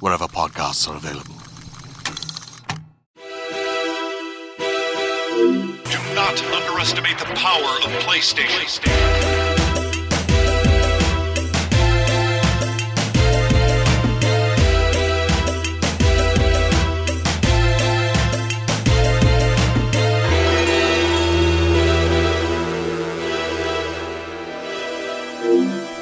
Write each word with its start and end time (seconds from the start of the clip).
wherever 0.00 0.26
podcasts 0.26 0.88
are 0.88 0.96
available. 0.96 1.34
Do 5.90 6.14
not 6.14 6.42
underestimate 6.52 7.18
the 7.18 7.24
power 7.34 7.72
of 7.84 7.90
PlayStation. 8.04 8.82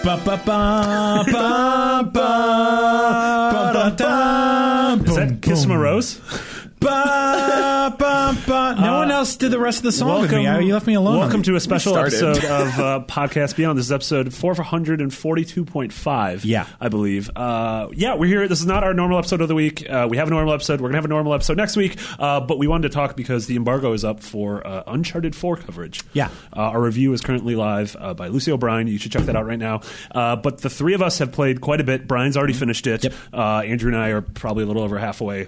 Ba 0.04 0.20
ba 0.24 0.36
ba 0.44 1.24
ba 1.32 2.02
ba 2.12 2.12
ba 2.12 3.33
da 5.44 5.52
Is 5.52 5.58
that 5.58 5.68
Kiss 5.68 5.74
a 5.74 5.78
Rose? 5.78 6.20
Ba 6.84 7.94
ba 7.98 8.36
ba. 8.46 8.76
No 8.78 8.98
one 8.98 9.10
else 9.10 9.36
did 9.36 9.50
the 9.50 9.58
rest 9.58 9.78
of 9.78 9.84
the 9.84 9.92
song 9.92 10.20
with 10.20 10.30
me. 10.32 10.46
I- 10.46 10.58
You 10.60 10.74
left 10.74 10.86
me 10.86 10.92
alone. 10.92 11.16
Welcome 11.18 11.42
to 11.44 11.56
a 11.56 11.60
special 11.60 11.96
episode 11.96 12.36
of 12.44 12.78
uh, 12.78 13.02
Podcast 13.08 13.56
Beyond. 13.56 13.78
This 13.78 13.86
is 13.86 13.92
episode 13.92 14.26
442.5. 14.28 16.40
Yeah. 16.44 16.66
I 16.78 16.90
believe. 16.90 17.30
Uh, 17.34 17.88
yeah, 17.94 18.16
we're 18.16 18.26
here. 18.26 18.46
This 18.48 18.60
is 18.60 18.66
not 18.66 18.84
our 18.84 18.92
normal 18.92 19.16
episode 19.18 19.40
of 19.40 19.48
the 19.48 19.54
week. 19.54 19.88
Uh, 19.88 20.08
we 20.10 20.18
have 20.18 20.26
a 20.28 20.30
normal 20.30 20.52
episode. 20.52 20.82
We're 20.82 20.88
going 20.90 20.92
to 20.92 20.98
have 20.98 21.04
a 21.06 21.08
normal 21.08 21.32
episode 21.32 21.56
next 21.56 21.74
week. 21.76 21.96
Uh, 22.18 22.40
but 22.40 22.58
we 22.58 22.66
wanted 22.66 22.88
to 22.88 22.94
talk 22.94 23.16
because 23.16 23.46
the 23.46 23.56
embargo 23.56 23.94
is 23.94 24.04
up 24.04 24.20
for 24.20 24.66
uh, 24.66 24.82
Uncharted 24.86 25.34
4 25.34 25.56
coverage. 25.56 26.02
Yeah. 26.12 26.28
Uh, 26.54 26.60
our 26.60 26.82
review 26.82 27.14
is 27.14 27.22
currently 27.22 27.56
live 27.56 27.96
uh, 27.98 28.12
by 28.12 28.28
Lucy 28.28 28.52
O'Brien. 28.52 28.88
You 28.88 28.98
should 28.98 29.12
check 29.12 29.22
that 29.22 29.36
out 29.36 29.46
right 29.46 29.58
now. 29.58 29.80
Uh, 30.14 30.36
but 30.36 30.58
the 30.58 30.68
three 30.68 30.92
of 30.92 31.00
us 31.00 31.16
have 31.20 31.32
played 31.32 31.62
quite 31.62 31.80
a 31.80 31.84
bit. 31.84 32.06
Brian's 32.06 32.36
already 32.36 32.52
finished 32.52 32.86
it. 32.86 33.04
Yep. 33.04 33.14
Uh, 33.32 33.60
Andrew 33.60 33.90
and 33.90 33.98
I 33.98 34.10
are 34.10 34.20
probably 34.20 34.64
a 34.64 34.66
little 34.66 34.82
over 34.82 34.98
halfway. 34.98 35.46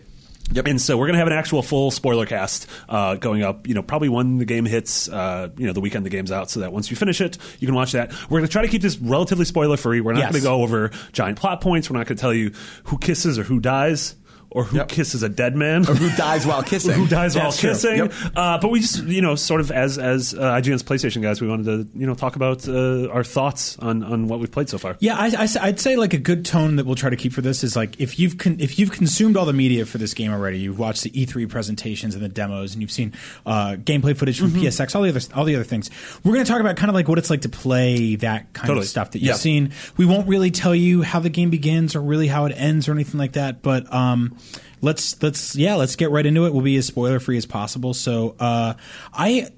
Yep. 0.52 0.66
And 0.68 0.80
so 0.80 0.96
we're 0.96 1.06
gonna 1.06 1.18
have 1.18 1.26
an 1.26 1.32
actual 1.32 1.60
full 1.62 1.90
spoiler 1.90 2.24
cast 2.24 2.68
uh, 2.88 3.16
going 3.16 3.42
up. 3.42 3.66
You 3.66 3.74
know, 3.74 3.82
probably 3.82 4.08
when 4.08 4.38
the 4.38 4.44
game 4.44 4.64
hits. 4.64 5.08
Uh, 5.08 5.48
you 5.56 5.66
know, 5.66 5.72
the 5.72 5.80
weekend 5.80 6.06
the 6.06 6.10
game's 6.10 6.30
out, 6.30 6.50
so 6.50 6.60
that 6.60 6.72
once 6.72 6.88
you 6.90 6.96
finish 6.96 7.20
it, 7.20 7.36
you 7.58 7.66
can 7.66 7.74
watch 7.74 7.92
that. 7.92 8.12
We're 8.30 8.38
gonna 8.38 8.48
try 8.48 8.62
to 8.62 8.68
keep 8.68 8.82
this 8.82 8.96
relatively 8.98 9.44
spoiler 9.44 9.76
free. 9.76 10.00
We're 10.00 10.12
not 10.12 10.20
Yes. 10.20 10.32
gonna 10.32 10.44
go 10.44 10.62
over 10.62 10.90
giant 11.12 11.38
plot 11.38 11.60
points. 11.60 11.90
We're 11.90 11.98
not 11.98 12.06
gonna 12.06 12.18
tell 12.20 12.32
you 12.34 12.52
who 12.84 12.98
kisses 12.98 13.38
or 13.38 13.42
who 13.42 13.58
dies. 13.60 14.14
Or 14.56 14.64
who 14.64 14.78
Yep. 14.78 14.88
kisses 14.88 15.22
a 15.22 15.28
dead 15.28 15.54
man? 15.54 15.82
Or 15.82 15.94
who 15.94 16.08
dies 16.16 16.46
while 16.46 16.62
kissing. 16.72 16.92
who 16.94 17.06
dies 17.06 17.36
while 17.36 17.50
That's 17.50 17.60
kissing? 17.60 17.96
Yep. 17.98 18.12
Uh, 18.34 18.56
but 18.58 18.70
we 18.70 18.80
just, 18.80 19.04
you 19.04 19.20
know, 19.20 19.34
sort 19.34 19.60
of 19.60 19.70
as 19.70 19.98
as 19.98 20.32
uh, 20.32 20.38
IGN's 20.54 20.82
PlayStation 20.82 21.20
guys, 21.20 21.42
we 21.42 21.46
wanted 21.46 21.66
to, 21.92 21.98
you 21.98 22.06
know, 22.06 22.14
talk 22.14 22.36
about 22.36 22.66
uh, 22.66 23.08
our 23.10 23.22
thoughts 23.22 23.76
on 23.80 24.02
on 24.02 24.28
what 24.28 24.40
we've 24.40 24.50
played 24.50 24.70
so 24.70 24.78
far. 24.78 24.96
Yeah, 24.98 25.14
I, 25.18 25.46
I, 25.60 25.66
would 25.66 25.78
say 25.78 25.96
like 25.96 26.14
a 26.14 26.18
good 26.18 26.46
tone 26.46 26.76
that 26.76 26.86
we'll 26.86 26.94
try 26.94 27.10
to 27.10 27.16
keep 27.16 27.34
for 27.34 27.42
this 27.42 27.62
is 27.62 27.76
like 27.76 28.00
if 28.00 28.18
you've 28.18 28.38
con- 28.38 28.56
if 28.58 28.78
you've 28.78 28.92
consumed 28.92 29.36
all 29.36 29.44
the 29.44 29.52
media 29.52 29.84
for 29.84 29.98
this 29.98 30.14
game 30.14 30.32
already, 30.32 30.58
you've 30.58 30.78
watched 30.78 31.02
the 31.02 31.10
E3 31.10 31.46
presentations 31.50 32.14
and 32.14 32.24
the 32.24 32.28
demos, 32.30 32.72
and 32.72 32.80
you've 32.80 32.90
seen 32.90 33.12
uh, 33.44 33.76
gameplay 33.78 34.16
footage 34.16 34.40
from 34.40 34.52
PSX, 34.52 34.94
all 34.96 35.02
the 35.02 35.10
other 35.10 35.20
all 35.34 35.44
the 35.44 35.54
other 35.54 35.64
things. 35.64 35.90
We're 36.24 36.32
going 36.32 36.46
to 36.46 36.50
talk 36.50 36.62
about 36.62 36.76
kind 36.76 36.88
of 36.88 36.94
like 36.94 37.08
what 37.08 37.18
it's 37.18 37.28
like 37.28 37.42
to 37.42 37.50
play 37.50 38.16
that 38.16 38.54
kind 38.54 38.68
Totally. 38.68 38.84
of 38.84 38.88
stuff 38.88 39.10
that 39.10 39.18
you've 39.18 39.28
Yeah. 39.28 39.34
seen. 39.34 39.72
We 39.98 40.06
won't 40.06 40.26
really 40.28 40.50
tell 40.50 40.74
you 40.74 41.02
how 41.02 41.20
the 41.20 41.28
game 41.28 41.50
begins 41.50 41.94
or 41.94 42.00
really 42.00 42.26
how 42.26 42.46
it 42.46 42.52
ends 42.56 42.88
or 42.88 42.92
anything 42.92 43.18
like 43.18 43.32
that, 43.34 43.60
but 43.60 43.92
um, 43.92 44.34
let's 44.80 45.22
let's 45.22 45.56
yeah, 45.56 45.74
let's 45.74 45.96
get 45.96 46.10
right 46.10 46.24
into 46.24 46.46
it. 46.46 46.52
We'll 46.52 46.62
be 46.62 46.76
as 46.76 46.86
spoiler 46.86 47.20
free 47.20 47.36
as 47.36 47.46
possible. 47.46 47.94
So 47.94 48.34
uh, 48.38 48.74
I. 49.12 49.48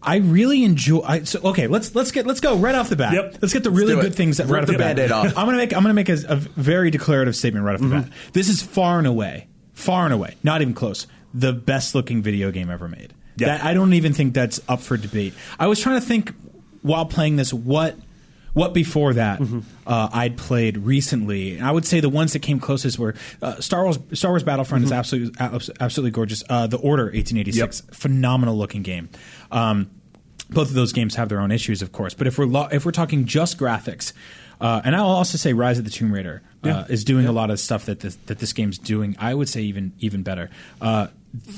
I 0.00 0.18
really 0.18 0.62
enjoy. 0.62 1.00
I, 1.00 1.24
so 1.24 1.40
okay, 1.40 1.66
let's 1.66 1.92
let's 1.92 2.12
get 2.12 2.24
let's 2.24 2.38
go 2.38 2.56
right 2.56 2.76
off 2.76 2.88
the 2.88 2.94
bat. 2.94 3.14
Yep. 3.14 3.38
Let's 3.42 3.52
get 3.52 3.64
the 3.64 3.72
really 3.72 3.96
good 3.96 4.14
things 4.14 4.36
that 4.36 4.46
right 4.46 4.62
off 4.62 4.68
the 4.68 4.74
the, 4.74 4.78
bat. 4.78 5.10
Off. 5.10 5.36
I'm 5.36 5.44
gonna 5.44 5.56
make 5.56 5.74
I'm 5.74 5.82
gonna 5.82 5.92
make 5.92 6.08
a, 6.08 6.18
a 6.28 6.36
very 6.36 6.92
declarative 6.92 7.34
statement 7.34 7.66
right 7.66 7.74
off 7.74 7.80
the 7.80 7.88
bat. 7.88 8.08
This 8.32 8.48
is 8.48 8.62
far 8.62 8.98
and 8.98 9.08
away, 9.08 9.48
far 9.72 10.04
and 10.04 10.14
away, 10.14 10.36
not 10.44 10.62
even 10.62 10.72
close, 10.72 11.08
the 11.34 11.52
best 11.52 11.96
looking 11.96 12.22
video 12.22 12.52
game 12.52 12.70
ever 12.70 12.86
made. 12.86 13.12
Yeah. 13.38 13.48
That, 13.48 13.64
I 13.64 13.74
don't 13.74 13.92
even 13.92 14.12
think 14.12 14.34
that's 14.34 14.60
up 14.68 14.82
for 14.82 14.96
debate. 14.96 15.34
I 15.58 15.66
was 15.66 15.80
trying 15.80 16.00
to 16.00 16.06
think 16.06 16.32
while 16.82 17.04
playing 17.04 17.34
this 17.34 17.52
what 17.52 17.96
what 18.54 18.74
before 18.74 19.12
that 19.14 19.40
uh, 19.86 20.08
I'd 20.12 20.36
played 20.36 20.78
recently. 20.78 21.56
And 21.58 21.66
I 21.66 21.70
would 21.70 21.84
say 21.84 22.00
the 22.00 22.08
ones 22.08 22.32
that 22.32 22.40
came 22.40 22.58
closest 22.60 22.98
were 22.98 23.14
uh, 23.42 23.60
Star 23.60 23.84
Wars. 23.84 23.98
Star 24.14 24.30
Wars 24.32 24.42
Battlefront 24.42 24.84
is 24.84 24.92
absolutely 24.92 25.34
absolutely 25.80 26.10
gorgeous. 26.10 26.42
Uh, 26.48 26.66
the 26.66 26.78
Order 26.78 27.04
1886, 27.04 27.82
phenomenal 27.92 28.56
looking 28.56 28.82
game. 28.82 29.08
Um, 29.50 29.90
both 30.50 30.68
of 30.68 30.74
those 30.74 30.92
games 30.92 31.14
have 31.16 31.28
their 31.28 31.40
own 31.40 31.52
issues, 31.52 31.82
of 31.82 31.92
course. 31.92 32.14
But 32.14 32.26
if 32.26 32.38
we're 32.38 32.46
lo- 32.46 32.68
if 32.72 32.84
we're 32.86 32.92
talking 32.92 33.26
just 33.26 33.58
graphics, 33.58 34.12
uh, 34.60 34.80
and 34.84 34.94
I'll 34.96 35.06
also 35.06 35.38
say 35.38 35.52
Rise 35.52 35.78
of 35.78 35.84
the 35.84 35.90
Tomb 35.90 36.12
Raider 36.12 36.42
uh, 36.64 36.84
is 36.88 37.04
doing 37.04 37.26
a 37.26 37.32
lot 37.32 37.50
of 37.50 37.60
stuff 37.60 37.86
that 37.86 38.00
this, 38.00 38.16
that 38.26 38.38
this 38.40 38.52
game's 38.52 38.78
doing. 38.78 39.16
I 39.18 39.34
would 39.34 39.48
say 39.48 39.62
even 39.62 39.92
even 40.00 40.22
better. 40.22 40.50
Uh, 40.80 41.08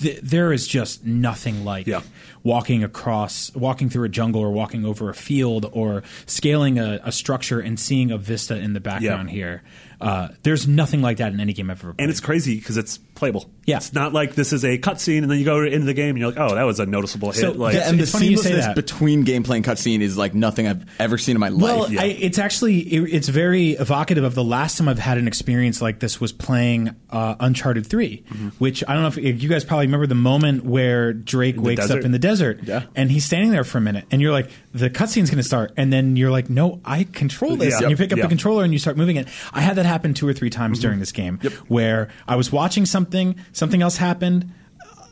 th- 0.00 0.20
there 0.20 0.52
is 0.52 0.66
just 0.66 1.04
nothing 1.06 1.64
like 1.64 1.86
Yeah. 1.86 2.02
walking 2.42 2.84
across, 2.84 3.54
walking 3.54 3.88
through 3.88 4.04
a 4.04 4.08
jungle, 4.08 4.40
or 4.42 4.50
walking 4.50 4.84
over 4.84 5.08
a 5.10 5.14
field, 5.14 5.68
or 5.72 6.02
scaling 6.26 6.78
a, 6.78 7.00
a 7.04 7.12
structure 7.12 7.60
and 7.60 7.78
seeing 7.80 8.10
a 8.10 8.18
vista 8.18 8.56
in 8.56 8.72
the 8.74 8.80
background 8.80 9.30
here. 9.30 9.62
Uh, 10.00 10.28
there's 10.44 10.66
nothing 10.66 11.02
like 11.02 11.18
that 11.18 11.32
in 11.32 11.40
any 11.40 11.52
game 11.52 11.70
I've 11.70 11.80
ever 11.82 11.92
played. 11.92 12.02
And 12.02 12.10
it's 12.10 12.20
crazy 12.20 12.56
because 12.56 12.76
it's 12.78 12.98
playable. 13.20 13.48
Yeah. 13.66 13.76
It's 13.76 13.92
not 13.92 14.12
like 14.12 14.34
this 14.34 14.52
is 14.52 14.64
a 14.64 14.76
cutscene 14.78 15.22
and 15.22 15.30
then 15.30 15.38
you 15.38 15.44
go 15.44 15.62
into 15.62 15.86
the 15.86 15.94
game 15.94 16.10
and 16.10 16.18
you're 16.18 16.30
like, 16.30 16.40
oh, 16.40 16.56
that 16.56 16.64
was 16.64 16.80
a 16.80 16.86
noticeable 16.86 17.30
hit. 17.30 17.40
So, 17.42 17.52
like, 17.52 17.74
yeah, 17.74 17.88
and 17.88 17.98
the 17.98 18.02
it's 18.02 18.10
funny 18.12 18.26
you 18.26 18.36
say 18.36 18.50
seamlessness 18.52 18.74
between 18.74 19.24
gameplay 19.24 19.56
and 19.56 19.64
cutscene 19.64 20.00
is 20.00 20.16
like 20.18 20.34
nothing 20.34 20.66
I've 20.66 20.84
ever 20.98 21.16
seen 21.18 21.36
in 21.36 21.40
my 21.40 21.50
Well, 21.50 21.80
life. 21.82 21.98
I, 21.98 22.06
it's 22.06 22.38
actually 22.38 22.78
it, 22.80 23.14
it's 23.14 23.28
very 23.28 23.70
evocative 23.72 24.24
of 24.24 24.34
the 24.34 24.42
last 24.42 24.78
time 24.78 24.88
I've 24.88 24.98
had 24.98 25.18
an 25.18 25.28
experience 25.28 25.80
like 25.80 26.00
this 26.00 26.20
was 26.20 26.32
playing 26.32 26.96
uh, 27.10 27.36
Uncharted 27.38 27.86
3 27.86 28.24
which 28.58 28.82
I 28.88 28.94
don't 28.94 29.02
know 29.02 29.08
if, 29.08 29.18
if 29.18 29.42
you 29.42 29.48
guys 29.48 29.64
probably 29.64 29.86
remember 29.86 30.06
the 30.06 30.14
moment 30.16 30.64
where 30.64 31.12
Drake 31.12 31.60
wakes 31.60 31.82
desert? 31.82 31.98
up 32.00 32.04
in 32.04 32.12
the 32.12 32.18
desert, 32.18 32.60
Yeah. 32.64 32.84
and 32.96 33.10
he's 33.10 33.24
standing 33.24 33.50
there 33.50 33.64
for 33.64 33.78
a 33.78 33.80
minute, 33.80 34.06
and 34.10 34.20
you're 34.20 34.32
like, 34.32 34.50
the 34.72 34.88
cutscene's 34.88 35.30
going 35.30 35.38
to 35.38 35.42
start, 35.42 35.72
and 35.76 35.92
then 35.92 36.16
you're 36.16 36.30
like, 36.30 36.48
no, 36.48 36.80
I 36.84 37.04
control 37.04 37.56
this, 37.56 37.74
Yeah. 37.74 37.82
and 37.82 37.90
you 37.90 37.96
pick 37.96 38.12
up 38.12 38.18
Yeah. 38.18 38.24
the 38.24 38.28
controller 38.28 38.62
and 38.62 38.72
you 38.72 38.78
start 38.78 38.96
moving 38.96 39.16
it. 39.16 39.26
I 39.52 39.60
had 39.60 39.76
that 39.76 39.86
happen 39.86 40.14
two 40.14 40.28
or 40.28 40.32
three 40.32 40.50
times 40.50 40.78
mm-hmm. 40.78 40.82
during 40.82 40.98
this 41.00 41.12
game, 41.12 41.38
where 41.68 42.08
I 42.28 42.36
was 42.36 42.52
watching 42.52 42.86
something, 42.86 43.34
something 43.52 43.82
else 43.82 43.96
happened, 43.96 44.50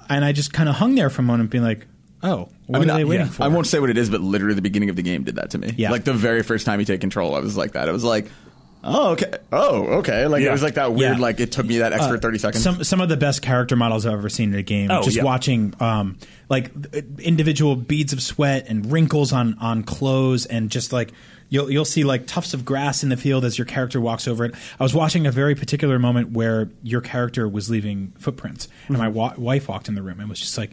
and 0.09 0.25
I 0.25 0.33
just 0.33 0.53
kind 0.53 0.69
of 0.69 0.77
hung 0.77 0.95
there 0.95 1.11
for 1.11 1.23
a 1.23 1.25
moment, 1.25 1.51
being 1.51 1.65
like, 1.65 1.87
oh, 2.23 2.49
what 2.67 2.77
I 2.77 2.81
mean, 2.81 2.91
are 2.91 2.97
they 2.97 3.03
I, 3.03 3.05
waiting 3.05 3.27
yeah. 3.27 3.33
for? 3.33 3.43
I 3.43 3.49
won't 3.49 3.67
say 3.67 3.81
what 3.81 3.91
it 3.91 3.99
is, 3.99 4.11
but 4.11 4.21
literally 4.21 4.55
the 4.55 4.63
beginning 4.63 4.91
of 4.91 4.97
the 4.97 5.03
game 5.03 5.25
did 5.25 5.37
that 5.37 5.51
to 5.51 5.59
me. 5.59 5.75
Yeah. 5.77 5.91
Like 5.91 6.05
the 6.05 6.15
very 6.15 6.43
first 6.43 6.65
time 6.65 6.79
you 6.81 6.87
take 6.87 7.01
control, 7.01 7.35
I 7.35 7.41
was 7.41 7.57
like 7.57 7.73
that. 7.73 7.89
I 7.89 7.93
was 7.93 8.05
like, 8.05 8.31
oh, 8.85 9.11
okay. 9.13 9.33
Oh, 9.53 9.83
okay. 9.99 10.27
Like 10.27 10.43
Yeah. 10.43 10.49
it 10.49 10.53
was 10.53 10.63
like 10.63 10.75
that 10.75 10.93
weird, 10.93 11.17
Yeah. 11.17 11.23
like 11.23 11.41
it 11.41 11.53
took 11.53 11.67
me 11.67 11.79
that 11.79 11.93
extra 11.93 12.19
30 12.19 12.39
seconds. 12.39 12.63
Some 12.65 12.85
some 12.85 13.01
of 13.01 13.09
the 13.09 13.17
best 13.17 13.43
character 13.43 13.77
models 13.77 14.07
I've 14.07 14.13
ever 14.15 14.29
seen 14.29 14.53
in 14.53 14.59
a 14.59 14.63
game. 14.63 14.91
Oh, 14.91 15.03
just 15.03 15.17
yeah. 15.17 15.23
watching 15.25 15.75
um, 15.81 16.17
like 16.49 16.71
individual 17.19 17.77
beads 17.77 18.13
of 18.13 18.23
sweat 18.23 18.67
and 18.69 18.91
wrinkles 18.91 19.33
on 19.33 19.57
on 19.61 19.83
clothes, 19.83 20.47
and 20.47 20.71
just 20.71 20.93
like 20.93 21.13
you'll 21.51 21.71
you'll 21.71 21.85
see 21.85 22.05
like 22.05 22.27
tufts 22.27 22.55
of 22.55 22.65
grass 22.65 23.03
in 23.03 23.09
the 23.09 23.17
field 23.17 23.45
as 23.45 23.59
your 23.59 23.65
character 23.65 24.01
walks 24.01 24.29
over 24.29 24.45
it. 24.45 24.55
I 24.79 24.83
was 24.83 24.95
watching 24.95 25.27
a 25.27 25.31
very 25.33 25.55
particular 25.55 25.99
moment 25.99 26.33
where 26.33 26.71
your 26.83 27.01
character 27.01 27.49
was 27.49 27.69
leaving 27.71 28.13
footprints, 28.19 28.69
and 28.89 28.99
my 28.99 29.09
wa- 29.09 29.35
wife 29.37 29.69
walked 29.69 29.89
in 29.89 29.95
the 29.95 30.03
room 30.03 30.21
and 30.21 30.29
was 30.29 30.41
just 30.41 30.57
like. 30.59 30.71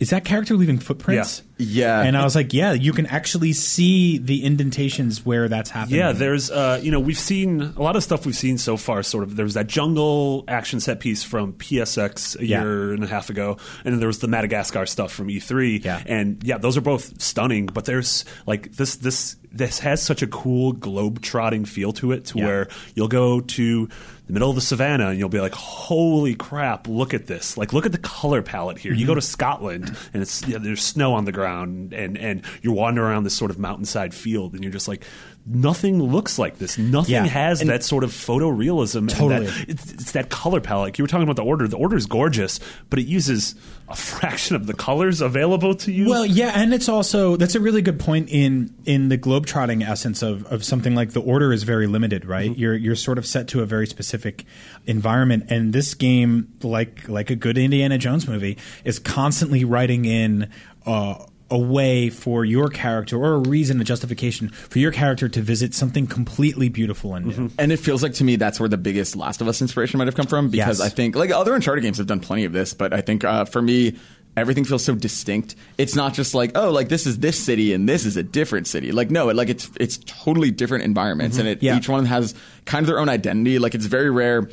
Is 0.00 0.10
that 0.10 0.24
character 0.24 0.54
leaving 0.56 0.78
footprints? 0.78 1.42
Yeah. 1.56 2.02
And 2.02 2.16
I 2.16 2.24
was 2.24 2.34
like, 2.34 2.52
yeah, 2.52 2.72
you 2.72 2.92
can 2.92 3.06
actually 3.06 3.52
see 3.52 4.18
the 4.18 4.42
indentations 4.44 5.24
where 5.24 5.48
that's 5.48 5.70
happening. 5.70 6.00
Yeah, 6.00 6.10
there's 6.12 6.50
uh, 6.50 6.80
you 6.82 6.90
know 6.90 6.98
we've 6.98 7.18
seen 7.18 7.60
a 7.62 7.80
lot 7.82 7.94
of 7.94 8.02
stuff 8.02 8.26
we've 8.26 8.34
seen 8.36 8.58
so 8.58 8.76
far. 8.76 9.02
Sort 9.04 9.22
of 9.22 9.36
there's 9.36 9.54
that 9.54 9.68
jungle 9.68 10.44
action 10.48 10.80
set 10.80 10.98
piece 10.98 11.22
from 11.22 11.52
PSX 11.52 12.38
a 12.40 12.44
Yeah. 12.46 12.62
year 12.62 12.92
and 12.92 13.04
a 13.04 13.06
half 13.06 13.30
ago, 13.30 13.56
and 13.84 13.92
then 13.92 14.00
there 14.00 14.08
was 14.08 14.18
the 14.18 14.28
Madagascar 14.28 14.84
stuff 14.86 15.12
from 15.12 15.28
E3. 15.28 15.84
Yeah. 15.84 16.02
and 16.06 16.42
yeah, 16.42 16.58
those 16.58 16.76
are 16.76 16.80
both 16.82 17.20
stunning. 17.22 17.66
But 17.66 17.84
there's 17.84 18.24
like 18.46 18.72
this 18.72 18.96
this 18.96 19.36
this 19.52 19.78
has 19.78 20.02
such 20.02 20.22
a 20.22 20.26
cool 20.26 20.72
globe 20.72 21.22
trotting 21.22 21.64
feel 21.64 21.92
to 21.92 22.10
it, 22.10 22.24
to 22.26 22.38
Yeah. 22.38 22.44
where 22.46 22.68
you'll 22.96 23.06
go 23.06 23.40
to 23.40 23.88
the 24.26 24.32
middle 24.32 24.48
of 24.48 24.54
the 24.54 24.62
savannah 24.62 25.08
and 25.08 25.18
you'll 25.18 25.28
be 25.28 25.40
like, 25.40 25.54
"Holy 25.54 26.34
crap! 26.34 26.88
Look 26.88 27.12
at 27.14 27.26
this! 27.26 27.56
Like, 27.56 27.72
look 27.72 27.86
at 27.86 27.92
the 27.92 27.98
color 27.98 28.42
palette 28.42 28.78
here." 28.78 28.92
Mm-hmm. 28.92 29.00
You 29.00 29.06
go 29.06 29.14
to 29.14 29.20
Scotland 29.20 29.96
and 30.12 30.22
it's 30.22 30.46
yeah, 30.46 30.58
there's 30.58 30.82
snow 30.82 31.14
on 31.14 31.24
the 31.24 31.32
ground, 31.32 31.92
and 31.92 32.16
and 32.16 32.42
you're 32.62 32.74
wandering 32.74 33.08
around 33.08 33.24
this 33.24 33.34
sort 33.34 33.50
of 33.50 33.58
mountainside 33.58 34.14
field, 34.14 34.54
and 34.54 34.62
you're 34.62 34.72
just 34.72 34.88
like. 34.88 35.04
Nothing 35.46 36.02
looks 36.02 36.38
like 36.38 36.56
this. 36.58 36.78
Nothing 36.78 37.12
Yeah. 37.12 37.26
has 37.26 37.60
that 37.60 37.82
sort 37.84 38.02
of 38.02 38.10
photorealism. 38.12 38.96
and 39.00 39.10
Totally. 39.10 39.46
that- 39.46 39.68
it's, 39.68 39.92
it's 39.92 40.12
that 40.12 40.30
color 40.30 40.58
palette. 40.60 40.84
Like 40.86 40.98
you 40.98 41.04
were 41.04 41.08
talking 41.08 41.24
about 41.24 41.36
the 41.36 41.44
order. 41.44 41.68
The 41.68 41.76
order 41.76 41.96
is 41.96 42.06
gorgeous, 42.06 42.60
but 42.88 42.98
it 42.98 43.06
uses 43.06 43.54
a 43.88 43.94
fraction 43.96 44.56
of 44.56 44.66
the 44.66 44.72
colors 44.72 45.20
available 45.20 45.74
to 45.74 45.92
you. 45.92 46.08
Well, 46.08 46.24
yeah, 46.24 46.52
and 46.54 46.72
it's 46.72 46.88
also 46.88 47.36
that's 47.36 47.54
a 47.54 47.60
really 47.60 47.82
good 47.82 48.00
point 48.00 48.30
in 48.30 48.72
in 48.86 49.10
the 49.10 49.18
globetrotting 49.18 49.86
essence 49.86 50.22
of, 50.22 50.46
of 50.46 50.64
something 50.64 50.94
like 50.94 51.10
the 51.12 51.20
order 51.20 51.52
is 51.52 51.62
very 51.64 51.86
limited, 51.86 52.24
right? 52.24 52.50
Mm-hmm. 52.50 52.60
You're 52.60 52.74
you're 52.76 52.96
sort 52.96 53.18
of 53.18 53.26
set 53.26 53.46
to 53.48 53.60
a 53.60 53.66
very 53.66 53.86
specific 53.86 54.44
environment, 54.86 55.44
and 55.50 55.72
this 55.74 55.92
game, 55.92 56.54
like 56.62 57.06
like 57.08 57.28
a 57.28 57.36
good 57.36 57.58
Indiana 57.58 57.98
Jones 57.98 58.26
movie, 58.26 58.56
is 58.84 58.98
constantly 58.98 59.64
writing 59.64 60.06
in. 60.06 60.48
Uh, 60.86 61.16
a 61.50 61.58
way 61.58 62.08
for 62.10 62.44
your 62.44 62.68
character, 62.68 63.16
or 63.18 63.34
a 63.34 63.38
reason, 63.38 63.80
a 63.80 63.84
justification 63.84 64.48
for 64.48 64.78
your 64.78 64.90
character 64.90 65.28
to 65.28 65.40
visit 65.42 65.74
something 65.74 66.06
completely 66.06 66.68
beautiful 66.68 67.14
and 67.14 67.26
new. 67.26 67.32
Mm-hmm. 67.32 67.46
And 67.58 67.70
it 67.70 67.78
feels 67.78 68.02
like 68.02 68.14
to 68.14 68.24
me 68.24 68.36
that's 68.36 68.58
where 68.58 68.68
the 68.68 68.78
biggest 68.78 69.14
Last 69.14 69.40
of 69.40 69.48
Us 69.48 69.60
inspiration 69.60 69.98
might 69.98 70.06
have 70.06 70.16
come 70.16 70.26
from 70.26 70.48
because 70.48 70.78
Yes. 70.80 70.86
I 70.86 70.88
think 70.88 71.14
like 71.16 71.30
other 71.30 71.54
Uncharted 71.54 71.82
games 71.84 71.98
have 71.98 72.06
done 72.06 72.20
plenty 72.20 72.44
of 72.44 72.52
this, 72.52 72.72
but 72.74 72.92
I 72.94 73.02
think 73.02 73.24
uh, 73.24 73.44
for 73.44 73.60
me 73.60 73.96
everything 74.36 74.64
feels 74.64 74.82
so 74.82 74.94
distinct. 74.96 75.54
It's 75.78 75.94
not 75.94 76.12
just 76.14 76.34
like 76.34 76.52
oh 76.56 76.70
like 76.72 76.88
this 76.88 77.06
is 77.06 77.18
this 77.18 77.38
city 77.40 77.72
and 77.74 77.88
this 77.88 78.04
is 78.06 78.16
a 78.16 78.22
different 78.22 78.66
city. 78.66 78.90
Like 78.90 79.10
no, 79.10 79.28
it, 79.28 79.36
like 79.36 79.48
it's 79.50 79.70
it's 79.78 79.98
totally 79.98 80.50
different 80.50 80.84
environments 80.84 81.36
and 81.38 81.46
it 81.46 81.62
Yeah. 81.62 81.76
each 81.76 81.88
one 81.88 82.06
has 82.06 82.34
kind 82.64 82.82
of 82.82 82.86
their 82.88 82.98
own 82.98 83.08
identity. 83.10 83.58
Like 83.58 83.74
it's 83.74 83.86
very 83.86 84.10
rare. 84.10 84.48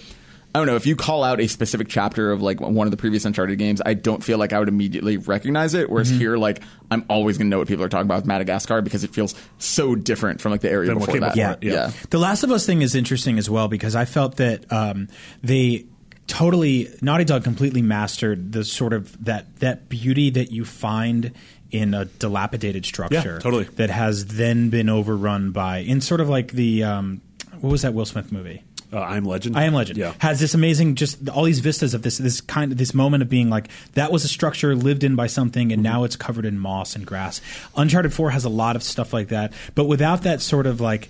I 0.54 0.60
don't 0.60 0.68
know 0.68 0.76
if 0.76 0.86
you 0.86 0.96
call 0.98 1.24
out 1.24 1.40
a 1.40 1.48
specific 1.48 1.88
chapter 1.88 2.32
of 2.32 2.42
like 2.42 2.60
one 2.60 2.86
of 2.86 2.92
the 2.92 2.98
previous 2.98 3.24
Uncharted 3.24 3.58
games, 3.58 3.82
I 3.86 3.94
don't 3.94 4.22
feel 4.24 4.38
like 4.38 4.52
I 4.52 4.60
would 4.60 4.68
immediately 4.68 5.16
recognize 5.18 5.74
it. 5.74 5.90
Whereas 5.90 6.10
here, 6.10 6.36
like 6.38 6.62
I'm 6.90 7.06
always 7.10 7.38
gonna 7.38 7.50
know 7.50 7.60
what 7.60 7.68
people 7.70 7.86
are 7.86 7.90
talking 7.90 8.06
about 8.08 8.18
with 8.18 8.26
Madagascar 8.26 8.82
because 8.82 9.04
it 9.06 9.12
feels 9.14 9.34
so 9.60 9.96
different 9.96 10.42
from 10.42 10.52
like 10.52 10.62
the 10.62 10.70
area 10.70 10.90
Than 10.90 11.00
before 11.00 11.20
that. 11.22 11.36
before 11.36 11.52
it, 11.54 11.64
yeah. 11.64 11.92
The 12.10 12.18
Last 12.18 12.44
of 12.44 12.52
Us 12.52 12.66
thing 12.66 12.82
is 12.82 12.96
interesting 12.96 13.38
as 13.38 13.50
well 13.50 13.68
because 13.70 13.96
I 13.96 14.04
felt 14.06 14.38
that 14.38 14.72
um, 14.74 15.08
they 15.42 15.86
totally 16.28 16.90
Naughty 17.02 17.24
Dog 17.26 17.44
completely 17.44 17.82
mastered 17.82 18.52
the 18.52 18.64
sort 18.64 18.94
of 18.94 19.24
that 19.26 19.56
that 19.60 19.90
beauty 19.90 20.30
that 20.32 20.52
you 20.52 20.66
find 20.66 21.32
in 21.72 21.94
a 21.94 22.06
dilapidated 22.06 22.86
structure 22.86 23.36
Yeah, 23.36 23.40
totally. 23.40 23.64
that 23.76 23.90
has 23.90 24.26
then 24.26 24.70
been 24.70 24.90
overrun 24.90 25.52
by 25.52 25.78
in 25.80 26.02
sort 26.02 26.20
of 26.20 26.28
like 26.28 26.52
the 26.52 26.84
um, 26.84 27.22
what 27.62 27.70
was 27.70 27.82
that 27.84 27.94
Will 27.94 28.06
Smith 28.06 28.32
movie? 28.32 28.64
Uh, 28.94 29.00
I'm 29.00 29.24
Legend. 29.26 29.58
I 29.58 29.64
am 29.64 29.74
Legend 29.74 29.98
Yeah. 29.98 30.14
has 30.20 30.40
this 30.40 30.54
amazing 30.54 30.96
just 30.96 31.30
all 31.30 31.44
these 31.44 31.60
vistas 31.60 31.94
of 31.94 32.02
this 32.02 32.18
this 32.18 32.42
kind 32.42 32.72
of 32.72 32.78
this 32.78 32.94
moment 32.94 33.24
of 33.24 33.30
being 33.30 33.50
like 33.50 33.68
that 33.94 34.12
was 34.12 34.24
a 34.26 34.28
structure 34.28 34.76
lived 34.76 35.04
in 35.04 35.16
by 35.16 35.28
something 35.28 35.72
and 35.72 35.82
now 35.82 36.04
it's 36.04 36.16
covered 36.16 36.46
in 36.46 36.58
moss 36.60 36.96
and 36.96 37.06
grass. 37.06 37.42
Uncharted 37.76 38.14
4 38.14 38.32
has 38.32 38.44
a 38.46 38.50
lot 38.50 38.76
of 38.76 38.84
stuff 38.84 39.14
like 39.14 39.30
that, 39.30 39.54
but 39.76 39.86
without 39.86 40.24
that 40.24 40.42
sort 40.42 40.66
of 40.68 40.82
like 40.82 41.10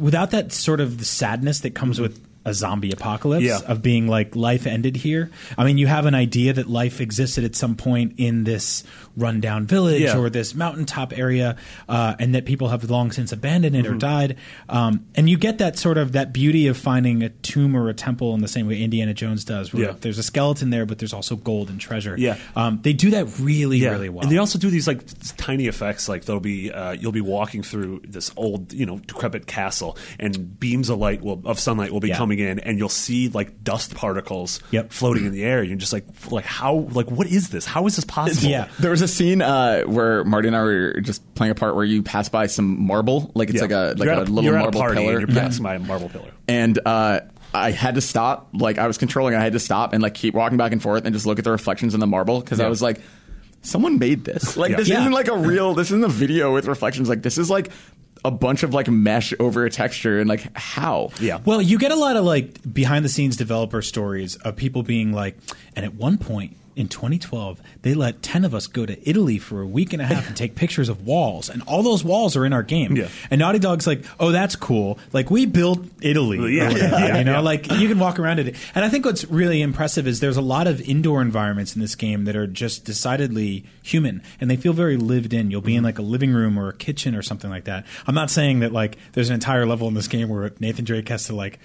without 0.00 0.30
that 0.30 0.52
sort 0.52 0.80
of 0.80 0.98
the 0.98 1.04
sadness 1.04 1.60
that 1.60 1.74
comes 1.74 2.00
with 2.00 2.20
a 2.50 2.54
zombie 2.54 2.90
apocalypse 2.92 3.44
Yeah. 3.44 3.60
of 3.66 3.80
being 3.80 4.06
like 4.08 4.36
life 4.36 4.66
ended 4.66 4.96
here. 4.96 5.30
I 5.56 5.64
mean, 5.64 5.78
you 5.78 5.86
have 5.86 6.04
an 6.06 6.14
idea 6.14 6.52
that 6.52 6.68
life 6.68 7.00
existed 7.00 7.44
at 7.44 7.54
some 7.56 7.76
point 7.76 8.14
in 8.18 8.44
this 8.44 8.84
rundown 9.16 9.66
village 9.66 10.02
Yeah. 10.02 10.16
or 10.18 10.30
this 10.30 10.54
mountaintop 10.54 11.16
area, 11.18 11.56
uh, 11.88 12.14
and 12.18 12.34
that 12.34 12.44
people 12.44 12.68
have 12.68 12.88
long 12.90 13.10
since 13.12 13.32
abandoned 13.32 13.74
Mm-hmm. 13.76 13.86
it 13.86 13.90
or 13.90 13.96
died. 13.96 14.36
Um, 14.68 15.04
and 15.14 15.28
you 15.30 15.36
get 15.38 15.58
that 15.58 15.78
sort 15.78 15.96
of 15.98 16.12
that 16.12 16.32
beauty 16.32 16.66
of 16.66 16.76
finding 16.76 17.22
a 17.22 17.28
tomb 17.28 17.76
or 17.76 17.88
a 17.88 17.94
temple 17.94 18.34
in 18.34 18.40
the 18.40 18.48
same 18.48 18.66
way 18.66 18.82
Indiana 18.82 19.14
Jones 19.14 19.44
does. 19.44 19.72
Where 19.72 19.84
Yeah. 19.84 19.94
there's 20.00 20.18
a 20.18 20.22
skeleton 20.22 20.70
there, 20.70 20.86
but 20.86 20.98
there's 20.98 21.12
also 21.12 21.36
gold 21.36 21.70
and 21.70 21.80
treasure. 21.80 22.16
Yeah. 22.18 22.36
um, 22.56 22.80
they 22.82 22.92
do 22.92 23.10
that 23.10 23.26
really, 23.38 23.80
really 23.82 24.08
well. 24.08 24.22
And 24.22 24.32
they 24.32 24.38
also 24.38 24.58
do 24.58 24.70
these 24.70 24.86
like 24.88 25.00
tiny 25.36 25.66
effects. 25.66 26.08
Like 26.08 26.24
there'll 26.24 26.40
be 26.40 26.70
uh, 26.72 26.92
you'll 26.92 27.12
be 27.12 27.20
walking 27.20 27.62
through 27.62 28.02
this 28.08 28.30
old, 28.36 28.72
you 28.72 28.86
know, 28.86 28.98
decrepit 28.98 29.46
castle, 29.46 29.96
and 30.18 30.58
beams 30.58 30.88
of 30.88 30.98
light 30.98 31.20
will 31.22 31.40
of 31.44 31.58
sunlight 31.60 31.92
will 31.92 32.00
be 32.00 32.10
coming 32.10 32.39
in, 32.40 32.58
and 32.60 32.78
you'll 32.78 32.88
see 32.88 33.28
like 33.28 33.62
dust 33.62 33.94
particles 33.94 34.60
Yep. 34.72 34.92
floating 34.92 35.26
in 35.26 35.32
the 35.32 35.44
air. 35.44 35.62
You're 35.62 35.76
just 35.76 35.92
like, 35.92 36.04
like 36.30 36.44
how, 36.44 36.88
like 36.92 37.10
what 37.10 37.26
is 37.28 37.50
this? 37.50 37.64
How 37.64 37.86
is 37.86 37.96
this 37.96 38.04
possible? 38.04 38.48
Yeah. 38.50 38.68
There 38.78 38.90
was 38.90 39.02
a 39.02 39.08
scene 39.08 39.42
uh, 39.42 39.82
where 39.82 40.24
Marty 40.24 40.48
and 40.48 40.56
I 40.56 40.62
were 40.62 41.00
just 41.00 41.22
playing 41.34 41.52
a 41.52 41.54
part 41.54 41.74
where 41.76 41.84
you 41.84 42.02
pass 42.02 42.28
by 42.28 42.46
some 42.46 42.86
marble, 42.86 43.30
like 43.34 43.48
it's 43.50 43.56
Yeah. 43.56 43.62
like 43.62 43.70
a 43.70 43.94
like 43.96 44.06
you're 44.06 44.14
a 44.14 44.20
at 44.22 44.28
little 44.28 44.44
you're 44.44 44.56
at 44.56 44.62
marble 44.62 44.80
a 44.80 44.82
party 44.82 44.96
pillar, 45.00 45.18
and 45.18 45.28
you're 45.28 45.40
passing 45.42 45.62
by 45.62 45.74
a 45.74 45.78
marble 45.78 46.08
pillar. 46.08 46.30
and 46.48 46.78
uh, 46.84 47.20
I 47.52 47.70
had 47.72 47.96
to 47.96 48.00
stop. 48.00 48.48
Like 48.52 48.78
I 48.78 48.86
was 48.86 48.96
controlling, 48.98 49.34
I 49.34 49.40
had 49.40 49.52
to 49.54 49.58
stop 49.60 49.92
and 49.92 50.02
like 50.02 50.14
keep 50.14 50.34
walking 50.34 50.56
back 50.58 50.72
and 50.72 50.80
forth 50.82 51.04
and 51.04 51.12
just 51.12 51.26
look 51.26 51.38
at 51.38 51.44
the 51.44 51.50
reflections 51.50 51.94
in 51.94 52.00
the 52.00 52.06
marble 52.06 52.40
because 52.40 52.60
I 52.60 52.68
was 52.68 52.80
like, 52.80 53.00
someone 53.62 53.98
made 53.98 54.24
this. 54.24 54.56
Like 54.56 54.70
Yeah. 54.70 54.76
this 54.76 54.88
Yeah. 54.88 55.00
isn't 55.00 55.12
like 55.12 55.28
a 55.28 55.36
real. 55.36 55.74
This 55.80 55.88
isn't 55.88 56.04
a 56.04 56.08
video 56.08 56.54
with 56.54 56.66
reflections. 56.66 57.08
Like 57.08 57.22
this 57.22 57.38
is 57.38 57.50
like 57.50 57.70
a 58.24 58.30
bunch 58.30 58.62
of 58.62 58.74
like 58.74 58.88
mesh 58.88 59.32
over 59.38 59.64
a 59.64 59.70
texture 59.70 60.18
and 60.18 60.28
like 60.28 60.56
how. 60.56 61.10
Yeah. 61.20 61.40
Well, 61.44 61.62
you 61.62 61.78
get 61.78 61.92
a 61.92 61.96
lot 61.96 62.16
of 62.16 62.24
like 62.24 62.72
behind 62.72 63.04
the 63.04 63.08
scenes 63.08 63.36
developer 63.36 63.82
stories 63.82 64.36
of 64.36 64.56
people 64.56 64.82
being 64.82 65.12
like, 65.12 65.36
and 65.74 65.84
at 65.84 65.94
one 65.94 66.18
point 66.18 66.56
in 66.76 66.88
2012, 66.88 67.60
they 67.82 67.94
let 67.94 68.22
10 68.22 68.44
of 68.44 68.54
us 68.54 68.66
go 68.66 68.86
to 68.86 69.08
Italy 69.08 69.38
for 69.38 69.60
a 69.60 69.66
week 69.66 69.92
and 69.92 70.00
a 70.00 70.06
half 70.06 70.26
and 70.28 70.36
take 70.36 70.54
pictures 70.54 70.88
of 70.88 71.04
walls, 71.06 71.48
and 71.50 71.62
all 71.64 71.82
those 71.82 72.04
walls 72.04 72.36
are 72.36 72.46
in 72.46 72.52
our 72.52 72.62
game. 72.62 72.96
Yeah. 72.96 73.08
And 73.30 73.38
Naughty 73.40 73.58
Dog's 73.58 73.86
like, 73.86 74.04
oh, 74.20 74.30
that's 74.30 74.54
cool. 74.56 74.98
Like, 75.12 75.30
we 75.30 75.46
built 75.46 75.84
Italy. 76.00 76.56
Yeah. 76.56 76.68
whatever, 76.72 76.98
Yeah. 76.98 77.18
You 77.18 77.24
know, 77.24 77.32
Yeah. 77.32 77.40
like 77.40 77.70
you 77.72 77.88
can 77.88 77.98
walk 77.98 78.18
around 78.18 78.38
it. 78.38 78.54
And 78.74 78.84
I 78.84 78.88
think 78.88 79.04
what's 79.04 79.24
really 79.26 79.60
impressive 79.62 80.06
is 80.06 80.20
there's 80.20 80.36
a 80.36 80.42
lot 80.42 80.66
of 80.66 80.80
indoor 80.82 81.20
environments 81.22 81.74
in 81.74 81.80
this 81.80 81.94
game 81.94 82.24
that 82.26 82.36
are 82.36 82.46
just 82.46 82.84
decidedly 82.84 83.64
human 83.82 84.22
and 84.40 84.50
they 84.50 84.56
feel 84.56 84.72
very 84.72 84.96
lived 84.96 85.32
in. 85.32 85.50
You'll 85.50 85.60
be 85.60 85.70
Mm-hmm. 85.72 85.78
in 85.78 85.84
like 85.84 85.98
a 85.98 86.02
living 86.02 86.32
room 86.32 86.58
or 86.58 86.68
a 86.68 86.74
kitchen 86.74 87.14
or 87.14 87.22
something 87.22 87.48
like 87.50 87.64
that. 87.64 87.86
I'm 88.06 88.14
not 88.14 88.28
saying 88.30 88.60
that 88.60 88.72
like 88.72 88.96
there's 89.12 89.28
an 89.28 89.34
entire 89.34 89.66
level 89.66 89.86
in 89.88 89.94
this 89.94 90.08
game 90.08 90.28
where 90.28 90.50
Nathan 90.60 90.84
Drake 90.84 91.08
has 91.08 91.26
to 91.26 91.34
like 91.34 91.58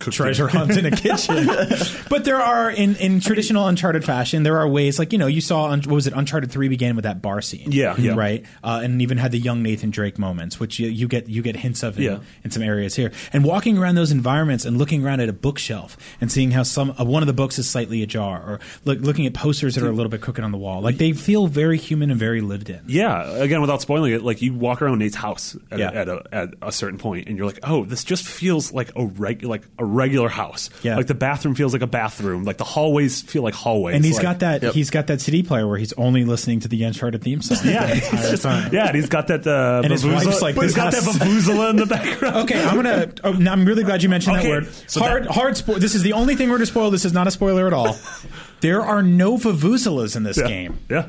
treasure 0.00 0.48
hunt 0.48 0.76
in 0.76 0.86
a 0.86 0.90
kitchen. 0.90 1.46
but 2.10 2.24
there 2.24 2.40
are 2.40 2.70
in, 2.70 2.96
in 2.96 3.20
traditional 3.20 3.66
Uncharted 3.66 4.04
fashion, 4.04 4.42
there 4.42 4.58
are 4.58 4.68
ways 4.68 4.98
like 4.98 5.12
you 5.12 5.18
know 5.18 5.26
you 5.26 5.40
saw 5.40 5.66
Un- 5.70 5.80
what 5.82 5.94
was 5.94 6.06
it 6.06 6.12
Uncharted 6.14 6.50
Three 6.50 6.68
began 6.68 6.96
with 6.96 7.04
that 7.04 7.22
bar 7.22 7.40
scene, 7.40 7.72
Yeah, 7.72 7.94
yeah. 7.98 8.14
right, 8.14 8.44
uh, 8.62 8.80
and 8.82 9.00
even 9.02 9.18
had 9.18 9.32
the 9.32 9.38
young 9.38 9.62
Nathan 9.62 9.90
Drake 9.90 10.18
moments, 10.18 10.58
which 10.60 10.78
you, 10.78 10.88
you 10.88 11.08
get 11.08 11.28
you 11.28 11.42
get 11.42 11.56
hints 11.56 11.82
of 11.82 11.96
in, 11.98 12.04
Yeah. 12.04 12.18
in 12.44 12.50
some 12.50 12.62
areas 12.62 12.94
here. 12.94 13.12
And 13.32 13.44
walking 13.44 13.78
around 13.78 13.94
those 13.94 14.10
environments 14.12 14.64
and 14.64 14.76
looking 14.78 15.04
around 15.04 15.20
at 15.20 15.28
a 15.28 15.32
bookshelf 15.32 15.96
and 16.20 16.30
seeing 16.30 16.50
how 16.50 16.62
some 16.64 16.94
uh, 16.98 17.04
one 17.04 17.22
of 17.22 17.26
the 17.26 17.32
books 17.32 17.58
is 17.58 17.68
slightly 17.68 18.02
ajar, 18.02 18.38
or 18.46 18.60
look, 18.84 18.98
looking 19.00 19.26
at 19.26 19.34
posters 19.34 19.74
that 19.74 19.84
are 19.84 19.88
a 19.88 19.92
little 19.92 20.10
bit 20.10 20.20
crooked 20.20 20.44
on 20.44 20.52
the 20.52 20.58
wall, 20.58 20.80
like 20.82 20.98
they 20.98 21.12
feel 21.12 21.46
very 21.46 21.78
human 21.78 22.10
and 22.10 22.18
very 22.20 22.40
lived 22.40 22.68
in. 22.70 22.80
Yeah, 22.86 23.28
again, 23.38 23.60
without 23.60 23.80
spoiling 23.80 24.12
it, 24.12 24.22
like 24.22 24.42
you 24.42 24.54
walk 24.54 24.82
around 24.82 24.98
Nate's 24.98 25.16
house 25.16 25.56
at, 25.70 25.78
Yeah. 25.78 25.90
a, 25.90 25.94
at, 25.94 26.08
a, 26.08 26.22
at 26.32 26.48
a 26.62 26.72
certain 26.72 26.98
point, 26.98 27.28
and 27.28 27.36
you're 27.36 27.46
like, 27.46 27.60
"Oh, 27.62 27.84
this 27.84 28.04
just 28.04 28.26
feels 28.26 28.72
like 28.72 28.90
a 28.96 29.06
reg- 29.06 29.44
like 29.44 29.62
a 29.78 29.83
regular 29.84 30.28
house. 30.28 30.70
Yeah. 30.82 30.96
like 30.96 31.06
the 31.06 31.14
bathroom 31.14 31.54
feels 31.54 31.72
like 31.72 31.82
a 31.82 31.86
bathroom. 31.86 32.44
Like 32.44 32.56
the 32.58 32.64
hallways 32.64 33.22
feel 33.22 33.42
like 33.42 33.54
hallways. 33.54 33.96
And 33.96 34.04
he's 34.04 34.14
like- 34.16 34.22
got 34.22 34.38
that 34.40 34.62
he's 34.74 34.90
got 34.90 35.06
that 35.08 35.20
CD 35.20 35.42
player 35.42 35.66
where 35.66 35.78
he's 35.78 35.92
only 35.94 36.24
listening 36.24 36.60
to 36.60 36.68
the 36.68 36.82
Uncharted 36.84 37.22
theme 37.22 37.42
song. 37.42 37.58
Yeah, 37.64 37.86
the 37.86 38.00
just- 38.30 38.44
yeah, 38.72 38.86
and 38.88 38.96
he's 38.96 39.08
got 39.08 39.28
that 39.28 39.46
uh, 39.46 39.80
And 39.84 39.92
his 39.92 40.04
wife's 40.06 40.42
like, 40.42 40.54
but 40.54 40.62
he's 40.62 40.74
this 40.74 40.82
got 40.82 40.92
that 40.92 41.02
has- 41.02 41.16
vuvuzela 41.18 41.70
in 41.70 41.76
the 41.76 41.86
background. 41.86 42.36
Okay, 42.50 42.62
I'm 42.62 42.76
gonna. 42.76 43.12
Oh, 43.22 43.32
I'm 43.32 43.64
really 43.64 43.84
glad 43.84 44.02
you 44.02 44.08
mentioned 44.08 44.36
Okay, 44.36 44.48
that 44.50 44.62
word. 44.64 44.72
so 44.86 45.00
hard, 45.00 45.24
that- 45.24 45.30
hard. 45.30 45.54
Spo- 45.54 45.78
this 45.78 45.94
is 45.94 46.02
the 46.02 46.12
only 46.14 46.36
thing 46.36 46.50
we're 46.50 46.58
to 46.58 46.66
spoil. 46.66 46.90
This 46.90 47.04
is 47.04 47.12
not 47.12 47.26
a 47.26 47.30
spoiler 47.30 47.66
at 47.66 47.72
all. 47.72 47.96
there 48.60 48.82
are 48.82 49.02
no 49.02 49.36
vuvuzelas 49.36 50.16
in 50.16 50.22
this 50.22 50.38
yeah. 50.38 50.46
game. 50.48 50.78
Yeah, 50.90 51.06
A 51.06 51.08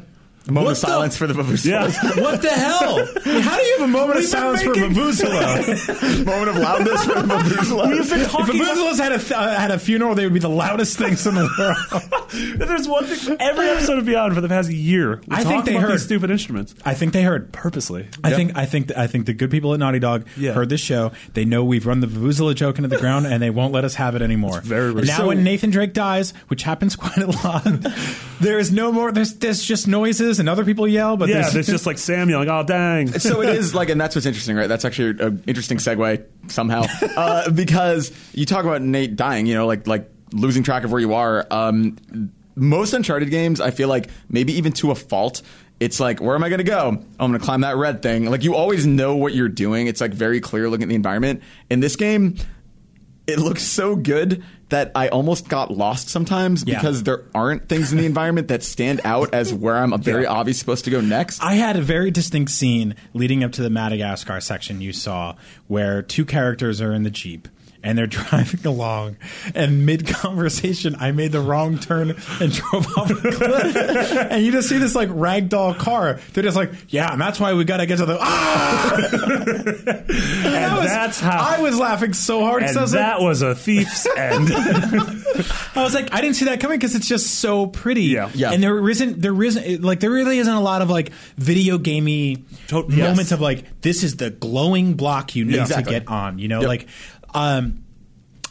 moment 0.51 0.71
of 0.71 0.77
silence 0.77 1.17
for 1.17 1.27
the 1.27 1.33
Vuvuzela. 1.33 1.91
Yeah. 1.91 2.21
What 2.25 2.41
the 2.41 2.49
hell? 2.49 3.05
How 3.41 3.57
do 3.57 3.63
you 3.63 3.77
have 3.79 3.81
a 3.81 3.91
moment 3.91 4.11
of 4.11 4.15
We've 4.15 4.15
been 4.15 4.23
silence 4.23 4.61
for 4.61 4.69
making- 4.75 4.93
Vuvuzela? 4.93 6.25
moment 6.25 6.49
of 6.49 6.57
loudness 6.57 7.05
for 7.05 7.13
the 7.13 7.21
Vuvuzela. 7.35 7.89
We've 7.89 8.09
been 8.09 8.21
if 8.21 8.31
talking 8.31 8.61
about 8.61 8.77
Vuvuzela's 8.77 8.99
had 8.99 9.11
a 9.11 9.17
th- 9.19 9.31
uh, 9.31 9.59
had 9.59 9.71
a 9.71 9.79
funeral, 9.79 10.15
they 10.15 10.23
would 10.25 10.33
be 10.33 10.39
the 10.39 10.49
loudest 10.49 10.97
things 10.97 11.25
in 11.27 11.35
the 11.35 11.49
world. 11.57 12.59
There's 12.67 12.87
one 12.87 13.05
thing. 13.05 13.37
Every 13.39 13.67
episode 13.69 13.97
of 13.99 14.05
Beyond 14.05 14.33
for 14.35 14.41
the 14.41 14.47
past 14.49 14.69
year, 14.69 15.21
we 15.27 15.35
I 15.35 15.43
think 15.43 15.55
talk 15.55 15.65
they 15.65 15.71
about 15.75 15.83
heard- 15.83 15.91
these 15.93 16.05
stupid 16.05 16.29
instruments 16.31 16.75
I 16.85 16.93
think 16.93 17.13
they 17.13 17.23
heard. 17.23 17.51
purposely. 17.51 18.07
I 18.23 18.29
Yep. 18.29 18.37
think 18.37 18.57
I 18.57 18.65
think 18.65 18.97
I 18.97 19.07
think 19.07 19.25
the 19.25 19.33
good 19.33 19.51
people 19.51 19.73
at 19.73 19.79
Naughty 19.79 19.99
Dog 19.99 20.25
Yeah. 20.37 20.53
heard 20.53 20.69
this 20.69 20.81
show. 20.81 21.11
They 21.33 21.45
know 21.45 21.63
we've 21.63 21.85
run 21.85 21.99
the 22.01 22.07
Vuvuzela 22.07 22.53
joke 22.55 22.77
into 22.77 22.87
the 22.89 22.97
ground, 22.97 23.25
and 23.27 23.41
they 23.41 23.49
won't 23.49 23.73
let 23.73 23.83
us 23.85 23.95
have 23.95 24.15
it 24.15 24.21
anymore. 24.21 24.61
very 24.61 24.89
And 24.91 25.07
now 25.07 25.17
So- 25.17 25.27
when 25.27 25.43
Nathan 25.43 25.69
Drake 25.71 25.93
dies, 25.93 26.33
which 26.47 26.63
happens 26.63 26.95
quite 26.95 27.17
a 27.17 27.27
lot, 27.27 27.63
there 28.39 28.59
is 28.59 28.71
no 28.71 28.91
more. 28.91 29.11
There's 29.11 29.33
there's 29.35 29.63
just 29.63 29.87
noises 29.87 30.34
and 30.39 30.49
other 30.49 30.65
people 30.65 30.87
yell, 30.87 31.17
but 31.17 31.29
Yeah, 31.29 31.41
there's, 31.41 31.53
there's 31.53 31.67
just 31.67 31.85
like 31.85 31.97
Sam 31.97 32.29
yelling, 32.29 32.49
"Oh 32.49 32.63
dang!" 32.63 33.07
so 33.19 33.41
it 33.41 33.49
is 33.49 33.73
like, 33.75 33.89
and 33.89 33.99
that's 33.99 34.15
what's 34.15 34.25
interesting, 34.25 34.55
right? 34.55 34.67
That's 34.67 34.85
actually 34.85 35.19
an 35.23 35.43
interesting 35.47 35.77
segue 35.77 36.25
somehow, 36.51 36.85
uh, 37.17 37.49
because 37.51 38.11
you 38.33 38.45
talk 38.45 38.65
about 38.65 38.81
Nate 38.81 39.15
dying, 39.15 39.45
you 39.45 39.55
know, 39.55 39.67
like 39.67 39.87
like 39.87 40.09
losing 40.31 40.63
track 40.63 40.83
of 40.83 40.91
where 40.91 41.01
you 41.01 41.13
are. 41.13 41.45
Um, 41.51 42.31
most 42.55 42.93
Uncharted 42.93 43.29
games, 43.29 43.59
I 43.59 43.71
feel 43.71 43.89
like 43.89 44.09
maybe 44.29 44.53
even 44.53 44.71
to 44.73 44.91
a 44.91 44.95
fault. 44.95 45.41
It's 45.77 45.99
like, 45.99 46.21
where 46.21 46.35
am 46.35 46.43
I 46.43 46.47
going 46.47 46.59
to 46.59 46.63
go? 46.63 46.97
Oh, 46.97 47.05
I'm 47.19 47.31
going 47.31 47.39
to 47.39 47.45
climb 47.45 47.61
that 47.61 47.75
red 47.75 48.01
thing. 48.01 48.31
Like 48.31 48.43
you 48.43 48.55
always 48.55 48.87
know 48.87 49.17
what 49.17 49.33
you're 49.33 49.49
doing. 49.49 49.87
It's 49.87 49.99
like 49.99 50.13
very 50.13 50.39
clear 50.39 50.69
looking 50.69 50.83
at 50.83 50.89
the 50.89 50.95
environment. 50.95 51.43
In 51.69 51.81
this 51.81 51.97
game, 51.97 52.37
it 53.27 53.39
looks 53.39 53.61
so 53.61 53.95
good 53.97 54.41
that 54.69 54.91
I 54.95 55.09
almost 55.09 55.47
got 55.47 55.69
lost 55.71 56.09
sometimes 56.09 56.63
Yeah. 56.65 56.75
because 56.77 57.03
there 57.03 57.21
aren't 57.35 57.69
things 57.69 57.91
in 57.91 57.99
the 57.99 58.05
environment 58.05 58.47
that 58.47 58.63
stand 58.63 58.99
out 59.03 59.33
as 59.33 59.53
where 59.53 59.77
I'm 59.77 60.01
very 60.01 60.23
Yeah. 60.23 60.29
obvious 60.31 60.57
supposed 60.57 60.85
to 60.85 60.91
go 60.91 61.01
next. 61.01 61.43
I 61.43 61.53
had 61.53 61.75
a 61.77 61.81
very 61.81 62.09
distinct 62.09 62.51
scene 62.51 62.95
leading 63.13 63.43
up 63.43 63.51
to 63.53 63.61
the 63.61 63.69
Madagascar 63.69 64.39
section 64.41 64.81
you 64.81 64.91
saw 64.91 65.35
where 65.67 66.01
two 66.01 66.25
characters 66.25 66.81
are 66.81 66.93
in 66.93 67.03
the 67.03 67.11
Jeep 67.11 67.47
and 67.85 67.97
they're 67.97 68.07
driving 68.07 68.65
along 68.65 69.15
and 69.53 69.85
mid 69.85 70.05
conversation 70.07 70.95
I 70.99 71.11
made 71.11 71.31
the 71.31 71.39
wrong 71.39 71.77
turn 71.77 72.09
and 72.41 72.51
drove 72.51 72.97
off 72.97 73.11
a 73.11 73.15
cliff. 73.15 73.75
and 74.31 74.43
you 74.43 74.51
just 74.51 74.67
see 74.67 74.77
this 74.79 74.95
like 74.95 75.09
ragdoll 75.09 75.77
car. 75.77 76.19
They're 76.33 76.43
just 76.43 76.57
like, 76.57 76.71
yeah, 76.89 77.13
and 77.13 77.21
that's 77.21 77.39
why 77.39 77.53
we 77.53 77.63
gotta 77.63 77.85
get 77.85 77.97
to 77.99 78.05
the 78.05 78.17
ah 78.19 78.95
and 78.95 79.77
That 79.77 80.77
was- 80.79 80.89
that's 80.89 81.19
how. 81.19 81.37
I 81.55 81.61
was 81.61 81.77
laughing 81.77 82.13
so 82.13 82.41
hard 82.41 82.61
because 82.61 82.71
and 82.75 82.79
I 82.79 82.81
was 82.83 82.91
that 82.93 83.13
like 83.19 83.21
was 83.27 83.41
a 83.41 83.55
thief's 83.55 84.07
end. 84.17 84.49
I 84.51 85.83
was 85.83 85.93
like, 85.93 86.13
I 86.13 86.21
didn't 86.21 86.35
see 86.35 86.45
that 86.45 86.59
coming 86.59 86.77
because 86.79 86.95
it's 86.95 87.07
just 87.07 87.35
so 87.39 87.67
pretty. 87.67 88.03
Yeah. 88.03 88.29
Yeah. 88.33 88.51
And 88.51 88.63
there 88.63 88.89
isn't, 88.89 89.21
there 89.21 89.41
isn't, 89.43 89.83
like, 89.83 89.99
there 89.99 90.09
really 90.11 90.39
isn't 90.39 90.53
a 90.53 90.61
lot 90.61 90.81
of 90.81 90.89
like 90.89 91.11
video 91.37 91.77
gamey 91.77 92.45
To- 92.67 92.83
moments 92.87 92.95
yes. 92.97 93.31
of 93.33 93.41
like, 93.41 93.81
this 93.81 94.03
is 94.03 94.15
the 94.17 94.29
glowing 94.31 94.93
block 94.95 95.35
you 95.35 95.45
need 95.45 95.55
Yeah. 95.55 95.61
Exactly. 95.63 95.93
to 95.93 95.99
get 95.99 96.07
on. 96.09 96.39
You 96.39 96.47
know, 96.47 96.61
Yep. 96.61 96.67
like, 96.67 96.87
um, 97.35 97.83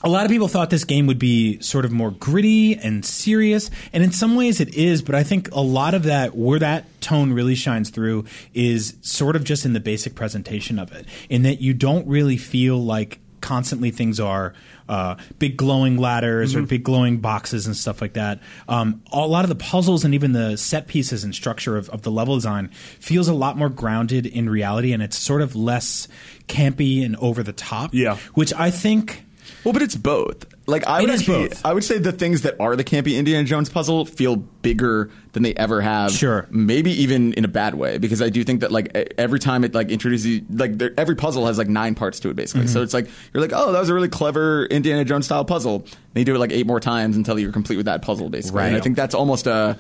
a 0.03 0.09
lot 0.09 0.27
of 0.27 0.31
people 0.31 0.49
thought 0.49 0.69
this 0.69 0.85
game 0.85 1.07
would 1.07 1.19
be 1.19 1.59
sort 1.61 1.87
of 1.87 1.91
more 1.91 2.11
gritty 2.11 2.77
and 2.77 3.05
serious, 3.05 3.71
and 3.93 4.05
in 4.05 4.13
some 4.13 4.37
ways 4.37 4.61
it 4.61 4.75
is. 4.75 5.01
But 5.01 5.15
I 5.15 5.23
think 5.23 5.51
a 5.53 5.63
lot 5.63 5.95
of 5.95 6.03
that, 6.03 6.37
where 6.37 6.59
that 6.59 6.85
tone 7.01 7.33
really 7.33 7.55
shines 7.55 7.89
through, 7.89 8.27
is 8.53 8.97
sort 9.01 9.35
of 9.35 9.45
just 9.45 9.65
in 9.65 9.73
the 9.73 9.81
basic 9.81 10.15
presentation 10.15 10.79
of 10.79 10.93
it, 10.93 11.07
in 11.31 11.43
that 11.43 11.63
you 11.63 11.73
don't 11.73 12.07
really 12.07 12.37
feel 12.37 12.77
like 12.77 13.19
constantly 13.41 13.91
things 13.91 14.21
are 14.21 14.53
uh, 14.89 15.17
big 15.39 15.57
glowing 15.57 15.97
ladders 15.97 16.55
or 16.55 16.63
big 16.63 16.83
glowing 16.85 17.19
boxes 17.19 17.67
and 17.67 17.77
stuff 17.77 18.01
like 18.01 18.15
that. 18.15 18.41
Um, 18.69 19.03
a 19.13 19.27
lot 19.27 19.45
of 19.45 19.49
the 19.49 19.55
puzzles 19.55 20.05
and 20.05 20.15
even 20.15 20.33
the 20.33 20.57
set 20.57 20.87
pieces 20.87 21.25
and 21.25 21.35
structure 21.35 21.77
of, 21.77 21.89
of 21.91 22.03
the 22.03 22.11
level 22.11 22.35
design 22.35 22.69
feels 23.01 23.29
a 23.29 23.35
lot 23.35 23.57
more 23.57 23.69
grounded 23.69 24.27
in 24.27 24.49
reality, 24.49 24.93
and 24.93 25.03
it's 25.03 25.19
sort 25.19 25.43
of 25.43 25.57
less 25.57 26.09
campy 26.49 27.05
and 27.05 27.17
over 27.17 27.43
the 27.43 27.53
top. 27.53 27.91
Yeah. 27.93 28.17
which 28.35 28.53
I 28.55 28.71
think. 28.71 29.25
Well, 29.65 29.73
but 29.73 29.83
it's 29.83 29.97
both. 29.97 30.47
Like 30.67 30.87
I 30.87 31.01
It 31.01 31.03
would 31.03 31.11
actually, 31.11 31.49
both. 31.49 31.67
I 31.67 31.73
would 31.75 31.85
say 31.85 31.99
the 31.99 32.13
things 32.13 32.43
that 32.43 32.59
are 32.59 32.75
the 32.75 32.85
campy 32.85 33.19
Indiana 33.19 33.45
Jones 33.45 33.69
puzzle 33.69 34.07
feel 34.07 34.37
bigger 34.37 35.11
than 35.33 35.43
they 35.43 35.55
ever 35.55 35.81
have. 35.81 36.13
Sure. 36.13 36.47
maybe 36.51 36.91
even 37.03 37.35
in 37.35 37.45
a 37.45 37.49
bad 37.49 37.75
way 37.75 37.99
because 37.99 38.23
I 38.23 38.31
do 38.31 38.43
think 38.45 38.61
that 38.61 38.73
like 38.73 38.95
every 39.19 39.39
time 39.39 39.65
it 39.65 39.75
like 39.75 39.91
introduces 39.91 40.41
like 40.51 40.81
every 40.97 41.17
puzzle 41.17 41.47
has 41.47 41.59
like 41.59 41.69
nine 41.69 41.95
parts 41.95 42.21
to 42.21 42.31
it 42.31 42.37
basically. 42.37 42.63
Mm-hmm. 42.65 42.73
So 42.73 42.83
it's 42.83 42.95
like 42.95 43.09
you're 43.33 43.43
like, 43.43 43.53
oh, 43.53 43.73
that 43.73 43.81
was 43.81 43.91
a 43.91 43.95
really 43.95 44.09
clever 44.09 44.65
Indiana 44.67 45.05
Jones 45.05 45.27
style 45.27 45.45
puzzle. 45.45 45.77
And 45.77 46.17
you 46.17 46.25
do 46.25 46.35
it 46.35 46.39
like 46.39 46.53
eight 46.53 46.67
more 46.67 46.81
times 46.81 47.17
until 47.17 47.39
you're 47.39 47.53
complete 47.53 47.77
with 47.77 47.87
that 47.87 48.03
puzzle 48.03 48.31
basically. 48.31 48.63
And 48.63 48.77
I 48.77 48.81
think 48.81 48.97
that's 48.97 49.15
almost 49.15 49.47
a. 49.47 49.79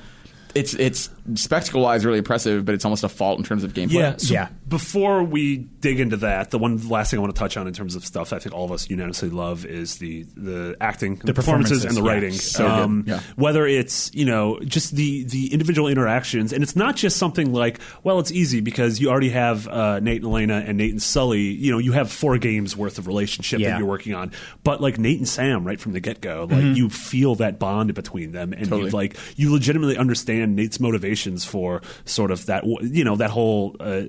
It's 0.54 0.74
it's 0.74 1.10
spectacle 1.34 1.80
wise 1.82 2.04
really 2.04 2.18
impressive, 2.18 2.64
but 2.64 2.74
it's 2.74 2.84
almost 2.84 3.02
a 3.04 3.08
fault 3.08 3.38
in 3.38 3.44
terms 3.44 3.64
of 3.64 3.72
gameplay. 3.72 3.92
Yeah. 3.92 4.16
So 4.18 4.34
Yeah. 4.34 4.48
Before 4.68 5.22
we 5.22 5.58
dig 5.58 6.00
into 6.00 6.16
that, 6.18 6.50
the 6.50 6.58
one 6.58 6.76
the 6.78 6.88
last 6.88 7.10
thing 7.10 7.18
I 7.18 7.22
want 7.22 7.34
to 7.34 7.38
touch 7.38 7.56
on 7.56 7.66
in 7.66 7.72
terms 7.74 7.94
of 7.94 8.04
stuff 8.04 8.32
I 8.32 8.38
think 8.38 8.54
all 8.54 8.64
of 8.64 8.72
us 8.72 8.90
unanimously 8.90 9.30
love 9.30 9.64
is 9.64 9.96
the 9.98 10.24
the 10.36 10.76
acting, 10.80 11.16
the, 11.16 11.32
performances, 11.32 11.84
and 11.84 11.96
the 11.96 12.00
performances, 12.00 12.04
yeah. 12.04 12.12
writing. 12.12 12.32
So 12.32 12.66
um, 12.68 13.02
good. 13.02 13.10
Yeah. 13.12 13.20
Whether 13.36 13.66
it's 13.66 14.10
you 14.14 14.24
know 14.24 14.58
just 14.60 14.94
the 14.96 15.24
the 15.24 15.52
individual 15.52 15.88
interactions, 15.88 16.52
and 16.52 16.62
it's 16.62 16.76
not 16.76 16.96
just 16.96 17.16
something 17.18 17.52
like 17.52 17.78
well, 18.02 18.18
it's 18.18 18.32
easy 18.32 18.60
because 18.60 19.00
you 19.00 19.10
already 19.10 19.30
have 19.30 19.68
uh, 19.68 20.00
Nate 20.00 20.22
and 20.22 20.30
Elena 20.32 20.64
and 20.66 20.76
Nate 20.78 20.92
and 20.92 21.02
Sully. 21.02 21.40
You 21.42 21.72
know, 21.72 21.78
you 21.78 21.92
have 21.92 22.10
four 22.10 22.36
games 22.38 22.76
worth 22.76 22.98
of 22.98 23.06
relationship 23.06 23.60
Yeah. 23.60 23.70
that 23.70 23.78
you're 23.78 23.86
working 23.88 24.14
on. 24.14 24.32
But 24.64 24.80
like 24.80 24.98
Nate 24.98 25.18
and 25.18 25.28
Sam, 25.28 25.64
right 25.64 25.78
from 25.80 25.92
the 25.92 26.00
get 26.00 26.20
go, 26.20 26.46
like 26.50 26.58
Mm-hmm. 26.64 26.74
you 26.74 26.88
feel 26.90 27.34
that 27.36 27.58
bond 27.58 27.92
between 27.94 28.32
them, 28.32 28.52
and 28.52 28.64
Totally. 28.68 28.84
you 28.86 28.90
like 28.90 29.16
you 29.36 29.52
legitimately 29.52 29.96
understand 29.98 30.56
Nate's 30.56 30.80
motivations 31.14 31.44
for 31.44 31.80
sort 32.04 32.30
of 32.30 32.46
that 32.46 32.64
you 32.64 33.04
know 33.04 33.16
that 33.16 33.30
whole 33.30 33.76
uh, 33.80 34.02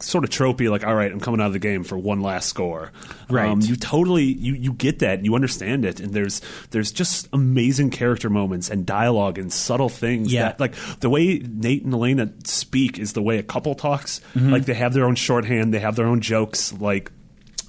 sort 0.00 0.24
of 0.24 0.30
tropey 0.30 0.70
like 0.70 0.86
all 0.86 0.94
right 0.94 1.12
I'm 1.12 1.20
coming 1.20 1.40
out 1.40 1.48
of 1.48 1.52
the 1.52 1.58
game 1.58 1.84
for 1.84 1.98
one 1.98 2.20
last 2.22 2.48
score 2.48 2.92
Right. 3.28 3.48
um, 3.48 3.60
you 3.60 3.76
totally 3.76 4.24
you 4.24 4.54
you 4.54 4.72
get 4.72 5.00
that 5.00 5.18
and 5.18 5.26
you 5.26 5.34
understand 5.34 5.84
it 5.84 6.00
and 6.00 6.12
there's 6.14 6.40
there's 6.70 6.92
just 6.92 7.28
amazing 7.32 7.90
character 7.90 8.30
moments 8.30 8.70
and 8.70 8.86
dialogue 8.86 9.38
and 9.38 9.52
subtle 9.52 9.88
things 9.88 10.32
Yeah. 10.32 10.48
that 10.48 10.60
like 10.60 10.74
the 11.00 11.10
way 11.10 11.38
Nate 11.38 11.84
and 11.84 11.92
Elena 11.92 12.32
speak 12.44 12.98
is 12.98 13.12
the 13.12 13.22
way 13.22 13.38
a 13.38 13.42
couple 13.42 13.74
talks 13.74 14.20
Mm-hmm. 14.34 14.50
like 14.52 14.64
they 14.66 14.74
have 14.74 14.92
their 14.94 15.04
own 15.04 15.14
shorthand 15.14 15.72
they 15.74 15.80
have 15.80 15.96
their 15.96 16.06
own 16.06 16.20
jokes 16.20 16.72
like 16.72 17.10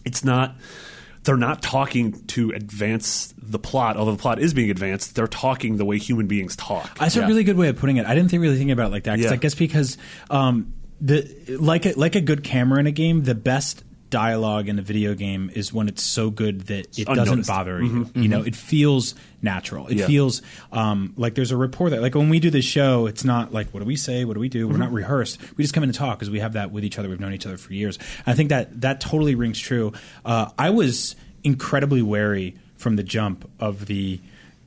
it's 0.05 0.23
not 0.23 0.55
they're 1.27 1.37
not 1.37 1.61
talking 1.61 2.25
to 2.27 2.49
advance 2.51 3.33
the 3.37 3.59
plot, 3.59 3.97
although 3.97 4.13
the 4.13 4.21
plot 4.21 4.39
is 4.39 4.53
being 4.53 4.71
advanced. 4.71 5.15
They're 5.15 5.27
talking 5.27 5.77
the 5.77 5.85
way 5.85 5.99
human 5.99 6.25
beings 6.25 6.55
talk. 6.55 6.97
That's 6.97 7.15
a 7.15 7.27
really 7.27 7.43
good 7.43 7.57
way 7.57 7.67
of 7.67 7.77
putting 7.77 7.97
it. 7.97 8.07
I 8.07 8.15
didn't 8.15 8.31
think, 8.31 8.41
really 8.41 8.57
think 8.57 8.71
about 8.71 8.87
it 8.87 8.91
like 8.91 9.03
that. 9.03 9.19
Yeah. 9.19 9.31
I 9.31 9.35
guess 9.35 9.53
because 9.53 9.97
um, 10.31 10.73
the 10.99 11.57
like 11.59 11.85
a, 11.85 11.93
like 11.93 12.15
a 12.15 12.21
good 12.21 12.43
camera 12.43 12.79
in 12.79 12.87
a 12.87 12.91
game, 12.91 13.23
the 13.23 13.35
best 13.35 13.83
dialogue 14.09 14.69
in 14.69 14.79
a 14.79 14.81
video 14.81 15.13
game 15.13 15.51
is 15.53 15.73
when 15.73 15.87
it's 15.89 16.01
so 16.03 16.29
good 16.29 16.61
that 16.67 16.97
it 16.97 17.05
doesn't 17.07 17.45
bother 17.45 17.81
you. 17.83 18.09
You 18.15 18.27
know, 18.29 18.41
it 18.41 18.55
feels 18.55 19.15
natural. 19.41 19.87
It 19.87 19.97
Yeah. 19.97 20.07
feels 20.07 20.41
um, 20.71 21.13
like 21.17 21.35
there's 21.35 21.51
a 21.51 21.57
rapport 21.57 21.89
that, 21.89 22.01
like 22.01 22.15
when 22.15 22.29
we 22.29 22.39
do 22.39 22.49
this 22.49 22.65
show, 22.65 23.05
it's 23.07 23.23
not 23.25 23.53
like 23.53 23.69
what 23.73 23.81
do 23.81 23.85
we 23.85 23.95
say, 23.95 24.23
what 24.25 24.35
do 24.35 24.39
we 24.39 24.49
do. 24.49 24.67
We're 24.67 24.77
not 24.77 24.91
rehearsed. 24.93 25.39
We 25.57 25.63
just 25.63 25.73
come 25.73 25.83
in 25.83 25.89
and 25.89 25.95
talk 25.97 26.19
because 26.19 26.29
we 26.29 26.39
have 26.39 26.53
that 26.53 26.71
with 26.71 26.85
each 26.85 26.97
other. 26.97 27.09
We've 27.09 27.19
known 27.19 27.33
each 27.33 27.45
other 27.45 27.57
for 27.57 27.73
years. 27.73 27.99
I 28.25 28.33
think 28.33 28.49
that 28.49 28.81
that 28.81 29.01
totally 29.01 29.35
rings 29.35 29.59
true. 29.59 29.91
Uh, 30.25 30.49
I 30.57 30.69
was 30.69 31.15
incredibly 31.43 32.01
wary 32.01 32.55
from 32.77 32.95
the 32.95 33.03
jump 33.03 33.49
of 33.59 33.87
the 33.87 34.19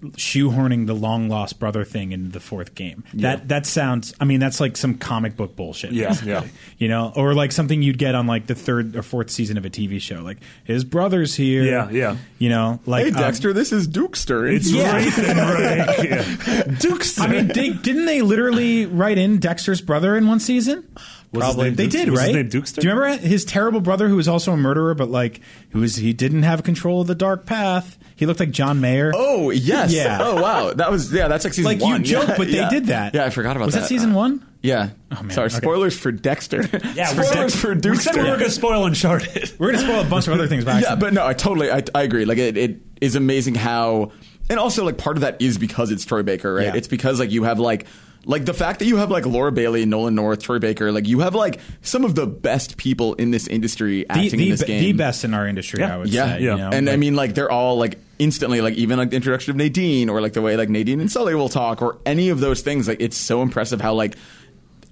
shoehorning 0.03 0.87
the 0.87 0.95
long 0.95 1.29
lost 1.29 1.59
brother 1.59 1.85
thing 1.85 2.13
into 2.13 2.31
the 2.31 2.41
fourth 2.41 2.75
game. 2.75 3.05
That 3.15 3.49
that 3.49 3.67
sounds. 3.67 4.15
I 4.21 4.25
mean, 4.25 4.41
that's 4.41 4.61
like 4.61 4.77
some 4.77 4.97
comic 4.97 5.37
book 5.37 5.57
bullshit. 5.57 5.93
Yeah, 5.93 6.17
yeah. 6.25 6.45
You 6.79 6.89
know, 6.89 7.13
or 7.15 7.35
like 7.35 7.53
something 7.53 7.83
you'd 7.83 7.99
get 7.99 8.15
on 8.15 8.27
like 8.27 8.47
the 8.47 8.55
third 8.55 8.97
or 8.97 9.03
fourth 9.03 9.31
season 9.31 9.59
of 9.59 9.65
a 9.65 9.71
TV 9.71 10.01
show. 10.01 10.23
Like 10.23 10.39
his 10.65 10.85
brother's 10.85 11.35
here. 11.35 11.63
Yeah, 11.63 11.91
yeah. 11.91 12.17
You 12.39 12.49
know, 12.49 12.81
like 12.87 13.05
Hey 13.05 13.13
um, 13.13 13.21
Dexter, 13.21 13.53
this 13.53 13.73
is 13.73 13.87
Dukester. 13.89 14.51
It's 14.51 14.71
Yeah. 14.71 14.97
Wraith 14.97 15.19
and 15.19 15.39
Rank. 15.39 16.03
Yeah. 16.11 16.77
Dukes. 16.79 17.21
I 17.21 17.27
mean, 17.27 17.49
they, 17.49 17.71
didn't 17.71 18.07
they 18.07 18.23
literally 18.23 18.87
write 18.87 19.19
in 19.19 19.39
Dexter's 19.39 19.81
brother 19.81 20.17
in 20.17 20.27
one 20.27 20.41
season? 20.41 20.87
Was 21.33 21.57
name 21.57 21.75
they 21.77 21.85
Dukes- 21.85 21.95
did, 21.95 22.11
was 22.11 22.19
right? 22.21 22.51
Do 22.51 22.59
you 22.59 22.91
remember 22.93 23.25
his 23.25 23.45
terrible 23.45 23.81
brother 23.81 24.09
who 24.09 24.17
was 24.17 24.27
also 24.27 24.53
a 24.53 24.57
murderer, 24.57 24.95
but 24.95 25.11
like 25.11 25.41
who 25.71 25.81
was 25.81 25.97
he 25.97 26.13
didn't 26.13 26.43
have 26.43 26.65
control 26.65 27.03
of 27.03 27.07
the 27.07 27.15
dark 27.15 27.47
path? 27.47 27.99
He 28.17 28.27
looked 28.27 28.41
like 28.41 28.51
John 28.51 28.81
Mayer. 28.81 29.13
Oh 29.15 29.51
yes. 29.51 29.93
Yeah. 29.93 30.19
Oh 30.21 30.43
wow. 30.43 30.73
That 30.73 30.91
was 30.91 31.13
yeah. 31.13 31.29
That's 31.29 31.45
like 31.45 31.55
season 31.55 31.71
like 31.71 31.79
you 31.81 31.87
one. 31.87 32.05
joke, 32.05 32.29
Yeah, 32.29 32.35
but 32.37 32.49
they 32.49 32.57
yeah. 32.57 32.69
did 32.71 32.87
that. 32.87 33.15
Yeah, 33.15 33.25
I 33.27 33.31
forgot 33.31 33.57
about 33.57 33.67
was 33.67 33.75
that. 33.75 33.83
that 33.83 33.89
season 33.89 34.13
one? 34.13 34.45
Yeah. 34.63 34.91
Oh, 35.13 35.23
man. 35.23 35.31
Sorry. 35.31 35.47
Okay. 35.47 35.57
Spoilers 35.57 35.97
for 35.99 36.13
Dexter. 36.13 36.69
yeah, 36.95 37.07
spoilers 37.23 37.55
for 37.55 37.75
we 37.75 37.97
said 37.97 38.15
we 38.17 38.23
were 38.23 38.27
going 38.29 38.41
to 38.41 38.51
spoil 38.51 38.85
Uncharted. 38.85 39.53
we're 39.59 39.73
gonna 39.73 39.83
spoil 39.83 40.01
a 40.01 40.05
bunch 40.05 40.27
of 40.27 40.35
other 40.35 40.49
things. 40.49 40.65
By 40.65 40.81
yeah, 40.81 40.97
but 40.97 41.15
no, 41.15 41.25
I 41.27 41.33
totally, 41.33 41.71
I, 41.71 41.83
I 41.95 42.03
agree. 42.03 42.25
Like 42.27 42.39
it, 42.39 42.57
it 42.59 42.81
is 43.01 43.15
amazing 43.15 43.55
how, 43.55 44.13
and 44.51 44.59
also 44.59 44.85
like 44.85 44.99
part 44.99 45.17
of 45.17 45.23
that 45.23 45.41
is 45.41 45.57
because 45.57 45.91
it's 45.91 46.05
Troy 46.05 46.23
Baker, 46.23 46.53
right? 46.53 46.75
It's 46.75 46.89
because 46.89 47.19
like 47.21 47.31
you 47.31 47.45
have 47.45 47.59
like, 47.59 47.87
like 48.25 48.45
the 48.45 48.55
fact 48.55 48.79
that 48.81 48.85
you 48.85 48.97
have 48.97 49.11
like 49.11 49.25
Laura 49.27 49.51
Bailey, 49.53 49.87
Nolan 49.87 50.15
North, 50.15 50.43
Troy 50.43 50.59
Baker, 50.59 50.93
like 50.93 51.09
you 51.09 51.21
have 51.21 51.35
like 51.35 51.59
some 51.83 52.05
of 52.05 52.15
the 52.15 52.27
best 52.27 52.77
people 52.77 53.15
in 53.15 53.31
this 53.31 53.47
industry 53.47 54.09
acting 54.09 54.31
the, 54.39 54.45
in 54.45 54.51
this 54.51 54.61
be- 54.61 54.67
game. 54.67 54.83
the 54.83 54.93
best 54.93 55.25
in 55.25 55.33
our 55.35 55.47
industry, 55.47 55.81
Yeah. 55.81 55.95
I 55.95 55.99
would 55.99 56.09
Yeah, 56.09 56.25
say. 56.37 56.43
yeah. 56.43 56.51
You 56.53 56.57
know? 56.59 56.71
and 56.71 56.91
I 56.91 56.97
mean, 56.97 57.15
like 57.17 57.35
they're 57.35 57.51
all 57.51 57.77
like 57.79 57.99
instantly, 58.19 58.61
like 58.61 58.75
even 58.75 58.99
like 58.99 59.11
the 59.11 59.17
introduction 59.17 59.51
of 59.53 59.57
Nadine, 59.57 60.09
or 60.11 60.21
like 60.21 60.35
the 60.35 60.43
way 60.43 60.57
like 60.57 60.69
Nadine 60.69 61.01
and 61.01 61.11
Sully 61.11 61.35
will 61.35 61.49
talk, 61.49 61.81
or 61.83 61.99
any 62.05 62.29
of 62.29 62.41
those 62.41 62.61
things. 62.61 62.87
Like 62.89 63.01
it's 63.01 63.17
so 63.17 63.41
impressive 63.43 63.81
how 63.81 63.95
like 63.95 64.17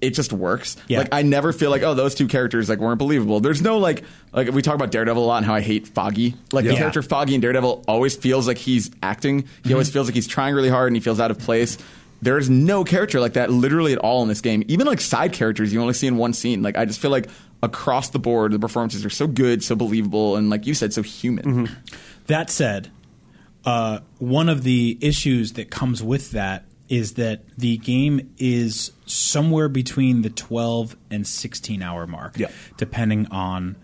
it 0.01 0.11
just 0.15 0.33
works. 0.33 0.77
Yeah. 0.87 0.99
Like 1.01 1.09
I 1.13 1.23
never 1.23 1.53
feel 1.53 1.71
like 1.71 1.83
oh 1.83 1.93
those 1.93 2.15
two 2.15 2.29
characters 2.29 2.69
like 2.69 2.79
weren't 2.79 2.99
believable. 3.01 3.41
There's 3.41 3.61
no 3.61 3.79
like 3.79 4.05
like 4.33 4.49
we 4.53 4.63
talk 4.63 4.75
about 4.77 4.91
Daredevil 4.93 5.23
a 5.23 5.27
lot 5.27 5.39
and 5.39 5.47
how 5.47 5.55
I 5.55 5.61
hate 5.61 5.89
Foggy. 5.89 6.35
Like 6.53 6.65
the 6.65 6.77
character 6.77 7.03
Foggy 7.03 7.35
in 7.35 7.41
Daredevil 7.41 7.85
always 7.89 8.17
feels 8.17 8.47
like 8.47 8.59
he's 8.59 8.91
acting. 9.03 9.41
He 9.41 9.45
Mm-hmm. 9.47 9.73
always 9.73 9.91
feels 9.91 10.07
like 10.07 10.15
he's 10.15 10.29
trying 10.29 10.55
really 10.55 10.69
hard 10.71 10.87
and 10.87 10.97
he 10.97 11.01
feels 11.01 11.19
out 11.21 11.31
of 11.31 11.39
place. 11.41 11.77
There 12.21 12.37
is 12.39 12.51
no 12.51 12.83
character 12.85 13.21
like 13.21 13.35
that 13.35 13.51
literally 13.51 13.93
at 13.93 13.99
all 13.99 14.23
in 14.23 14.29
this 14.29 14.41
game. 14.41 14.65
Even 14.69 14.87
like 14.87 15.01
side 15.01 15.33
characters 15.33 15.73
you 15.73 15.81
only 15.81 15.95
see 15.95 16.07
in 16.07 16.17
one 16.17 16.33
scene. 16.33 16.63
Like 16.63 16.77
I 16.77 16.85
just 16.85 16.99
feel 17.01 17.11
like 17.13 17.29
across 17.63 18.11
the 18.11 18.19
board 18.19 18.53
the 18.53 18.59
performances 18.59 19.05
are 19.05 19.11
so 19.11 19.27
good, 19.27 19.63
so 19.63 19.77
believable, 19.77 20.37
and 20.37 20.51
like 20.51 20.67
you 20.67 20.75
said, 20.75 20.93
so 20.93 21.03
human. 21.03 21.45
Mm-hmm. 21.45 21.75
That 22.27 22.51
said, 22.51 22.91
uh, 23.65 24.01
one 24.19 24.49
of 24.49 24.63
the 24.65 24.99
issues 25.01 25.53
that 25.55 25.71
comes 25.71 26.03
with 26.03 26.33
that 26.33 26.65
is 26.89 27.15
that 27.15 27.43
the 27.57 27.77
game 27.77 28.33
is 28.39 28.93
somewhere 29.07 29.69
between 29.69 30.23
the 30.23 30.31
12 30.31 30.97
and 31.11 31.27
16 31.27 31.83
hour 31.83 32.07
mark, 32.07 32.39
Yeah. 32.39 32.49
depending 32.79 33.27
on 33.31 33.77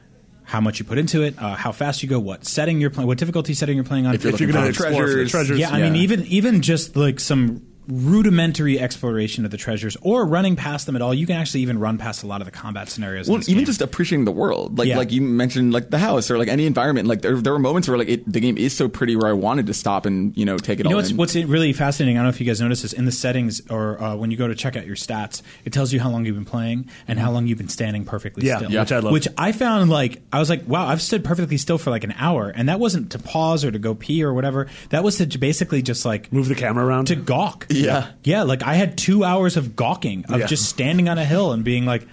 how 0.45 0.61
much 0.61 0.79
you 0.79 0.85
put 0.85 0.99
into 0.99 1.23
it, 1.23 1.35
uh, 1.39 1.55
how 1.55 1.71
fast 1.73 2.03
you 2.03 2.09
go, 2.09 2.19
what 2.19 2.45
setting 2.47 2.81
you're 2.81 2.91
playing, 2.91 3.07
what 3.07 3.19
difficulty 3.19 3.55
setting 3.55 3.77
you're 3.77 3.85
playing 3.85 4.07
on. 4.07 4.15
If 4.15 4.25
you're 4.25 4.35
If 4.35 4.41
you're 4.41 4.53
going 4.53 4.65
to 4.65 4.69
explore 4.71 4.91
treasures, 4.93 5.31
treasures, 5.31 5.59
yeah, 5.59 5.71
I 5.71 5.81
mean, 5.83 5.97
even 5.97 6.25
even 6.27 6.63
just 6.63 6.97
like 6.97 7.21
some 7.21 7.63
rudimentary 7.89 8.79
exploration 8.79 9.45
of 9.45 9.51
the 9.51 9.57
treasures, 9.57 9.97
or 10.03 10.25
running 10.27 10.57
past 10.57 10.87
them 10.87 10.97
at 10.97 11.03
all, 11.03 11.13
you 11.15 11.27
can 11.27 11.37
actually 11.37 11.61
even 11.61 11.79
run 11.79 11.99
past 11.99 12.23
a 12.23 12.27
lot 12.27 12.41
of 12.41 12.45
the 12.47 12.51
combat 12.51 12.89
scenarios. 12.89 13.29
Well, 13.29 13.41
even 13.41 13.57
game. 13.57 13.65
just 13.65 13.81
appreciating 13.83 14.25
the 14.25 14.33
world, 14.33 14.79
like 14.79 14.89
Yeah. 14.89 14.97
like 14.99 15.13
you 15.13 15.21
mentioned, 15.23 15.73
like 15.73 15.91
the 15.91 15.99
house 15.99 16.31
or 16.31 16.39
like 16.39 16.49
any 16.49 16.67
environment. 16.67 17.09
Like 17.09 17.23
there, 17.23 17.37
there 17.41 17.53
were 17.53 17.59
moments 17.59 17.89
where 17.89 17.99
like 17.99 18.09
it, 18.09 18.31
the 18.31 18.41
game 18.41 18.57
is 18.59 18.75
so 18.77 18.89
pretty 18.89 19.17
where 19.17 19.29
I 19.29 19.33
wanted 19.33 19.67
to 19.67 19.75
stop 19.75 20.07
and 20.07 20.37
you 20.37 20.45
know 20.45 20.57
take 20.59 20.81
it 20.81 20.85
You 20.85 20.91
know 20.91 20.97
all 20.97 21.03
what's 21.03 21.11
in. 21.11 21.17
what's 21.17 21.35
really 21.37 21.73
fascinating? 21.73 22.17
I 22.17 22.21
don't 22.21 22.25
know 22.27 22.31
if 22.31 22.41
you 22.41 22.47
guys 22.47 22.61
notice 22.61 22.83
this 22.83 22.93
in 22.93 23.05
the 23.05 23.13
settings 23.13 23.61
or 23.71 24.03
uh, 24.03 24.17
when 24.17 24.31
you 24.31 24.37
go 24.37 24.49
to 24.49 24.55
check 24.55 24.77
out 24.77 24.87
your 24.87 24.97
stats, 24.97 25.43
it 25.65 25.73
tells 25.73 25.93
you 25.93 26.01
how 26.01 26.11
long 26.11 26.25
you've 26.25 26.37
been 26.37 26.45
playing 26.45 26.89
and 27.09 27.19
how 27.19 27.31
long 27.31 27.47
you've 27.47 27.59
been 27.59 27.69
standing 27.69 28.05
perfectly 28.05 28.47
Yeah, 28.47 28.59
still. 28.59 28.71
yeah. 28.71 28.81
which 28.81 28.93
I 28.93 28.99
love. 29.01 29.13
Which 29.13 29.29
I 29.39 29.53
found 29.53 29.91
like 29.91 30.23
I 30.33 30.39
was 30.39 30.51
like, 30.51 30.67
wow, 30.67 30.87
I've 30.87 31.03
stood 31.03 31.25
perfectly 31.25 31.59
still 31.59 31.79
for 31.79 31.91
like 31.91 32.05
an 32.05 32.15
hour, 32.19 32.49
and 32.49 32.69
that 32.69 32.81
wasn't 32.81 33.13
to 33.13 33.19
pause 33.19 33.65
or 33.65 33.71
to 33.71 33.79
go 33.79 33.95
pee 33.95 34.23
or 34.25 34.33
whatever. 34.33 34.69
That 34.91 35.05
was 35.05 35.19
to 35.19 35.39
basically 35.39 35.83
just 35.83 36.05
like 36.05 36.33
move 36.33 36.49
the 36.49 36.55
camera 36.55 36.85
around. 36.85 37.07
to 37.07 37.17
gawk. 37.17 37.67
Yeah. 37.77 38.11
yeah. 38.25 38.43
Like 38.43 38.63
I 38.63 38.75
had 38.75 38.97
two 38.99 39.25
hours 39.25 39.57
of 39.57 39.77
gawking 39.77 40.25
of 40.29 40.41
Yeah. 40.41 40.47
just 40.47 40.67
standing 40.69 41.09
on 41.09 41.19
a 41.19 41.25
hill 41.25 41.53
and 41.53 41.65
being 41.65 41.85
like. 41.87 42.07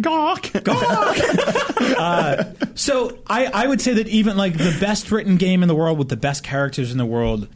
gawk. 0.00 0.50
Gawk. 0.64 1.16
uh, 1.98 2.44
so 2.74 3.18
I, 3.26 3.46
I 3.46 3.66
would 3.66 3.80
say 3.80 3.94
that 3.94 4.08
even 4.08 4.36
like 4.36 4.56
the 4.56 4.76
best 4.80 5.10
written 5.10 5.36
game 5.36 5.62
in 5.62 5.68
the 5.68 5.74
world 5.74 5.98
with 5.98 6.08
the 6.08 6.16
best 6.16 6.44
characters 6.44 6.92
in 6.92 6.98
the 6.98 7.06
world 7.06 7.48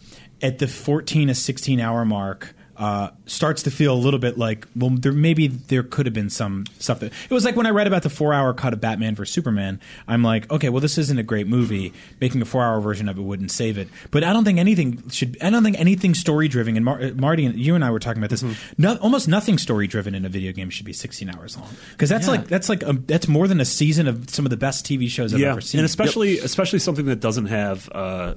at 0.43 0.59
the 0.59 0.67
14 0.67 1.29
to 1.29 1.35
16 1.35 1.81
hour 1.81 2.05
mark 2.05 2.55
uh, 2.81 3.11
starts 3.27 3.63
to 3.63 3.71
feel 3.71 3.93
a 3.95 4.01
little 4.01 4.19
bit 4.19 4.37
like 4.39 4.67
well 4.75 4.91
there 4.91 5.13
maybe 5.13 5.47
there 5.47 5.83
could 5.83 6.07
have 6.07 6.15
been 6.15 6.31
some 6.31 6.65
stuff 6.79 6.99
that 7.01 7.13
it 7.29 7.31
was 7.35 7.45
like 7.45 7.55
when 7.55 7.67
I 7.67 7.71
read 7.71 7.87
about 7.87 8.03
the 8.03 8.11
four 8.11 8.33
hour 8.33 8.53
cut 8.55 8.73
of 8.73 8.81
Batman 8.81 9.15
vs 9.15 9.33
Superman 9.33 9.79
I'm 10.09 10.23
like 10.23 10.51
okay 10.51 10.71
well 10.71 10.81
this 10.81 10.97
isn't 10.99 11.19
a 11.19 11.23
great 11.23 11.47
movie. 11.47 11.93
Making 12.21 12.41
a 12.43 12.45
four 12.47 12.65
hour 12.65 12.81
version 12.81 13.09
of 13.09 13.19
it 13.19 13.23
wouldn't 13.23 13.51
save 13.51 13.77
it. 13.79 13.89
But 14.11 14.25
I 14.25 14.33
don't 14.33 14.45
think 14.45 14.59
anything 14.59 15.09
should 15.11 15.37
I 15.43 15.51
don't 15.51 15.63
think 15.63 15.79
anything 15.79 16.15
story 16.15 16.49
driven 16.49 16.77
and 16.77 16.85
Mar- 16.85 17.01
uh, 17.03 17.11
Marty 17.15 17.45
and 17.45 17.55
you 17.57 17.75
and 17.75 17.85
I 17.85 17.91
were 17.91 18.01
talking 18.01 18.23
about 18.23 18.31
this 18.31 18.43
no, 18.79 18.97
almost 18.97 19.29
nothing 19.29 19.59
story 19.59 19.87
driven 19.87 20.15
in 20.15 20.25
a 20.25 20.31
video 20.31 20.53
game 20.53 20.71
should 20.71 20.87
be 20.87 20.95
16 20.95 21.29
hours 21.31 21.59
long. 21.59 21.69
Because 21.93 22.09
that's 22.09 22.27
Yeah. 22.27 22.31
like 22.33 22.49
that's 22.49 22.69
like 22.71 22.83
a, 22.83 22.95
that's 22.95 23.29
more 23.29 23.47
than 23.47 23.61
a 23.61 23.65
season 23.67 24.09
of 24.09 24.31
some 24.31 24.47
of 24.47 24.51
the 24.51 24.57
best 24.57 24.87
TV 24.87 25.09
shows 25.09 25.35
I've 25.35 25.41
yeah, 25.41 25.51
ever 25.51 25.61
seen. 25.61 25.81
And 25.81 25.85
especially 25.85 26.39
especially 26.39 26.79
something 26.79 27.05
that 27.07 27.21
doesn't 27.21 27.47
have. 27.47 27.91
Uh, 27.93 28.35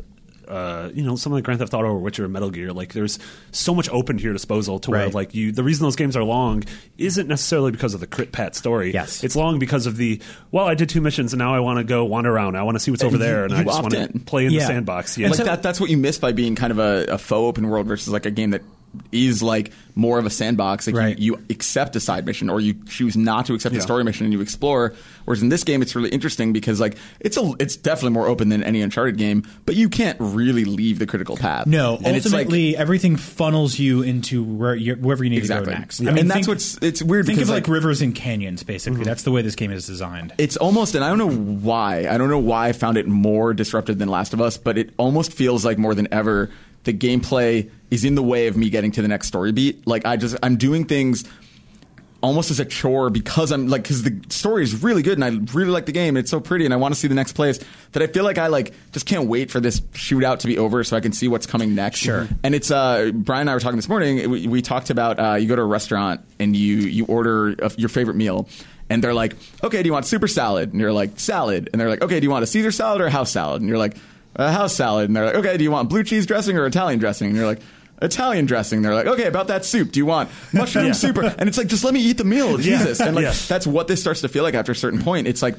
uh, 0.47 0.89
you 0.93 1.03
know, 1.03 1.15
something 1.15 1.35
like 1.35 1.43
Grand 1.43 1.59
Theft 1.59 1.73
Auto 1.73 1.87
or 1.87 1.99
Witcher 1.99 2.25
or 2.25 2.27
Metal 2.27 2.49
Gear, 2.49 2.71
like 2.73 2.93
there's 2.93 3.19
so 3.51 3.73
much 3.73 3.89
open 3.89 4.17
to 4.17 4.23
your 4.23 4.33
disposal 4.33 4.79
to 4.79 4.91
where 4.91 5.05
Right. 5.05 5.13
like 5.13 5.33
you, 5.35 5.51
the 5.51 5.63
reason 5.63 5.83
those 5.85 5.95
games 5.95 6.15
are 6.15 6.23
long 6.23 6.63
isn't 6.97 7.27
necessarily 7.27 7.71
because 7.71 7.93
of 7.93 7.99
the 7.99 8.07
crit 8.07 8.31
pat 8.31 8.55
story. 8.55 8.93
Yes. 8.93 9.23
it's 9.23 9.35
long 9.35 9.59
because 9.59 9.85
of 9.85 9.97
the 9.97 10.21
well, 10.51 10.65
I 10.67 10.75
did 10.75 10.89
two 10.89 11.01
missions 11.01 11.33
and 11.33 11.39
now 11.39 11.53
I 11.53 11.59
want 11.59 11.77
to 11.79 11.83
go 11.83 12.05
wander 12.05 12.31
around. 12.31 12.55
I 12.55 12.63
want 12.63 12.75
to 12.75 12.79
see 12.79 12.91
what's 12.91 13.03
over 13.03 13.15
you- 13.17 13.23
there, 13.23 13.45
and 13.45 13.53
I 13.53 13.63
just 13.63 13.81
want 13.81 13.93
to 13.93 14.19
play 14.25 14.45
in 14.45 14.51
Yeah. 14.51 14.59
the 14.61 14.65
sandbox. 14.67 15.17
Yeah, 15.17 15.27
like 15.29 15.37
so- 15.37 15.43
that, 15.45 15.63
that's 15.63 15.79
what 15.79 15.89
you 15.89 15.97
miss 15.97 16.17
by 16.17 16.31
being 16.31 16.55
kind 16.55 16.71
of 16.71 16.79
a, 16.79 17.05
a 17.13 17.17
faux 17.17 17.33
open 17.47 17.67
world 17.69 17.87
versus 17.87 18.09
like 18.09 18.25
a 18.25 18.31
game 18.31 18.51
that 18.51 18.61
is 19.11 19.41
like 19.43 19.71
more 19.95 20.17
of 20.19 20.25
a 20.25 20.29
sandbox. 20.29 20.87
Like 20.87 20.95
Right. 20.95 21.19
you, 21.19 21.33
you 21.37 21.45
accept 21.49 21.95
a 21.95 21.99
side 21.99 22.25
mission 22.25 22.49
or 22.49 22.59
you 22.59 22.73
choose 22.87 23.15
not 23.15 23.45
to 23.47 23.53
accept 23.53 23.73
Yeah. 23.73 23.79
a 23.79 23.83
story 23.83 24.03
mission 24.03 24.25
and 24.25 24.33
you 24.33 24.41
explore. 24.41 24.93
Whereas 25.25 25.41
in 25.41 25.49
this 25.49 25.63
game, 25.63 25.81
it's 25.81 25.95
really 25.95 26.09
interesting 26.09 26.51
because 26.53 26.79
like 26.79 26.97
it's 27.19 27.37
a 27.37 27.53
it's 27.59 27.75
definitely 27.75 28.11
more 28.11 28.27
open 28.27 28.49
than 28.49 28.63
any 28.63 28.81
Uncharted 28.81 29.17
game, 29.17 29.43
but 29.65 29.75
you 29.75 29.89
can't 29.89 30.17
really 30.19 30.65
leave 30.65 30.99
the 30.99 31.05
critical 31.05 31.37
path. 31.37 31.67
no 31.67 31.97
and 32.03 32.15
it's 32.15 32.25
like- 32.25 32.45
ultimately 32.47 32.75
everything 32.77 33.15
funnels 33.15 33.77
you 33.79 34.01
into 34.01 34.43
where 34.43 34.75
you 34.75 34.95
wherever 34.95 35.23
you 35.23 35.29
need 35.29 35.37
Exactly. 35.37 35.67
to 35.67 35.71
go 35.73 35.79
next 35.79 35.99
Yeah. 36.01 36.09
I 36.09 36.13
mean 36.13 36.19
And 36.21 36.29
that's 36.29 36.35
think- 36.39 36.47
what's- 36.47 36.77
it's 36.81 37.01
weird 37.03 37.25
think 37.25 37.37
because, 37.37 37.49
of 37.49 37.53
like, 37.55 37.63
like- 37.63 37.63
Mm-hmm. 37.65 37.73
rivers 37.73 38.01
and 38.01 38.15
canyons 38.15 38.63
basically 38.63 39.03
that's 39.03 39.23
the 39.23 39.31
way 39.31 39.41
this 39.41 39.55
game 39.55 39.71
is 39.71 39.85
designed 39.87 40.33
it's 40.37 40.57
almost 40.57 40.95
and 40.95 41.03
I 41.03 41.09
don't 41.09 41.17
know 41.19 41.29
why. 41.29 42.07
I 42.09 42.17
don't 42.17 42.29
know 42.29 42.39
why 42.39 42.67
I 42.69 42.71
found 42.73 42.97
it 42.97 43.07
more 43.07 43.53
disruptive 43.53 43.97
than 43.99 44.09
Last 44.09 44.33
of 44.33 44.41
Us, 44.41 44.57
but 44.57 44.77
it 44.77 44.89
almost 44.97 45.31
feels 45.33 45.63
like 45.63 45.77
more 45.77 45.93
than 45.95 46.07
ever 46.11 46.49
the 46.83 46.93
gameplay 46.93 47.69
is 47.91 48.03
in 48.03 48.15
the 48.15 48.23
way 48.23 48.47
of 48.47 48.57
me 48.57 48.69
getting 48.69 48.91
to 48.91 49.01
the 49.01 49.07
next 49.07 49.27
story 49.27 49.51
beat. 49.51 49.85
Like 49.87 50.05
I 50.05 50.17
just 50.17 50.35
I'm 50.43 50.57
doing 50.57 50.85
things 50.85 51.25
almost 52.21 52.49
as 52.49 52.59
a 52.59 52.65
chore 52.65 53.09
because 53.09 53.51
I'm 53.51 53.67
like 53.67 53.83
because 53.83 54.03
the 54.03 54.19
story 54.29 54.63
is 54.63 54.81
really 54.81 55.01
good 55.01 55.21
and 55.21 55.25
I 55.25 55.53
really 55.53 55.71
like 55.71 55.85
the 55.85 55.91
game. 55.91 56.15
It's 56.15 56.31
so 56.31 56.39
pretty 56.39 56.65
and 56.65 56.73
I 56.73 56.77
want 56.77 56.93
to 56.93 56.99
see 56.99 57.09
the 57.09 57.15
next 57.15 57.33
place 57.33 57.59
that 57.91 58.01
I 58.01 58.07
feel 58.07 58.23
like 58.23 58.37
I 58.37 58.47
like 58.47 58.73
just 58.93 59.05
can't 59.05 59.27
wait 59.27 59.51
for 59.51 59.59
this 59.59 59.81
shootout 59.81 60.39
to 60.39 60.47
be 60.47 60.57
over 60.57 60.83
so 60.83 60.95
I 60.95 61.01
can 61.01 61.11
see 61.11 61.27
what's 61.27 61.45
coming 61.45 61.75
next. 61.75 61.99
Sure. 61.99 62.27
And 62.43 62.55
it's 62.55 62.71
uh 62.71 63.11
Brian 63.13 63.41
and 63.41 63.49
I 63.49 63.53
were 63.53 63.59
talking 63.59 63.77
this 63.77 63.89
morning. 63.89 64.29
We, 64.29 64.47
we 64.47 64.61
talked 64.61 64.89
about 64.89 65.19
uh, 65.19 65.35
you 65.35 65.47
go 65.47 65.55
to 65.55 65.61
a 65.61 65.65
restaurant 65.65 66.21
and 66.39 66.55
you 66.55 66.77
you 66.77 67.05
order 67.05 67.49
a, 67.49 67.71
your 67.77 67.89
favorite 67.89 68.15
meal. 68.15 68.47
And 68.89 69.03
they're 69.03 69.13
like, 69.13 69.35
okay, 69.63 69.81
do 69.81 69.87
you 69.87 69.93
want 69.93 70.05
super 70.05 70.27
salad? 70.27 70.71
And 70.71 70.79
you're 70.79 70.93
like, 70.93 71.19
salad. 71.19 71.69
And 71.71 71.79
they're 71.79 71.89
like, 71.89 72.03
okay, 72.03 72.19
do 72.19 72.25
you 72.25 72.29
want 72.29 72.43
a 72.43 72.47
Caesar 72.47 72.71
salad 72.71 73.01
or 73.01 73.07
a 73.07 73.11
house 73.11 73.31
salad? 73.31 73.61
And 73.61 73.69
you're 73.69 73.77
like, 73.77 73.95
a 74.35 74.51
house 74.51 74.75
salad. 74.75 75.09
And 75.09 75.15
they're 75.15 75.25
like, 75.25 75.35
okay, 75.35 75.57
do 75.57 75.63
you 75.63 75.71
want 75.71 75.89
blue 75.89 76.03
cheese 76.03 76.25
dressing 76.25 76.57
or 76.57 76.65
Italian 76.65 76.99
dressing? 76.99 77.27
And 77.27 77.35
you're 77.37 77.45
like, 77.45 77.61
Italian 78.01 78.45
dressing. 78.45 78.81
They're 78.81 78.95
like, 78.95 79.05
okay, 79.07 79.25
about 79.27 79.47
that 79.47 79.63
soup. 79.65 79.91
Do 79.91 79.99
you 79.99 80.05
want 80.05 80.29
mushroom 80.51 80.93
soup? 80.93 81.17
or-" 81.17 81.23
And 81.37 81.47
it's 81.47 81.57
like, 81.57 81.67
just 81.67 81.83
let 81.83 81.93
me 81.93 82.01
eat 82.01 82.17
the 82.17 82.23
meal, 82.25 82.59
Yeah. 82.59 82.77
Jesus. 82.79 82.99
And 82.99 83.15
like, 83.15 83.23
Yeah. 83.23 83.33
that's 83.47 83.65
what 83.67 83.87
this 83.87 84.01
starts 84.01 84.21
to 84.21 84.27
feel 84.27 84.43
like 84.43 84.55
after 84.55 84.71
a 84.71 84.75
certain 84.75 85.01
point. 85.01 85.27
It's 85.27 85.41
like 85.41 85.55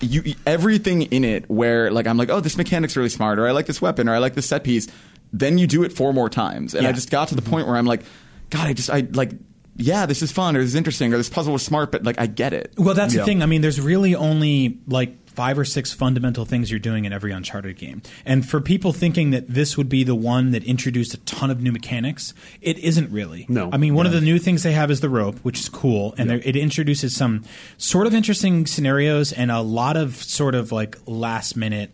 you 0.00 0.34
everything 0.46 1.02
in 1.02 1.24
it 1.24 1.48
where 1.48 1.90
like 1.90 2.06
I'm 2.06 2.18
like, 2.18 2.28
oh, 2.28 2.40
this 2.40 2.58
mechanic's 2.58 2.96
really 2.96 3.08
smart, 3.08 3.38
or 3.38 3.46
I 3.48 3.52
like 3.52 3.64
this 3.66 3.80
weapon, 3.80 4.08
or 4.10 4.14
I 4.14 4.18
like 4.18 4.34
this 4.34 4.46
set 4.46 4.62
piece. 4.62 4.88
Then 5.32 5.56
you 5.58 5.66
do 5.66 5.84
it 5.84 5.92
four 5.92 6.12
more 6.12 6.28
times, 6.28 6.74
and 6.74 6.86
I 6.86 6.92
just 6.92 7.10
got 7.10 7.28
to 7.28 7.34
the 7.34 7.42
point 7.42 7.66
where 7.66 7.76
I'm 7.76 7.86
like, 7.86 8.02
God, 8.50 8.66
I 8.66 8.72
just 8.74 8.90
I 8.90 9.06
like. 9.12 9.32
Yeah, 9.78 10.06
this 10.06 10.22
is 10.22 10.32
fun, 10.32 10.56
or 10.56 10.60
this 10.60 10.68
is 10.70 10.74
interesting, 10.74 11.12
or 11.12 11.18
this 11.18 11.28
puzzle 11.28 11.52
was 11.52 11.62
smart, 11.62 11.92
but 11.92 12.02
like 12.04 12.18
I 12.20 12.26
get 12.26 12.52
it. 12.52 12.72
Well, 12.78 12.94
that's 12.94 13.12
Yeah. 13.14 13.20
the 13.20 13.26
thing. 13.26 13.42
I 13.42 13.46
mean, 13.46 13.60
there's 13.62 13.80
really 13.80 14.14
only 14.14 14.78
like 14.86 15.16
five 15.36 15.58
or 15.58 15.64
six 15.64 15.92
fundamental 15.92 16.46
things 16.46 16.70
you're 16.70 16.80
doing 16.80 17.04
in 17.04 17.12
every 17.12 17.30
Uncharted 17.30 17.76
game. 17.76 18.00
And 18.24 18.48
for 18.48 18.60
people 18.60 18.92
thinking 18.94 19.30
that 19.30 19.46
this 19.46 19.76
would 19.76 19.88
be 19.88 20.02
the 20.02 20.14
one 20.14 20.50
that 20.52 20.64
introduced 20.64 21.12
a 21.12 21.18
ton 21.18 21.50
of 21.50 21.60
new 21.60 21.70
mechanics, 21.70 22.32
it 22.62 22.78
isn't 22.78 23.12
really. 23.12 23.44
No. 23.48 23.68
I 23.70 23.76
mean, 23.76 23.94
one 23.94 24.06
of 24.06 24.12
the 24.12 24.22
new 24.22 24.38
things 24.38 24.62
they 24.62 24.72
have 24.72 24.90
is 24.90 25.00
the 25.00 25.10
rope, 25.10 25.38
which 25.40 25.60
is 25.60 25.68
cool, 25.68 26.14
and 26.16 26.32
it 26.32 26.56
introduces 26.56 27.14
some 27.14 27.44
sort 27.76 28.06
of 28.06 28.14
interesting 28.14 28.66
scenarios 28.66 29.32
and 29.32 29.50
a 29.50 29.60
lot 29.60 29.96
of 29.96 30.16
sort 30.16 30.54
of 30.54 30.72
like 30.72 30.96
last 31.06 31.56
minute 31.56 31.92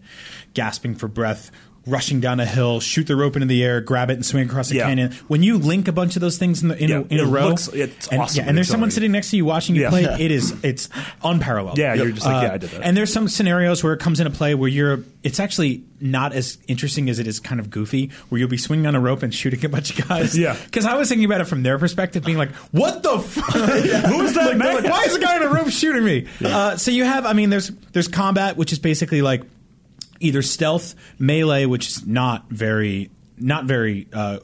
gasping 0.54 0.94
for 0.94 1.08
breath. 1.08 1.50
Rushing 1.84 2.20
down 2.20 2.38
a 2.38 2.46
hill, 2.46 2.78
shoot 2.78 3.08
the 3.08 3.16
rope 3.16 3.34
into 3.34 3.46
the 3.48 3.64
air, 3.64 3.80
grab 3.80 4.08
it, 4.08 4.14
and 4.14 4.24
swing 4.24 4.46
across 4.48 4.70
a 4.70 4.76
Yeah. 4.76 4.86
canyon. 4.86 5.12
When 5.26 5.42
you 5.42 5.58
link 5.58 5.88
a 5.88 5.92
bunch 5.92 6.14
of 6.14 6.20
those 6.20 6.38
things 6.38 6.62
in, 6.62 6.68
the, 6.68 6.80
in, 6.80 6.88
Yeah, 6.88 6.98
a, 6.98 7.02
in 7.14 7.18
a 7.20 7.26
row, 7.26 7.48
looks- 7.48 7.66
it's 7.68 8.06
and, 8.06 8.20
awesome 8.20 8.42
yeah, 8.44 8.48
and 8.48 8.56
there's 8.56 8.68
someone 8.68 8.92
sitting 8.92 9.10
next 9.10 9.30
to 9.30 9.36
you 9.36 9.44
watching 9.44 9.74
you 9.74 9.88
play, 9.88 10.04
it 10.04 10.30
is 10.30 10.54
it's 10.62 10.88
unparalleled. 11.24 11.78
Yeah, 11.78 11.94
you're 11.94 12.12
just 12.12 12.24
like, 12.26 12.44
yeah, 12.46 12.54
I 12.54 12.58
did 12.58 12.70
that. 12.70 12.82
And 12.82 12.96
there's 12.96 13.12
some 13.12 13.26
scenarios 13.28 13.82
where 13.82 13.92
it 13.94 13.98
comes 14.00 14.20
into 14.20 14.30
play 14.30 14.54
where 14.54 14.68
you're 14.68 15.00
it's 15.24 15.40
actually 15.40 15.82
not 16.00 16.32
as 16.32 16.58
interesting 16.66 17.08
as 17.08 17.18
it 17.20 17.26
is 17.28 17.38
kind 17.40 17.60
of 17.60 17.70
goofy, 17.70 18.10
where 18.28 18.38
you'll 18.38 18.48
be 18.48 18.56
swinging 18.56 18.86
on 18.86 18.94
a 18.96 19.00
rope 19.00 19.22
and 19.22 19.32
shooting 19.34 19.64
a 19.64 19.68
bunch 19.68 19.96
of 19.98 20.08
guys. 20.08 20.36
Yeah. 20.36 20.56
Because 20.64 20.84
I 20.84 20.94
was 20.96 21.08
thinking 21.08 21.24
about 21.24 21.40
it 21.40 21.44
from 21.44 21.62
their 21.62 21.78
perspective, 21.78 22.24
being 22.24 22.38
like, 22.38 22.50
"What 22.72 23.02
the 23.02 23.18
fuck? 23.20 23.44
Who 23.54 24.20
is 24.22 24.34
that 24.34 24.46
Like, 24.50 24.56
man? 24.56 24.74
Like- 24.82 24.84
why 24.92 25.02
is 25.04 25.14
the 25.14 25.20
guy 25.20 25.36
in 25.36 25.42
a 25.42 25.48
rope 25.48 25.70
shooting 25.70 26.04
me?" 26.04 26.26
Uh, 26.44 26.76
so 26.76 26.90
you 26.90 27.04
have, 27.04 27.24
I 27.26 27.32
mean, 27.34 27.50
there's 27.50 27.68
there's 27.92 28.08
combat, 28.08 28.56
which 28.56 28.72
is 28.72 28.78
basically 28.78 29.22
like 29.22 29.42
either 30.22 30.42
stealth, 30.42 30.94
melee, 31.18 31.66
which 31.66 31.88
is 31.88 32.06
not 32.06 32.48
very 32.50 33.10
not 33.38 33.64
very 33.64 34.06
uh, 34.12 34.38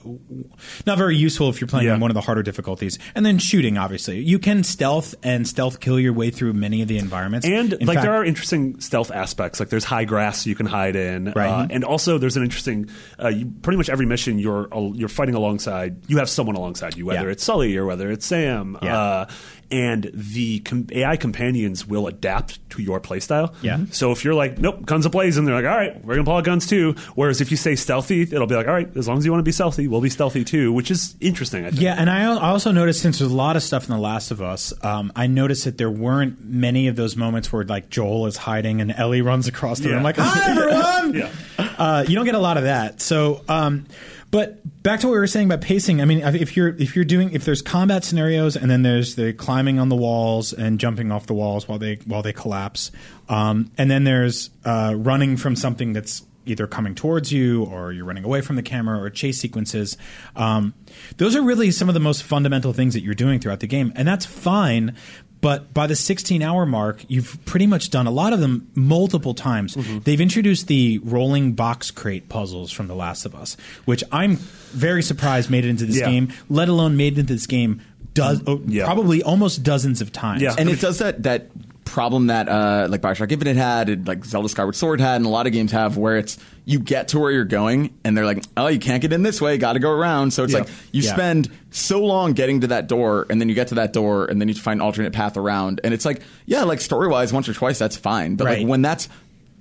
not 0.87 0.99
very 0.99 1.15
useful 1.15 1.49
if 1.51 1.61
you're 1.61 1.69
playing 1.69 1.87
Yeah. 1.87 1.93
on 1.95 2.01
one 2.01 2.11
of 2.11 2.15
the 2.17 2.21
harder 2.21 2.43
difficulties, 2.43 2.99
and 3.15 3.25
then 3.25 3.39
shooting. 3.39 3.79
Obviously, 3.79 4.19
you 4.21 4.41
can 4.41 4.65
stealth 4.65 5.15
and 5.23 5.47
stealth 5.47 5.79
kill 5.79 6.01
your 6.01 6.13
way 6.13 6.31
through 6.31 6.55
many 6.55 6.83
of 6.83 6.89
the 6.89 6.99
environments. 6.99 7.47
And 7.47 7.75
In 7.75 7.87
like 7.87 7.97
fact- 7.97 8.05
there 8.07 8.15
are 8.15 8.25
interesting 8.25 8.81
stealth 8.81 9.13
aspects. 9.13 9.61
Like 9.61 9.69
there's 9.69 9.85
high 9.85 10.05
grass 10.05 10.47
you 10.47 10.57
can 10.57 10.67
hide 10.67 10.97
in, 10.97 11.33
Right. 11.37 11.49
uh, 11.49 11.67
and 11.71 11.85
also 11.85 12.19
there's 12.19 12.37
an 12.37 12.43
interesting. 12.43 12.89
Uh, 13.23 13.29
you, 13.29 13.47
pretty 13.63 13.77
much 13.77 13.89
every 13.89 14.07
mission 14.07 14.39
you're 14.41 14.69
you're 14.95 15.09
fighting 15.09 15.37
alongside. 15.37 15.99
You 16.09 16.19
have 16.19 16.29
someone 16.31 16.57
alongside 16.57 16.97
you, 16.97 17.07
whether 17.07 17.27
Yeah. 17.27 17.33
it's 17.33 17.45
Sully 17.45 17.77
or 17.77 17.87
whether 17.87 18.11
it's 18.11 18.27
Sam. 18.27 18.79
Yeah. 18.83 19.27
And 19.71 20.11
the 20.15 20.61
com- 20.61 20.87
AI 20.93 21.17
companions 21.17 21.87
will 21.87 22.07
adapt 22.07 22.59
to 22.71 22.83
your 22.83 23.01
playstyle. 23.01 23.55
Yeah. 23.61 23.81
So 23.91 24.13
if 24.13 24.25
you're 24.25 24.33
like, 24.35 24.59
nope, 24.59 24.87
guns 24.87 25.07
ablazing, 25.07 25.45
they're 25.45 25.55
like, 25.55 25.71
all 25.71 25.77
right, 25.77 26.03
we're 26.05 26.15
gonna 26.15 26.25
pull 26.25 26.37
out 26.37 26.45
guns 26.45 26.67
too. 26.67 26.95
Whereas 27.15 27.41
if 27.43 27.51
you 27.51 27.57
say 27.59 27.75
stealthy, 27.77 28.23
it'll 28.23 28.47
be 28.47 28.55
like, 28.55 28.67
all 28.67 28.73
right. 28.73 28.87
right, 28.87 28.97
as 28.97 29.07
long 29.09 29.19
as 29.19 29.25
you 29.27 29.31
want 29.31 29.41
to 29.41 29.45
be 29.45 29.53
stealthy, 29.53 29.87
we'll 29.89 30.01
be 30.01 30.09
stealthy 30.11 30.43
too, 30.45 30.73
which 30.73 30.91
is 30.91 31.17
interesting. 31.21 31.67
I 31.67 31.71
think. 31.71 31.83
Yeah, 31.83 31.97
and 31.99 32.09
I 32.09 32.21
al- 32.23 32.39
I 32.39 32.49
also 32.49 32.73
noticed 32.73 33.03
since 33.03 33.19
there's 33.19 33.31
a 33.31 33.35
lot 33.37 33.57
of 33.57 33.63
stuff 33.63 33.85
in 33.89 33.95
The 33.95 34.01
Last 34.01 34.31
of 34.31 34.41
Us, 34.41 34.73
um, 34.85 35.13
I 35.15 35.27
noticed 35.27 35.65
that 35.67 35.77
there 35.77 35.91
weren't 35.91 36.43
many 36.45 36.89
of 36.89 36.97
those 36.97 37.17
moments 37.17 37.53
where 37.53 37.65
like 37.65 37.91
Joel 37.91 38.27
is 38.27 38.37
hiding 38.39 38.81
and 38.81 38.91
Ellie 38.93 39.21
runs 39.23 39.49
across 39.49 39.81
the 39.81 39.89
Yeah. 39.89 39.95
room 39.97 40.03
like, 40.05 40.17
"Hi 40.19 40.51
everyone!" 40.51 41.15
Yeah. 41.15 41.31
uh, 41.79 42.05
you 42.09 42.15
don't 42.15 42.25
get 42.25 42.35
a 42.35 42.39
lot 42.41 42.57
of 42.57 42.63
that. 42.65 43.01
So, 43.01 43.43
um, 43.49 43.87
but 44.31 44.83
back 44.83 45.01
to 45.01 45.07
what 45.07 45.13
we 45.13 45.19
were 45.19 45.27
saying 45.27 45.47
about 45.47 45.61
pacing. 45.61 46.03
I 46.03 46.05
mean, 46.05 46.21
if 46.21 46.57
you're 46.57 46.69
if 46.69 46.95
you're 46.95 47.05
doing 47.05 47.33
if 47.33 47.45
there's 47.45 47.63
combat 47.63 48.05
scenarios 48.05 48.57
and 48.57 48.71
then 48.71 48.83
there's 48.83 49.15
the 49.15 49.33
climbing 49.33 49.79
on 49.79 49.89
the 49.89 49.97
walls 49.97 50.53
and 50.53 50.79
jumping 50.79 51.11
off 51.11 51.27
the 51.27 51.35
walls 51.35 51.67
while 51.67 51.79
they 51.79 51.97
while 52.05 52.23
they 52.23 52.33
collapse, 52.33 52.91
um, 53.29 53.71
and 53.79 53.91
then 53.91 54.05
there's 54.05 54.51
uh, 54.65 54.95
running 54.97 55.37
from 55.37 55.57
something 55.57 55.93
that's 55.93 56.25
either 56.45 56.67
coming 56.67 56.95
towards 56.95 57.31
you 57.33 57.65
or 57.65 57.93
you're 57.93 58.05
running 58.05 58.25
away 58.25 58.41
from 58.41 58.57
the 58.57 58.63
camera 58.63 59.01
or 59.01 59.11
chase 59.11 59.39
sequences. 59.39 59.97
Um, 60.35 60.75
those 61.19 61.37
are 61.37 61.43
really 61.43 61.71
some 61.71 61.89
of 61.89 61.95
the 61.95 62.01
most 62.01 62.23
fundamental 62.23 62.73
things 62.73 62.95
that 62.95 63.03
you're 63.03 63.15
doing 63.15 63.39
throughout 63.39 63.61
the 63.61 63.67
game, 63.67 63.93
and 63.95 64.09
that's 64.09 64.25
fine. 64.25 64.97
But 65.41 65.73
by 65.73 65.87
the 65.87 65.95
16 65.95 66.43
hour 66.43 66.67
mark, 66.67 67.05
you've 67.09 67.39
pretty 67.45 67.67
much 67.67 67.91
done 67.91 68.07
a 68.07 68.11
lot 68.11 68.33
of 68.33 68.41
them 68.41 68.69
multiple 68.75 69.35
times. 69.35 69.77
Mm-hmm. 69.77 69.99
They've 70.01 70.21
introduced 70.21 70.67
the 70.67 70.99
rolling 71.05 71.53
box 71.53 71.91
crate 71.91 72.29
puzzles 72.29 72.73
from 72.73 72.89
The 72.89 72.95
Last 72.95 73.25
of 73.25 73.35
Us, 73.35 73.57
which 73.85 74.03
I'm 74.11 74.37
very 74.37 75.03
surprised 75.03 75.49
made 75.51 75.65
it 75.65 75.69
into 75.69 75.87
this 75.87 75.99
Yeah. 75.99 76.11
game, 76.11 76.33
let 76.49 76.69
alone 76.69 76.97
made 76.97 77.15
it 77.15 77.21
into 77.21 77.35
this 77.35 77.47
game 77.47 77.81
does, 78.15 78.41
mm-hmm. 78.41 78.51
oh, 78.51 78.61
Yeah. 78.67 78.85
probably 78.85 79.23
almost 79.23 79.63
dozens 79.63 80.01
of 80.01 80.13
times. 80.13 80.43
Yeah. 80.43 80.55
and 80.59 80.69
it 80.69 80.81
does 80.81 80.99
that 80.99 81.23
that 81.23 81.47
problem 81.89 82.29
that 82.29 82.49
uh, 82.49 82.87
like 82.91 83.01
Bioshock 83.01 83.31
Infinite 83.33 83.57
had, 83.57 83.89
and 83.89 84.07
like 84.07 84.25
Zelda 84.25 84.49
Skyward 84.49 84.77
Sword 84.77 85.01
had, 85.01 85.17
and 85.17 85.27
a 85.27 85.29
lot 85.29 85.47
of 85.47 85.53
games 85.53 85.73
have, 85.73 85.97
where 85.97 86.17
it's 86.17 86.39
you 86.65 86.79
get 86.79 87.09
to 87.09 87.19
where 87.19 87.31
you're 87.31 87.45
going, 87.45 87.95
and 88.05 88.17
they're 88.17 88.27
like, 88.27 88.45
oh, 88.57 88.67
you 88.69 88.79
can't 88.79 89.01
get 89.03 89.13
in 89.13 89.23
this 89.23 89.41
way, 89.41 89.57
got 89.59 89.73
to 89.73 89.79
go 89.79 89.91
around. 89.91 90.33
So 90.33 90.45
it's 90.45 90.53
Yeah. 90.53 90.61
like 90.61 90.69
you 90.93 91.03
Yeah. 91.03 91.15
spend 91.15 91.49
so 91.71 92.05
long 92.05 92.33
getting 92.35 92.61
to 92.61 92.67
that 92.69 92.89
door, 92.89 93.27
and 93.31 93.41
then 93.41 93.49
you 93.49 93.55
get 93.55 93.69
to 93.69 93.77
that 93.77 93.93
door, 93.93 94.27
and 94.27 94.41
then 94.41 94.49
you 94.49 94.55
find 94.55 94.81
an 94.81 94.85
alternate 94.85 95.13
path 95.13 95.37
around, 95.37 95.81
and 95.83 95.93
it's 95.95 96.05
like, 96.05 96.21
yeah, 96.47 96.65
like 96.65 96.81
story 96.81 97.09
wise, 97.09 97.33
once 97.33 97.49
or 97.49 97.55
twice 97.55 97.79
that's 97.79 97.97
fine, 97.97 98.37
but 98.37 98.45
Right. 98.47 98.59
like 98.59 98.69
when 98.69 98.83
that's 98.83 99.09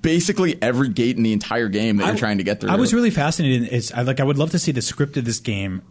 basically 0.01 0.61
every 0.61 0.89
gate 0.89 1.17
in 1.17 1.23
the 1.23 1.33
entire 1.33 1.67
game 1.69 1.97
that 1.97 2.07
you're 2.07 2.15
trying 2.17 2.37
to 2.37 2.43
get 2.43 2.61
through. 2.61 2.69
I 2.69 2.75
was 2.75 2.93
really 2.93 3.09
fascinated. 3.09 3.69
Is 3.69 3.91
I 3.91 4.03
like 4.03 4.19
I 4.19 4.23
would 4.23 4.37
love 4.37 4.51
to 4.51 4.59
see 4.59 4.71
the 4.71 4.81
script 4.81 5.17
of 5.17 5.25
this 5.25 5.39
game 5.39 5.81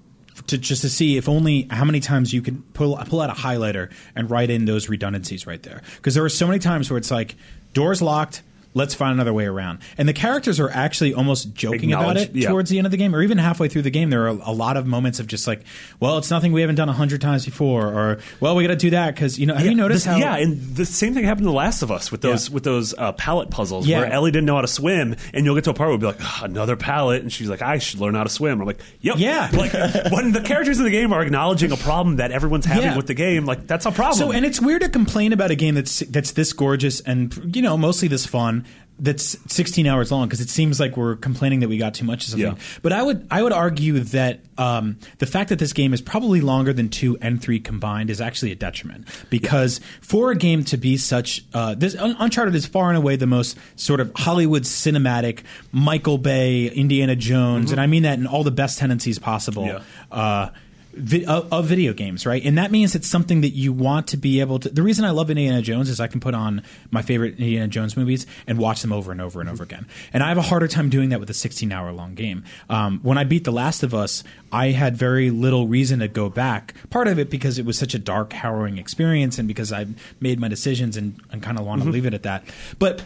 to 0.46 0.58
just 0.58 0.82
to 0.82 0.88
see 0.88 1.16
if 1.16 1.28
only 1.28 1.66
how 1.70 1.84
many 1.84 2.00
times 2.00 2.32
you 2.32 2.42
could 2.42 2.74
pull 2.74 2.96
pull 3.06 3.20
out 3.20 3.30
a 3.30 3.34
highlighter 3.34 3.90
and 4.14 4.30
write 4.30 4.50
in 4.50 4.64
those 4.64 4.88
redundancies 4.88 5.46
right 5.46 5.62
there 5.62 5.82
because 5.96 6.14
there 6.14 6.24
are 6.24 6.28
so 6.28 6.46
many 6.46 6.58
times 6.58 6.90
where 6.90 6.98
it's 6.98 7.10
like 7.10 7.34
doors 7.72 8.00
locked. 8.02 8.42
Let's 8.76 8.94
find 8.94 9.12
another 9.14 9.32
way 9.32 9.46
around. 9.46 9.78
And 9.96 10.06
the 10.06 10.12
characters 10.12 10.60
are 10.60 10.68
actually 10.70 11.14
almost 11.14 11.54
joking 11.54 11.92
about 11.94 12.16
it 12.18 12.34
yeah. 12.34 12.48
towards 12.50 12.68
the 12.68 12.76
end 12.78 12.86
of 12.86 12.90
the 12.90 12.98
game, 12.98 13.14
or 13.14 13.22
even 13.22 13.38
halfway 13.38 13.68
through 13.68 13.82
the 13.82 13.90
game. 13.90 14.10
There 14.10 14.24
are 14.24 14.38
a 14.44 14.52
lot 14.52 14.76
of 14.76 14.86
moments 14.86 15.18
of 15.18 15.26
just 15.26 15.46
like, 15.46 15.62
well, 15.98 16.18
it's 16.18 16.30
nothing 16.30 16.52
we 16.52 16.60
haven't 16.60 16.76
done 16.76 16.88
a 16.90 16.92
hundred 16.92 17.22
times 17.22 17.46
before, 17.46 17.86
or 17.86 18.18
well, 18.38 18.54
we 18.54 18.62
got 18.64 18.68
to 18.68 18.76
do 18.76 18.90
that 18.90 19.14
because 19.14 19.38
you 19.38 19.46
know. 19.46 19.54
Have 19.54 19.64
you 19.66 19.74
noticed 19.74 20.04
This- 20.04 20.12
how? 20.12 20.18
yeah, 20.18 20.36
and 20.36 20.60
the 20.76 20.84
same 20.84 21.14
thing 21.14 21.24
happened 21.24 21.44
to 21.46 21.50
The 21.50 21.56
Last 21.56 21.80
of 21.80 21.90
Us 21.90 22.12
with 22.12 22.20
those 22.20 22.48
Yeah. 22.50 22.54
with 22.54 22.64
those 22.64 22.92
uh, 22.98 23.12
pallet 23.12 23.50
puzzles 23.50 23.86
Yeah. 23.86 24.00
where 24.00 24.12
Ellie 24.12 24.30
didn't 24.30 24.44
know 24.46 24.56
how 24.56 24.60
to 24.60 24.68
swim, 24.68 25.16
and 25.32 25.46
you'll 25.46 25.54
get 25.54 25.64
to 25.64 25.70
a 25.70 25.74
part 25.74 25.88
where 25.88 25.96
it'll 25.96 26.12
be 26.12 26.18
like 26.18 26.42
another 26.42 26.76
pallet, 26.76 27.22
and 27.22 27.32
she's 27.32 27.48
like, 27.48 27.62
I 27.62 27.78
should 27.78 27.98
learn 28.00 28.14
how 28.14 28.24
to 28.24 28.28
swim. 28.28 28.60
I'm 28.60 28.66
like, 28.66 28.80
Yep, 29.00 29.16
Yeah. 29.18 29.48
Like 29.56 29.72
when 30.12 30.32
the 30.32 30.42
characters 30.44 30.78
in 30.78 30.84
the 30.84 30.90
game 30.90 31.14
are 31.14 31.22
acknowledging 31.22 31.72
a 31.72 31.76
problem 31.78 32.16
that 32.16 32.30
everyone's 32.30 32.66
having 32.66 32.82
Yeah. 32.84 32.96
with 32.96 33.06
the 33.06 33.14
game, 33.14 33.46
like 33.46 33.66
that's 33.66 33.86
a 33.86 33.90
problem. 33.90 34.18
So, 34.18 34.32
and 34.32 34.44
it's 34.44 34.60
weird 34.60 34.82
to 34.82 34.90
complain 34.90 35.32
about 35.32 35.50
a 35.50 35.54
game 35.54 35.74
that's 35.76 36.00
that's 36.00 36.32
this 36.32 36.52
gorgeous 36.52 37.00
and 37.00 37.54
you 37.56 37.62
know 37.62 37.78
mostly 37.78 38.08
this 38.08 38.26
fun 38.26 38.65
that's 38.98 39.36
16 39.52 39.86
hours 39.86 40.10
long 40.10 40.26
because 40.26 40.40
it 40.40 40.48
seems 40.48 40.80
like 40.80 40.96
we're 40.96 41.16
complaining 41.16 41.60
that 41.60 41.68
we 41.68 41.76
got 41.76 41.94
too 41.94 42.04
much 42.04 42.24
of 42.24 42.30
something. 42.30 42.52
Yeah. 42.52 42.62
But 42.82 42.92
I 42.92 43.02
would 43.02 43.26
I 43.30 43.42
would 43.42 43.52
argue 43.52 44.00
that 44.00 44.40
um, 44.56 44.98
the 45.18 45.26
fact 45.26 45.50
that 45.50 45.58
this 45.58 45.72
game 45.72 45.92
is 45.92 46.00
probably 46.00 46.40
longer 46.40 46.72
than 46.72 46.88
two 46.88 47.18
and 47.20 47.40
three 47.40 47.60
combined 47.60 48.08
is 48.08 48.20
actually 48.20 48.52
a 48.52 48.54
detriment 48.54 49.06
because 49.28 49.80
for 50.00 50.30
a 50.30 50.36
game 50.36 50.64
to 50.64 50.76
be 50.76 50.96
such 50.96 51.44
uh, 51.52 51.74
this 51.74 51.94
Un- 51.96 52.16
Uncharted 52.18 52.54
is 52.54 52.66
far 52.66 52.88
and 52.88 52.96
away 52.96 53.16
the 53.16 53.26
most 53.26 53.58
sort 53.76 54.00
of 54.00 54.12
Hollywood 54.16 54.62
cinematic 54.62 55.42
Michael 55.72 56.18
Bay 56.18 56.68
Indiana 56.68 57.16
Jones 57.16 57.72
and 57.72 57.80
I 57.80 57.86
mean 57.86 58.04
that 58.04 58.18
in 58.18 58.26
all 58.26 58.44
the 58.44 58.50
best 58.50 58.78
tendencies 58.78 59.18
possible. 59.18 59.66
Yeah. 59.66 59.80
Uh, 60.10 60.50
vi- 60.96 61.24
of, 61.26 61.52
of 61.52 61.66
video 61.66 61.92
games, 61.92 62.26
right? 62.26 62.44
And 62.44 62.58
that 62.58 62.70
means 62.70 62.94
it's 62.94 63.08
something 63.08 63.40
that 63.42 63.50
you 63.50 63.72
want 63.72 64.08
to 64.08 64.16
be 64.16 64.40
able 64.40 64.58
to. 64.60 64.68
The 64.68 64.82
reason 64.82 65.04
I 65.04 65.10
love 65.10 65.30
Indiana 65.30 65.62
Jones 65.62 65.88
is 65.88 66.00
I 66.00 66.06
can 66.06 66.20
put 66.20 66.34
on 66.34 66.62
my 66.90 67.02
favorite 67.02 67.32
Indiana 67.32 67.68
Jones 67.68 67.96
movies 67.96 68.26
and 68.46 68.58
watch 68.58 68.82
them 68.82 68.92
over 68.92 69.12
and 69.12 69.20
over 69.20 69.40
and 69.40 69.48
over 69.48 69.62
again. 69.62 69.86
And 70.12 70.22
I 70.22 70.28
have 70.28 70.38
a 70.38 70.42
harder 70.42 70.68
time 70.68 70.88
doing 70.90 71.10
that 71.10 71.20
with 71.20 71.30
a 71.30 71.34
16 71.34 71.70
hour 71.72 71.92
long 71.92 72.14
game. 72.14 72.44
Um, 72.68 73.00
when 73.02 73.18
I 73.18 73.24
beat 73.24 73.44
The 73.44 73.52
Last 73.52 73.82
of 73.82 73.94
Us, 73.94 74.24
I 74.52 74.70
had 74.70 74.96
very 74.96 75.30
little 75.30 75.66
reason 75.66 76.00
to 76.00 76.08
go 76.08 76.28
back. 76.28 76.74
Part 76.90 77.08
of 77.08 77.18
it 77.18 77.30
because 77.30 77.58
it 77.58 77.66
was 77.66 77.78
such 77.78 77.94
a 77.94 77.98
dark, 77.98 78.32
harrowing 78.32 78.78
experience, 78.78 79.38
and 79.38 79.46
because 79.46 79.72
I 79.72 79.86
made 80.20 80.40
my 80.40 80.48
decisions 80.48 80.96
and, 80.96 81.20
and 81.30 81.42
kind 81.42 81.58
of 81.58 81.66
want 81.66 81.82
to 81.82 81.88
leave 81.88 82.06
it 82.06 82.14
at 82.14 82.22
that. 82.22 82.44
But 82.78 83.02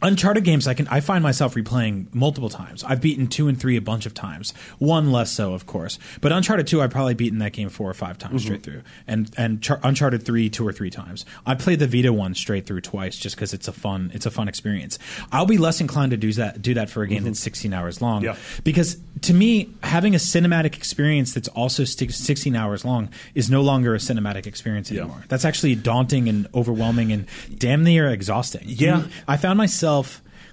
Uncharted 0.00 0.44
games, 0.44 0.68
I 0.68 0.74
can 0.74 0.86
I 0.88 1.00
find 1.00 1.24
myself 1.24 1.54
replaying 1.54 2.14
multiple 2.14 2.48
times. 2.48 2.84
I've 2.84 3.00
beaten 3.00 3.26
two 3.26 3.48
and 3.48 3.58
three 3.58 3.76
a 3.76 3.80
bunch 3.80 4.06
of 4.06 4.14
times. 4.14 4.54
One 4.78 5.10
less 5.10 5.32
so, 5.32 5.54
of 5.54 5.66
course. 5.66 5.98
But 6.20 6.30
Uncharted 6.30 6.68
two, 6.68 6.80
I've 6.80 6.90
probably 6.90 7.14
beaten 7.14 7.40
that 7.40 7.52
game 7.52 7.68
four 7.68 7.90
or 7.90 7.94
five 7.94 8.16
times 8.16 8.44
straight 8.44 8.60
mhm. 8.60 8.64
through, 8.64 8.82
and 9.08 9.28
and 9.36 9.60
Char- 9.60 9.80
Uncharted 9.82 10.22
three 10.24 10.50
two 10.50 10.66
or 10.66 10.72
three 10.72 10.90
times. 10.90 11.26
I 11.44 11.56
played 11.56 11.80
the 11.80 11.88
Vita 11.88 12.12
one 12.12 12.36
straight 12.36 12.64
through 12.64 12.82
twice, 12.82 13.16
just 13.16 13.34
because 13.34 13.52
it's 13.52 13.66
a 13.66 13.72
fun 13.72 14.12
it's 14.14 14.24
a 14.24 14.30
fun 14.30 14.46
experience. 14.46 15.00
I'll 15.32 15.46
be 15.46 15.58
less 15.58 15.80
inclined 15.80 16.12
to 16.12 16.16
do 16.16 16.32
that 16.34 16.62
do 16.62 16.74
that 16.74 16.90
for 16.90 17.02
a 17.02 17.08
game 17.08 17.18
mm-hmm. 17.18 17.26
that's 17.26 17.40
sixteen 17.40 17.72
hours 17.72 18.00
long, 18.00 18.22
Yeah. 18.22 18.36
because 18.62 18.98
to 19.22 19.34
me, 19.34 19.74
having 19.82 20.14
a 20.14 20.18
cinematic 20.18 20.76
experience 20.76 21.34
that's 21.34 21.48
also 21.48 21.82
sixteen 21.82 22.54
hours 22.54 22.84
long 22.84 23.08
is 23.34 23.50
no 23.50 23.62
longer 23.62 23.96
a 23.96 23.98
cinematic 23.98 24.46
experience 24.46 24.92
anymore. 24.92 25.16
Yeah. 25.18 25.26
That's 25.26 25.44
actually 25.44 25.74
daunting 25.74 26.28
and 26.28 26.46
overwhelming 26.54 27.10
and 27.10 27.26
damn 27.56 27.82
near 27.82 28.08
exhausting. 28.10 28.62
Yeah. 28.64 29.08
I 29.26 29.36
found 29.36 29.58
myself 29.58 29.87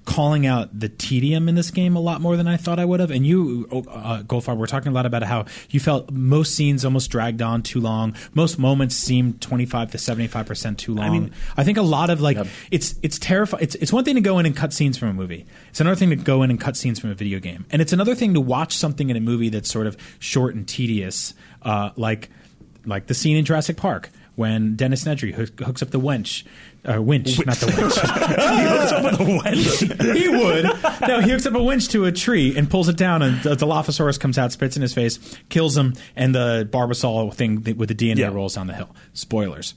calling 0.06 0.46
out 0.46 0.80
the 0.80 0.88
tedium 0.88 1.50
in 1.50 1.56
this 1.56 1.72
game 1.72 1.96
a 1.96 2.00
lot 2.00 2.22
more 2.22 2.38
than 2.38 2.48
I 2.48 2.58
thought 2.58 2.78
I 2.80 2.86
would 2.86 3.00
have. 3.00 3.10
And 3.10 3.26
you, 3.26 3.68
uh, 3.72 4.22
Goldfarb, 4.22 4.58
we're 4.58 4.68
talking 4.68 4.92
a 4.92 4.96
lot 4.96 5.06
about 5.08 5.24
how 5.24 5.46
you 5.70 5.80
felt 5.80 6.12
most 6.12 6.54
scenes 6.56 6.86
almost 6.86 7.10
dragged 7.10 7.42
on 7.42 7.64
too 7.64 7.82
long. 7.82 8.16
Most 8.36 8.60
moments 8.60 8.96
seemed 8.96 9.42
25 9.42 9.92
to 9.92 9.98
75% 9.98 10.78
too 10.78 10.94
long. 10.94 11.06
I, 11.06 11.10
mean- 11.10 11.32
I 11.58 11.64
think 11.64 11.78
a 11.80 11.82
lot 11.82 12.12
of 12.12 12.22
like, 12.22 12.38
it's, 12.70 12.96
it's 13.02 13.18
terrifying. 13.18 13.64
It's, 13.64 13.74
it's 13.76 13.92
one 13.92 14.04
thing 14.06 14.16
to 14.16 14.22
go 14.22 14.38
in 14.38 14.46
and 14.46 14.56
cut 14.56 14.74
scenes 14.74 14.96
from 14.98 15.10
a 15.10 15.14
movie. 15.14 15.46
It's 15.70 15.82
another 15.82 15.96
thing 15.96 16.12
to 16.12 16.16
go 16.16 16.44
in 16.44 16.52
and 16.52 16.62
cut 16.62 16.78
scenes 16.78 17.00
from 17.00 17.10
a 17.10 17.16
video 17.16 17.40
game. 17.40 17.66
And 17.72 17.82
it's 17.82 17.94
another 17.94 18.14
thing 18.14 18.36
to 18.36 18.42
watch 18.42 18.78
something 18.78 19.10
in 19.10 19.18
a 19.18 19.22
movie 19.22 19.50
that's 19.50 19.72
sort 19.72 19.88
of 19.88 19.98
short 20.20 20.54
and 20.54 20.68
tedious, 20.68 21.34
uh, 21.64 21.90
like, 21.96 22.30
like 22.86 23.08
the 23.08 23.16
scene 23.16 23.38
in 23.38 23.44
Jurassic 23.46 23.76
Park 23.78 24.12
when 24.36 24.76
Dennis 24.76 25.04
Nedry 25.06 25.34
hook, 25.34 25.60
hooks 25.60 25.82
up 25.82 25.92
the 25.92 26.00
wench, 26.00 26.44
uh, 26.88 27.02
winch, 27.02 27.44
not 27.46 27.56
the 27.58 27.66
winch. 27.82 27.96
he 27.96 28.64
hooks 28.68 28.92
up 28.92 29.04
with 29.04 29.20
a 29.20 29.40
wench. 29.40 30.16
he 30.16 30.28
would. 30.28 31.08
No, 31.08 31.22
he 31.22 31.32
hooks 31.32 31.46
up 31.46 31.54
a 31.56 31.64
winch 31.64 31.88
to 31.90 32.06
a 32.06 32.12
tree 32.12 32.56
and 32.58 32.70
pulls 32.70 32.90
it 32.90 32.98
down, 32.98 33.22
and 33.22 33.42
the 33.44 33.56
Dilophosaurus 33.56 34.20
comes 34.20 34.38
out, 34.38 34.52
spits 34.52 34.76
in 34.76 34.82
his 34.82 34.94
face, 34.94 35.20
kills 35.50 35.76
him, 35.78 35.94
and 36.16 36.36
the 36.36 36.68
Barbasol 36.72 37.34
thing 37.34 37.64
with 37.78 37.90
the 37.90 37.96
DNA 37.96 38.18
Yeah. 38.20 38.28
rolls 38.28 38.56
down 38.56 38.68
the 38.68 38.74
hill. 38.74 38.94
Spoilers. 39.14 39.74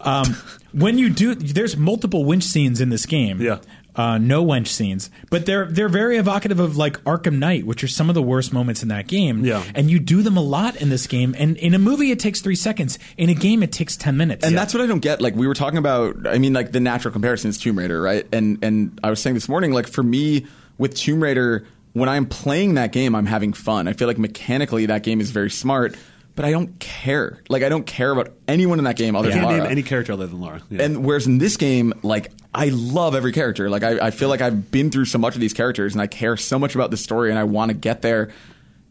um, 0.00 0.34
when 0.72 0.98
you 0.98 1.08
do, 1.10 1.34
there's 1.34 1.76
multiple 1.76 2.24
winch 2.24 2.44
scenes 2.44 2.80
in 2.80 2.88
this 2.90 3.06
game. 3.06 3.40
Yeah. 3.40 3.58
Uh, 3.96 4.18
no 4.18 4.44
wench 4.44 4.66
scenes, 4.66 5.08
but 5.30 5.46
they're 5.46 5.66
they're 5.66 5.88
very 5.88 6.16
evocative 6.16 6.58
of 6.58 6.76
like 6.76 6.96
Arkham 7.04 7.38
Knight, 7.38 7.64
which 7.64 7.84
are 7.84 7.88
some 7.88 8.08
of 8.08 8.14
the 8.16 8.22
worst 8.22 8.52
moments 8.52 8.82
in 8.82 8.88
that 8.88 9.06
game. 9.06 9.44
Yeah. 9.44 9.62
and 9.74 9.88
you 9.88 10.00
do 10.00 10.22
them 10.22 10.36
a 10.36 10.42
lot 10.42 10.74
in 10.76 10.88
this 10.88 11.06
game. 11.06 11.32
And 11.38 11.56
in 11.58 11.74
a 11.74 11.78
movie, 11.78 12.10
it 12.10 12.18
takes 12.18 12.40
three 12.40 12.56
seconds. 12.56 12.98
In 13.16 13.30
a 13.30 13.34
game, 13.34 13.62
it 13.62 13.70
takes 13.70 13.96
ten 13.96 14.16
minutes. 14.16 14.44
And 14.44 14.56
that's 14.58 14.74
what 14.74 14.82
I 14.82 14.86
don't 14.86 14.98
get. 14.98 15.20
Like 15.20 15.36
we 15.36 15.46
were 15.46 15.54
talking 15.54 15.78
about, 15.78 16.26
I 16.26 16.38
mean, 16.38 16.52
like 16.52 16.72
the 16.72 16.80
natural 16.80 17.12
comparison 17.12 17.50
is 17.50 17.58
Tomb 17.58 17.78
Raider, 17.78 18.02
right? 18.02 18.26
And 18.32 18.58
and 18.64 18.98
I 19.04 19.10
was 19.10 19.22
saying 19.22 19.34
this 19.34 19.48
morning, 19.48 19.70
like 19.72 19.86
for 19.86 20.02
me 20.02 20.46
with 20.76 20.96
Tomb 20.96 21.22
Raider, 21.22 21.64
when 21.92 22.08
I'm 22.08 22.26
playing 22.26 22.74
that 22.74 22.90
game, 22.90 23.14
I'm 23.14 23.26
having 23.26 23.52
fun. 23.52 23.86
I 23.86 23.92
feel 23.92 24.08
like 24.08 24.18
mechanically 24.18 24.86
that 24.86 25.04
game 25.04 25.20
is 25.20 25.30
very 25.30 25.50
smart, 25.50 25.94
but 26.36 26.44
I 26.44 26.50
don't 26.50 26.78
care. 26.80 27.42
Like 27.48 27.62
I 27.62 27.68
don't 27.68 27.86
care 27.86 28.10
about 28.10 28.32
anyone 28.48 28.78
in 28.78 28.84
that 28.84 28.96
game 28.96 29.14
other 29.16 29.28
I 29.28 29.30
than 29.32 29.40
can't 29.40 29.50
Lara. 29.50 29.62
name 29.64 29.70
any 29.70 29.82
character 29.82 30.12
other 30.12 30.26
than 30.26 30.40
Lara. 30.40 30.62
Yeah. 30.70 30.82
And 30.82 31.04
whereas 31.04 31.26
in 31.26 31.38
this 31.38 31.56
game, 31.56 31.92
like 32.02 32.32
I 32.54 32.68
love 32.70 33.14
every 33.14 33.32
character. 33.32 33.70
Like 33.70 33.82
I, 33.84 34.06
I 34.06 34.10
feel 34.10 34.28
like 34.28 34.40
I've 34.40 34.70
been 34.70 34.90
through 34.90 35.04
so 35.06 35.18
much 35.18 35.34
of 35.34 35.40
these 35.40 35.52
characters, 35.54 35.94
and 35.94 36.02
I 36.02 36.06
care 36.06 36.36
so 36.36 36.58
much 36.58 36.74
about 36.74 36.90
the 36.90 36.96
story, 36.96 37.30
and 37.30 37.38
I 37.38 37.44
want 37.44 37.70
to 37.70 37.74
get 37.74 38.02
there. 38.02 38.30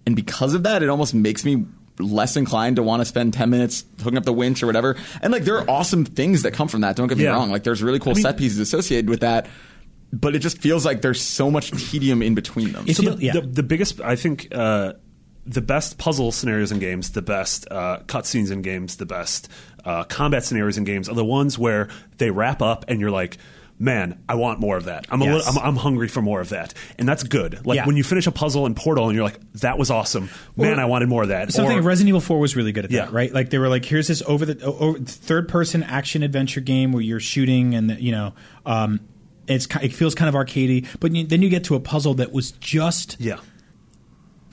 And 0.05 0.15
because 0.15 0.53
of 0.53 0.63
that, 0.63 0.83
it 0.83 0.89
almost 0.89 1.13
makes 1.13 1.45
me 1.45 1.65
less 1.99 2.35
inclined 2.35 2.77
to 2.77 2.83
want 2.83 3.01
to 3.01 3.05
spend 3.05 3.33
ten 3.33 3.49
minutes 3.49 3.85
hooking 4.01 4.17
up 4.17 4.25
the 4.25 4.33
winch 4.33 4.63
or 4.63 4.65
whatever. 4.65 4.95
And 5.21 5.31
like 5.31 5.43
there 5.43 5.57
are 5.59 5.69
awesome 5.69 6.05
things 6.05 6.41
that 6.43 6.51
come 6.53 6.67
from 6.67 6.81
that. 6.81 6.95
Don't 6.95 7.07
get 7.07 7.17
me 7.17 7.25
Yeah. 7.25 7.31
wrong. 7.31 7.51
Like 7.51 7.63
there's 7.63 7.83
really 7.83 7.99
cool 7.99 8.11
I 8.13 8.15
mean- 8.15 8.23
set 8.23 8.37
pieces 8.37 8.59
associated 8.59 9.09
with 9.09 9.19
that. 9.21 9.47
But 10.11 10.35
it 10.35 10.39
just 10.39 10.59
feels 10.59 10.85
like 10.85 11.01
there's 11.01 11.21
so 11.21 11.49
much 11.49 11.71
tedium 11.89 12.21
in 12.21 12.35
between 12.35 12.71
them. 12.71 12.87
So 12.87 13.01
you- 13.03 13.09
the, 13.15 13.23
yeah. 13.23 13.33
the, 13.33 13.41
the 13.41 13.63
biggest, 13.63 13.99
I 13.99 14.15
think, 14.15 14.47
uh, 14.51 14.93
the 15.45 15.61
best 15.61 15.97
puzzle 15.97 16.31
scenarios 16.31 16.71
in 16.71 16.79
games, 16.79 17.11
the 17.11 17.21
best 17.21 17.67
uh, 17.71 17.99
cutscenes 18.05 18.51
in 18.51 18.61
games, 18.61 18.97
the 18.97 19.05
best 19.05 19.49
uh, 19.85 20.03
combat 20.05 20.43
scenarios 20.43 20.77
in 20.77 20.83
games 20.85 21.09
are 21.09 21.15
the 21.15 21.25
ones 21.25 21.59
where 21.59 21.89
they 22.17 22.31
wrap 22.31 22.61
up 22.61 22.85
and 22.87 23.01
you're 23.01 23.11
like, 23.11 23.37
man, 23.79 24.23
I 24.29 24.35
want 24.35 24.59
more 24.61 24.77
of 24.77 24.85
that. 24.85 25.05
I'm 25.09 25.21
a 25.21 25.25
Yes. 25.25 25.45
little, 25.47 25.61
I'm, 25.61 25.67
I'm 25.69 25.75
hungry 25.75 26.07
for 26.07 26.21
more 26.21 26.39
of 26.39 26.49
that, 26.49 26.73
and 26.97 27.09
that's 27.09 27.23
good. 27.23 27.65
Like 27.65 27.77
Yeah. 27.77 27.85
when 27.87 27.97
you 27.97 28.03
finish 28.03 28.25
a 28.27 28.31
puzzle 28.31 28.65
in 28.65 28.75
Portal 28.75 29.07
and 29.09 29.15
you're 29.15 29.25
like, 29.25 29.39
that 29.55 29.77
was 29.77 29.89
awesome, 29.91 30.29
man, 30.55 30.79
Or- 30.79 30.83
I 30.83 30.85
wanted 30.85 31.09
more 31.09 31.23
of 31.23 31.29
that. 31.29 31.51
Something 31.51 31.79
Or- 31.79 31.81
Resident 31.81 32.09
Evil 32.09 32.21
4 32.21 32.39
was 32.39 32.55
really 32.55 32.71
good 32.71 32.85
at 32.85 32.91
Yeah. 32.91 33.05
that, 33.05 33.13
right? 33.13 33.33
Like 33.33 33.49
they 33.49 33.57
were 33.57 33.67
like, 33.69 33.83
here's 33.83 34.07
this 34.07 34.21
over 34.25 34.45
the 34.45 34.63
over, 34.63 34.99
third 34.99 35.49
person 35.49 35.83
action 35.83 36.23
adventure 36.23 36.61
game 36.61 36.93
where 36.93 37.01
you're 37.01 37.19
shooting 37.19 37.75
and 37.75 37.99
you 37.99 38.11
know, 38.13 38.33
um, 38.65 39.01
it's 39.47 39.67
it 39.81 39.93
feels 39.93 40.15
kind 40.15 40.29
of 40.33 40.35
arcadey, 40.35 40.87
but 41.01 41.11
then 41.11 41.41
you 41.41 41.49
get 41.49 41.65
to 41.65 41.75
a 41.75 41.79
puzzle 41.81 42.13
that 42.13 42.31
was 42.31 42.51
just 42.51 43.17
yeah. 43.19 43.39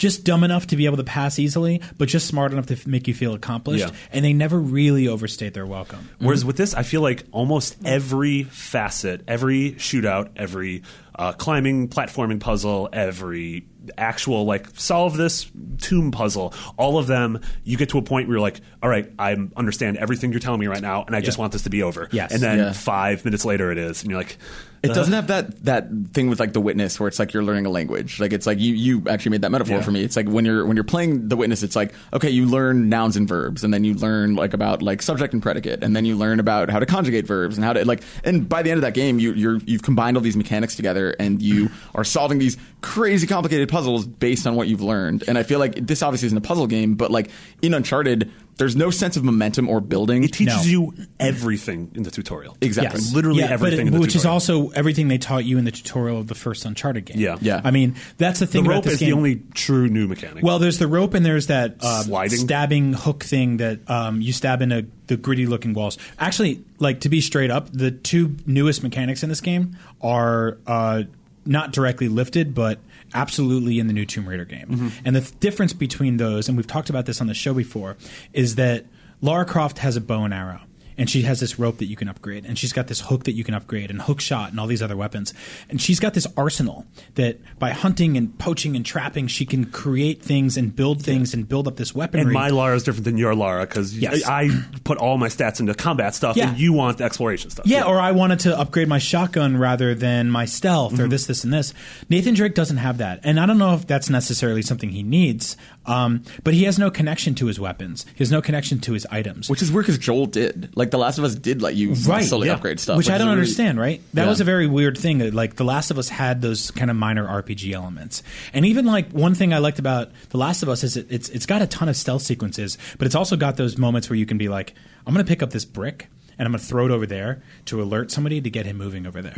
Just 0.01 0.25
dumb 0.25 0.43
enough 0.43 0.67
to 0.69 0.77
be 0.77 0.87
able 0.87 0.97
to 0.97 1.05
pass 1.05 1.39
easily, 1.39 1.83
but 1.99 2.09
just 2.09 2.27
smart 2.27 2.53
enough 2.53 2.65
to 2.67 2.73
f- 2.75 2.87
make 2.87 3.07
you 3.07 3.13
feel 3.13 3.35
accomplished. 3.35 3.85
Yeah. 3.87 3.95
And 4.13 4.25
they 4.25 4.33
never 4.33 4.59
really 4.59 5.07
overstayed 5.07 5.53
their 5.53 5.67
welcome. 5.67 6.09
Whereas 6.19 6.43
with 6.43 6.57
this, 6.57 6.73
I 6.73 6.83
feel 6.85 7.03
like 7.03 7.25
almost 7.33 7.77
every 7.85 8.45
facet, 8.45 9.23
every 9.29 9.73
shootout, 9.73 10.31
every 10.37 10.83
uh, 11.15 11.33
climbing, 11.33 11.89
platforming 11.89 12.41
puzzle, 12.41 12.89
every 12.95 13.67
actual 13.99 14.45
like 14.47 14.69
solve 14.75 15.19
this 15.19 15.51
tomb 15.79 16.13
puzzle, 16.13 16.55
all 16.79 16.97
of 16.97 17.07
them, 17.07 17.39
you 17.65 17.77
get 17.77 17.91
to 17.91 17.99
a 17.99 18.03
point 18.03 18.27
where 18.27 18.37
you're 18.39 18.41
like, 18.43 18.61
all 18.83 18.89
right, 18.89 19.13
I 19.19 19.37
understand 19.55 19.99
everything 19.99 20.31
you're 20.31 20.41
telling 20.41 20.61
me 20.61 20.67
right 20.67 20.81
now, 20.81 21.05
and 21.05 21.15
I 21.15 21.21
just 21.21 21.37
want 21.37 21.53
this 21.53 21.63
to 21.65 21.71
be 21.71 21.83
over. 21.83 22.09
Yes. 22.11 22.33
And 22.33 22.43
then 22.43 22.59
Yeah. 22.59 22.73
five 22.73 23.23
minutes 23.27 23.45
later, 23.45 23.71
it 23.71 23.77
is, 23.77 24.01
and 24.01 24.11
you're 24.11 24.19
like, 24.21 24.39
It 24.83 24.91
uh-huh. 24.91 24.95
doesn't 24.99 25.13
have 25.13 25.27
that 25.27 25.65
that 25.67 25.89
thing 26.15 26.31
with 26.31 26.41
like 26.41 26.55
the 26.55 26.61
witness 26.61 26.99
where 26.99 27.07
it's 27.07 27.19
like 27.19 27.35
you're 27.35 27.43
learning 27.43 27.67
a 27.67 27.71
language. 27.71 28.19
Like 28.19 28.33
it's 28.33 28.47
like 28.47 28.59
you 28.59 28.73
you 28.75 29.05
actually 29.09 29.33
made 29.33 29.43
that 29.43 29.51
metaphor 29.51 29.77
Yeah. 29.77 29.83
for 29.83 29.91
me. 29.91 30.03
It's 30.03 30.17
like 30.17 30.27
when 30.27 30.47
you're 30.47 30.65
when 30.65 30.75
you're 30.75 30.85
playing 30.85 31.29
the 31.29 31.37
witness, 31.37 31.63
it's 31.63 31.77
like 31.77 31.93
okay, 32.15 32.31
you 32.31 32.47
learn 32.47 32.89
nouns 32.89 33.15
and 33.17 33.29
verbs, 33.29 33.63
and 33.63 33.75
then 33.75 33.85
you 33.85 33.93
learn 33.93 34.37
like 34.37 34.55
about 34.55 34.81
like 34.81 35.03
subject 35.03 35.35
and 35.35 35.43
predicate, 35.43 35.85
and 35.85 35.95
then 35.95 36.07
you 36.07 36.17
learn 36.17 36.41
about 36.41 36.71
how 36.71 36.79
to 36.79 36.87
conjugate 36.87 37.27
verbs 37.27 37.59
and 37.59 37.65
how 37.65 37.75
to 37.75 37.85
like. 37.85 38.03
And 38.25 38.49
by 38.49 38.63
the 38.63 38.71
end 38.71 38.79
of 38.79 38.83
that 38.83 38.95
game, 38.95 39.19
you 39.19 39.35
you're 39.35 39.59
you've 39.67 39.83
combined 39.83 40.17
all 40.17 40.23
these 40.23 40.37
mechanics 40.37 40.77
together, 40.77 41.15
and 41.19 41.43
you 41.43 41.67
mm-hmm. 41.67 41.99
are 41.99 42.05
solving 42.05 42.39
these 42.39 42.57
crazy 42.81 43.27
complicated 43.27 43.69
puzzles 43.69 44.07
based 44.07 44.47
on 44.47 44.55
what 44.57 44.67
you've 44.67 44.81
learned. 44.81 45.25
And 45.29 45.37
I 45.37 45.43
feel 45.43 45.59
like 45.59 45.75
this 45.75 46.03
obviously 46.03 46.27
isn't 46.27 46.39
a 46.39 46.41
puzzle 46.41 46.67
game, 46.67 46.95
but 46.95 47.11
like 47.11 47.31
in 47.61 47.75
Uncharted. 47.75 48.33
There's 48.61 48.77
no 48.77 48.91
sense 48.91 49.17
of 49.17 49.25
momentum 49.25 49.69
or 49.69 49.81
building. 49.81 50.23
it 50.23 50.33
teaches 50.33 50.65
No. 50.65 50.71
you 50.71 50.95
everything 51.19 51.91
in 51.95 52.05
the 52.05 52.11
tutorial. 52.11 52.57
Exactly. 52.61 53.01
Like, 53.01 53.13
literally 53.13 53.41
yeah, 53.41 53.47
but 53.49 53.53
everything. 53.55 53.79
it- 53.79 53.87
in 53.89 53.93
the 53.95 54.01
which 54.01 54.15
is 54.15 54.23
tutorial. 54.23 54.35
also 54.35 54.69
everything 54.71 55.09
they 55.09 55.19
taught 55.19 55.45
you 55.45 55.59
in 55.59 55.65
the 55.65 55.71
tutorial 55.73 56.19
of 56.21 56.29
the 56.29 56.35
first 56.35 56.65
Uncharted 56.65 57.05
game. 57.05 57.19
Yeah. 57.19 57.37
Yeah. 57.41 57.61
I 57.65 57.71
mean, 57.73 57.97
that's 58.19 58.39
the 58.39 58.47
the 58.47 58.53
thing 58.53 58.67
about 58.67 58.75
rope 58.75 58.85
this 58.85 58.95
is 58.95 59.01
game. 59.01 59.11
the 59.11 59.17
only 59.17 59.43
true 59.55 59.89
new 59.89 60.07
mechanic. 60.07 60.45
Well, 60.45 60.59
there's 60.59 60.79
the 60.79 60.87
rope 60.89 61.15
and 61.15 61.25
there's 61.27 61.49
that 61.49 61.83
um, 61.85 62.05
Sliding? 62.05 62.39
stabbing 62.39 62.93
hook 62.93 63.25
thing 63.25 63.57
that 63.57 63.89
um, 63.91 64.21
you 64.21 64.33
stab 64.33 64.63
into 64.63 64.87
the 65.09 65.17
gritty 65.17 65.47
looking 65.47 65.73
walls. 65.73 65.99
Actually, 66.19 66.63
like 66.79 67.01
to 67.01 67.09
be 67.09 67.21
straight 67.21 67.51
up, 67.51 67.69
the 67.73 67.91
two 67.91 68.37
newest 68.47 68.83
mechanics 68.83 69.23
in 69.23 69.29
this 69.29 69.41
game 69.41 69.77
are 70.01 70.59
uh, 70.67 71.03
not 71.47 71.73
directly 71.73 72.09
lifted, 72.09 72.55
but 72.55 72.79
absolutely 73.15 73.79
in 73.79 73.87
the 73.87 73.93
new 73.93 74.07
Tomb 74.07 74.29
Raider 74.29 74.45
game. 74.45 74.67
Mm-hmm. 74.67 74.89
And 75.05 75.17
the 75.17 75.21
th- 75.21 75.39
difference 75.41 75.73
between 75.73 76.17
those, 76.17 76.49
and 76.49 76.57
we've 76.57 76.67
talked 76.67 76.91
about 76.91 77.07
this 77.07 77.21
on 77.21 77.27
the 77.27 77.35
show 77.35 77.55
before, 77.55 77.97
is 78.33 78.57
that 78.57 78.87
Lara 79.21 79.45
Croft 79.45 79.79
has 79.79 79.97
a 79.97 80.01
bow 80.01 80.25
and 80.25 80.35
arrow. 80.35 80.61
And 81.01 81.11
she 81.11 81.23
has 81.23 81.41
this 81.41 81.59
rope 81.59 81.79
that 81.79 81.87
you 81.87 81.97
can 81.97 82.09
upgrade, 82.09 82.45
and 82.45 82.57
she's 82.57 82.73
got 82.73 82.87
this 82.87 83.01
hook 83.01 83.25
that 83.25 83.33
you 83.33 83.43
can 83.43 83.55
upgrade, 83.55 83.91
and 83.91 84.01
hook 84.03 84.21
shot, 84.21 84.51
and 84.51 84.61
all 84.61 84.69
these 84.69 84.83
other 84.83 84.97
weapons. 84.97 85.35
And 85.69 85.81
she's 85.81 85.99
got 85.99 86.15
this 86.15 86.27
arsenal 86.37 86.87
that, 87.17 87.39
by 87.59 87.71
hunting 87.71 88.17
and 88.17 88.39
poaching 88.39 88.77
and 88.77 88.87
trapping, 88.87 89.27
she 89.27 89.47
can 89.47 89.65
create 89.65 90.23
things 90.23 90.57
and 90.57 90.77
build 90.77 91.03
things 91.03 91.35
and 91.35 91.49
build 91.49 91.67
up 91.67 91.77
this 91.77 91.95
weaponry. 91.95 92.25
and 92.27 92.33
my 92.33 92.51
Lara 92.51 92.77
is 92.77 92.85
different 92.85 93.07
than 93.07 93.17
your 93.19 93.35
Lara 93.35 93.67
because 93.67 93.97
Yes. 93.99 94.29
I, 94.29 94.43
I 94.43 94.51
put 94.85 94.99
all 94.99 95.17
my 95.19 95.29
stats 95.29 95.59
into 95.59 95.75
combat 95.75 96.15
stuff, 96.15 96.37
Yeah. 96.37 96.51
and 96.51 96.59
you 96.61 96.73
want 96.75 96.99
the 96.99 97.05
exploration 97.05 97.51
stuff. 97.51 97.67
Yeah, 97.67 97.85
or 97.85 97.99
I 97.99 98.13
wanted 98.13 98.41
to 98.41 98.57
upgrade 98.59 98.87
my 98.87 98.99
shotgun 98.99 99.57
rather 99.57 99.95
than 99.95 100.29
my 100.31 100.45
stealth 100.45 100.93
Mm-hmm. 100.93 101.03
or 101.03 101.09
this, 101.09 101.25
this, 101.27 101.45
and 101.45 101.53
this. 101.53 101.73
Nathan 102.11 102.35
Drake 102.35 102.55
doesn't 102.55 102.77
have 102.77 102.99
that. 102.99 103.21
And 103.25 103.41
I 103.41 103.47
don't 103.47 103.59
know 103.59 103.75
if 103.75 103.87
that's 103.87 104.11
necessarily 104.11 104.61
something 104.61 104.91
he 104.91 105.03
needs, 105.03 105.57
um, 105.87 106.23
but 106.45 106.55
he 106.55 106.65
has 106.65 106.79
no 106.79 106.91
connection 106.91 107.35
to 107.37 107.47
his 107.47 107.59
weapons. 107.59 108.05
He 108.15 108.19
has 108.19 108.31
no 108.31 108.41
connection 108.43 108.79
to 108.81 108.93
his 108.93 109.07
items. 109.07 109.49
Which 109.49 109.63
is 109.63 109.73
weird 109.73 109.87
because 109.87 109.99
Joel 109.99 110.27
did. 110.27 110.77
Like 110.77 110.91
The 110.91 110.99
Last 110.99 111.19
of 111.19 111.25
Us 111.25 111.35
did 111.35 111.63
let 111.63 111.75
you 111.75 111.95
Right, 111.95 112.25
slowly 112.25 112.49
yeah. 112.49 112.55
upgrade 112.55 112.79
stuff. 112.79 112.97
Which 112.99 113.09
I 113.09 113.19
don't 113.19 113.29
really- 113.29 113.41
understand, 113.41 113.81
right? 113.81 114.01
That 114.15 114.25
Yeah. 114.25 114.29
was 114.29 114.41
a 114.41 114.45
very 114.45 114.67
weird 114.67 114.97
thing. 114.99 115.19
that, 115.19 115.35
Like 115.35 115.57
The 115.57 115.65
Last 115.65 115.91
of 115.91 115.99
Us 115.99 116.09
had 116.11 116.43
those 116.43 116.71
kind 116.71 116.91
of 116.91 116.97
minor 116.97 117.27
RPG 117.27 117.73
elements, 117.73 118.23
and 118.53 118.65
even 118.67 118.85
like 118.87 119.11
one 119.11 119.35
thing 119.35 119.53
I 119.55 119.59
liked 119.59 119.79
about 119.79 120.11
The 120.29 120.39
Last 120.39 120.63
of 120.63 120.69
Us 120.69 120.85
is 120.85 120.97
it, 120.97 121.07
it's 121.11 121.29
it's 121.31 121.47
got 121.47 121.63
a 121.63 121.67
ton 121.67 121.89
of 121.89 121.97
stealth 121.97 122.23
sequences, 122.23 122.77
but 122.99 123.07
it's 123.07 123.15
also 123.15 123.37
got 123.37 123.57
those 123.57 123.79
moments 123.79 124.09
where 124.11 124.17
you 124.17 124.27
can 124.27 124.39
be 124.39 124.49
like, 124.49 124.75
I'm 125.07 125.15
going 125.15 125.25
to 125.25 125.29
pick 125.29 125.43
up 125.43 125.51
this 125.51 125.65
brick 125.65 126.09
and 126.39 126.47
I'm 126.47 126.53
going 126.53 126.61
to 126.61 126.67
throw 126.67 126.85
it 126.87 126.91
over 126.93 127.07
there 127.07 127.43
to 127.67 127.83
alert 127.83 128.11
somebody 128.11 128.41
to 128.41 128.51
get 128.51 128.67
him 128.67 128.77
moving 128.77 129.07
over 129.07 129.21
there. 129.23 129.35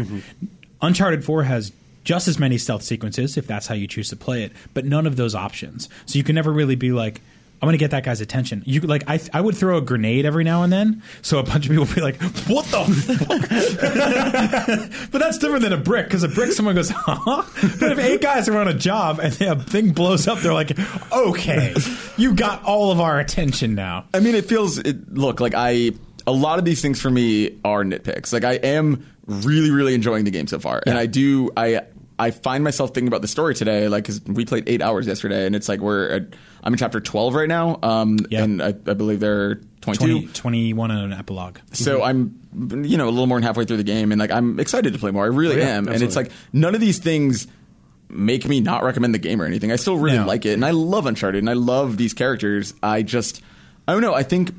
Uncharted 0.80 1.24
Four 1.24 1.44
has. 1.44 1.72
Just 2.04 2.28
as 2.28 2.38
many 2.38 2.58
stealth 2.58 2.82
sequences, 2.82 3.36
if 3.36 3.46
that's 3.46 3.66
how 3.66 3.74
you 3.74 3.86
choose 3.86 4.08
to 4.10 4.16
play 4.16 4.42
it, 4.42 4.52
but 4.74 4.84
none 4.84 5.06
of 5.06 5.16
those 5.16 5.34
options. 5.34 5.88
So 6.06 6.18
you 6.18 6.24
can 6.24 6.34
never 6.34 6.52
really 6.52 6.74
be 6.74 6.92
like, 6.92 7.20
I'm 7.62 7.66
going 7.66 7.74
to 7.74 7.78
get 7.78 7.92
that 7.92 8.02
guy's 8.02 8.20
attention. 8.20 8.64
You 8.66 8.80
like 8.80 9.04
I 9.08 9.20
I 9.32 9.40
would 9.40 9.56
throw 9.56 9.78
a 9.78 9.80
grenade 9.80 10.26
every 10.26 10.42
now 10.42 10.64
and 10.64 10.72
then, 10.72 11.00
so 11.22 11.38
a 11.38 11.44
bunch 11.44 11.66
of 11.66 11.70
people 11.70 11.84
would 11.84 11.94
be 11.94 12.00
like, 12.00 12.20
"What 12.48 12.66
the?" 12.66 12.82
fuck? 14.80 15.10
but 15.12 15.18
that's 15.20 15.38
different 15.38 15.62
than 15.62 15.72
a 15.72 15.76
brick 15.76 16.06
because 16.06 16.24
a 16.24 16.28
brick, 16.28 16.50
someone 16.50 16.74
goes, 16.74 16.90
"Huh?" 16.90 17.44
But 17.78 17.92
if 17.92 18.00
eight 18.00 18.20
guys 18.20 18.48
are 18.48 18.58
on 18.58 18.66
a 18.66 18.74
job 18.74 19.20
and 19.20 19.32
the 19.32 19.54
thing 19.54 19.92
blows 19.92 20.26
up, 20.26 20.40
they're 20.40 20.52
like, 20.52 20.76
"Okay, 21.12 21.72
you 22.16 22.34
got 22.34 22.64
all 22.64 22.90
of 22.90 22.98
our 22.98 23.20
attention 23.20 23.76
now." 23.76 24.06
I 24.12 24.18
mean, 24.18 24.34
it 24.34 24.46
feels. 24.46 24.78
It, 24.78 25.14
look, 25.14 25.38
like 25.38 25.54
I. 25.54 25.92
A 26.26 26.32
lot 26.32 26.58
of 26.58 26.64
these 26.64 26.82
things 26.82 27.00
for 27.00 27.10
me 27.10 27.60
are 27.64 27.84
nitpicks. 27.84 28.32
Like 28.32 28.44
I 28.44 28.54
am 28.54 29.06
really, 29.26 29.70
really 29.70 29.94
enjoying 29.94 30.24
the 30.24 30.30
game 30.32 30.48
so 30.48 30.58
far, 30.58 30.82
and 30.84 30.98
I 30.98 31.06
do. 31.06 31.50
I 31.56 31.82
I 32.22 32.30
find 32.30 32.62
myself 32.64 32.94
thinking 32.94 33.08
about 33.08 33.22
the 33.22 33.28
story 33.28 33.54
today, 33.54 33.88
like 33.88 34.04
because 34.04 34.22
we 34.24 34.44
played 34.44 34.68
eight 34.68 34.80
hours 34.82 35.06
yesterday, 35.06 35.46
and 35.46 35.54
it's 35.56 35.68
like 35.68 35.80
we're 35.80 36.08
at, 36.08 36.22
I'm 36.62 36.72
in 36.72 36.78
chapter 36.78 37.00
twelve 37.00 37.34
right 37.34 37.48
now, 37.48 37.78
um, 37.82 38.18
Yeah. 38.30 38.42
and 38.44 38.62
I, 38.62 38.68
I 38.68 38.94
believe 38.94 39.20
they're 39.20 39.56
22. 39.82 40.28
20, 40.28 40.32
21 40.32 40.90
and 40.92 41.12
an 41.12 41.18
epilogue. 41.18 41.58
So 41.72 42.02
I'm, 42.04 42.38
you 42.84 42.96
know, 42.96 43.08
a 43.08 43.10
little 43.10 43.26
more 43.26 43.38
than 43.38 43.42
halfway 43.42 43.64
through 43.64 43.78
the 43.78 43.82
game, 43.84 44.12
and 44.12 44.20
like 44.20 44.30
I'm 44.30 44.60
excited 44.60 44.92
to 44.92 44.98
play 44.98 45.10
more. 45.10 45.24
I 45.24 45.28
really 45.28 45.58
yeah, 45.58 45.76
am, 45.76 45.88
and 45.88 46.02
it's 46.02 46.14
like 46.16 46.30
none 46.52 46.74
of 46.76 46.80
these 46.80 46.98
things 46.98 47.48
make 48.08 48.46
me 48.46 48.60
not 48.60 48.84
recommend 48.84 49.14
the 49.14 49.18
game 49.18 49.40
or 49.42 49.44
anything. 49.46 49.72
I 49.72 49.76
still 49.76 49.96
really 49.96 50.18
No. 50.18 50.26
like 50.26 50.44
it, 50.46 50.52
and 50.52 50.64
I 50.64 50.70
love 50.70 51.06
Uncharted, 51.06 51.38
and 51.42 51.50
I 51.50 51.54
love 51.54 51.96
these 51.96 52.14
characters. 52.14 52.74
I 52.82 53.02
just, 53.02 53.42
I 53.88 53.92
don't 53.92 54.02
know. 54.02 54.14
I 54.14 54.22
think 54.22 54.52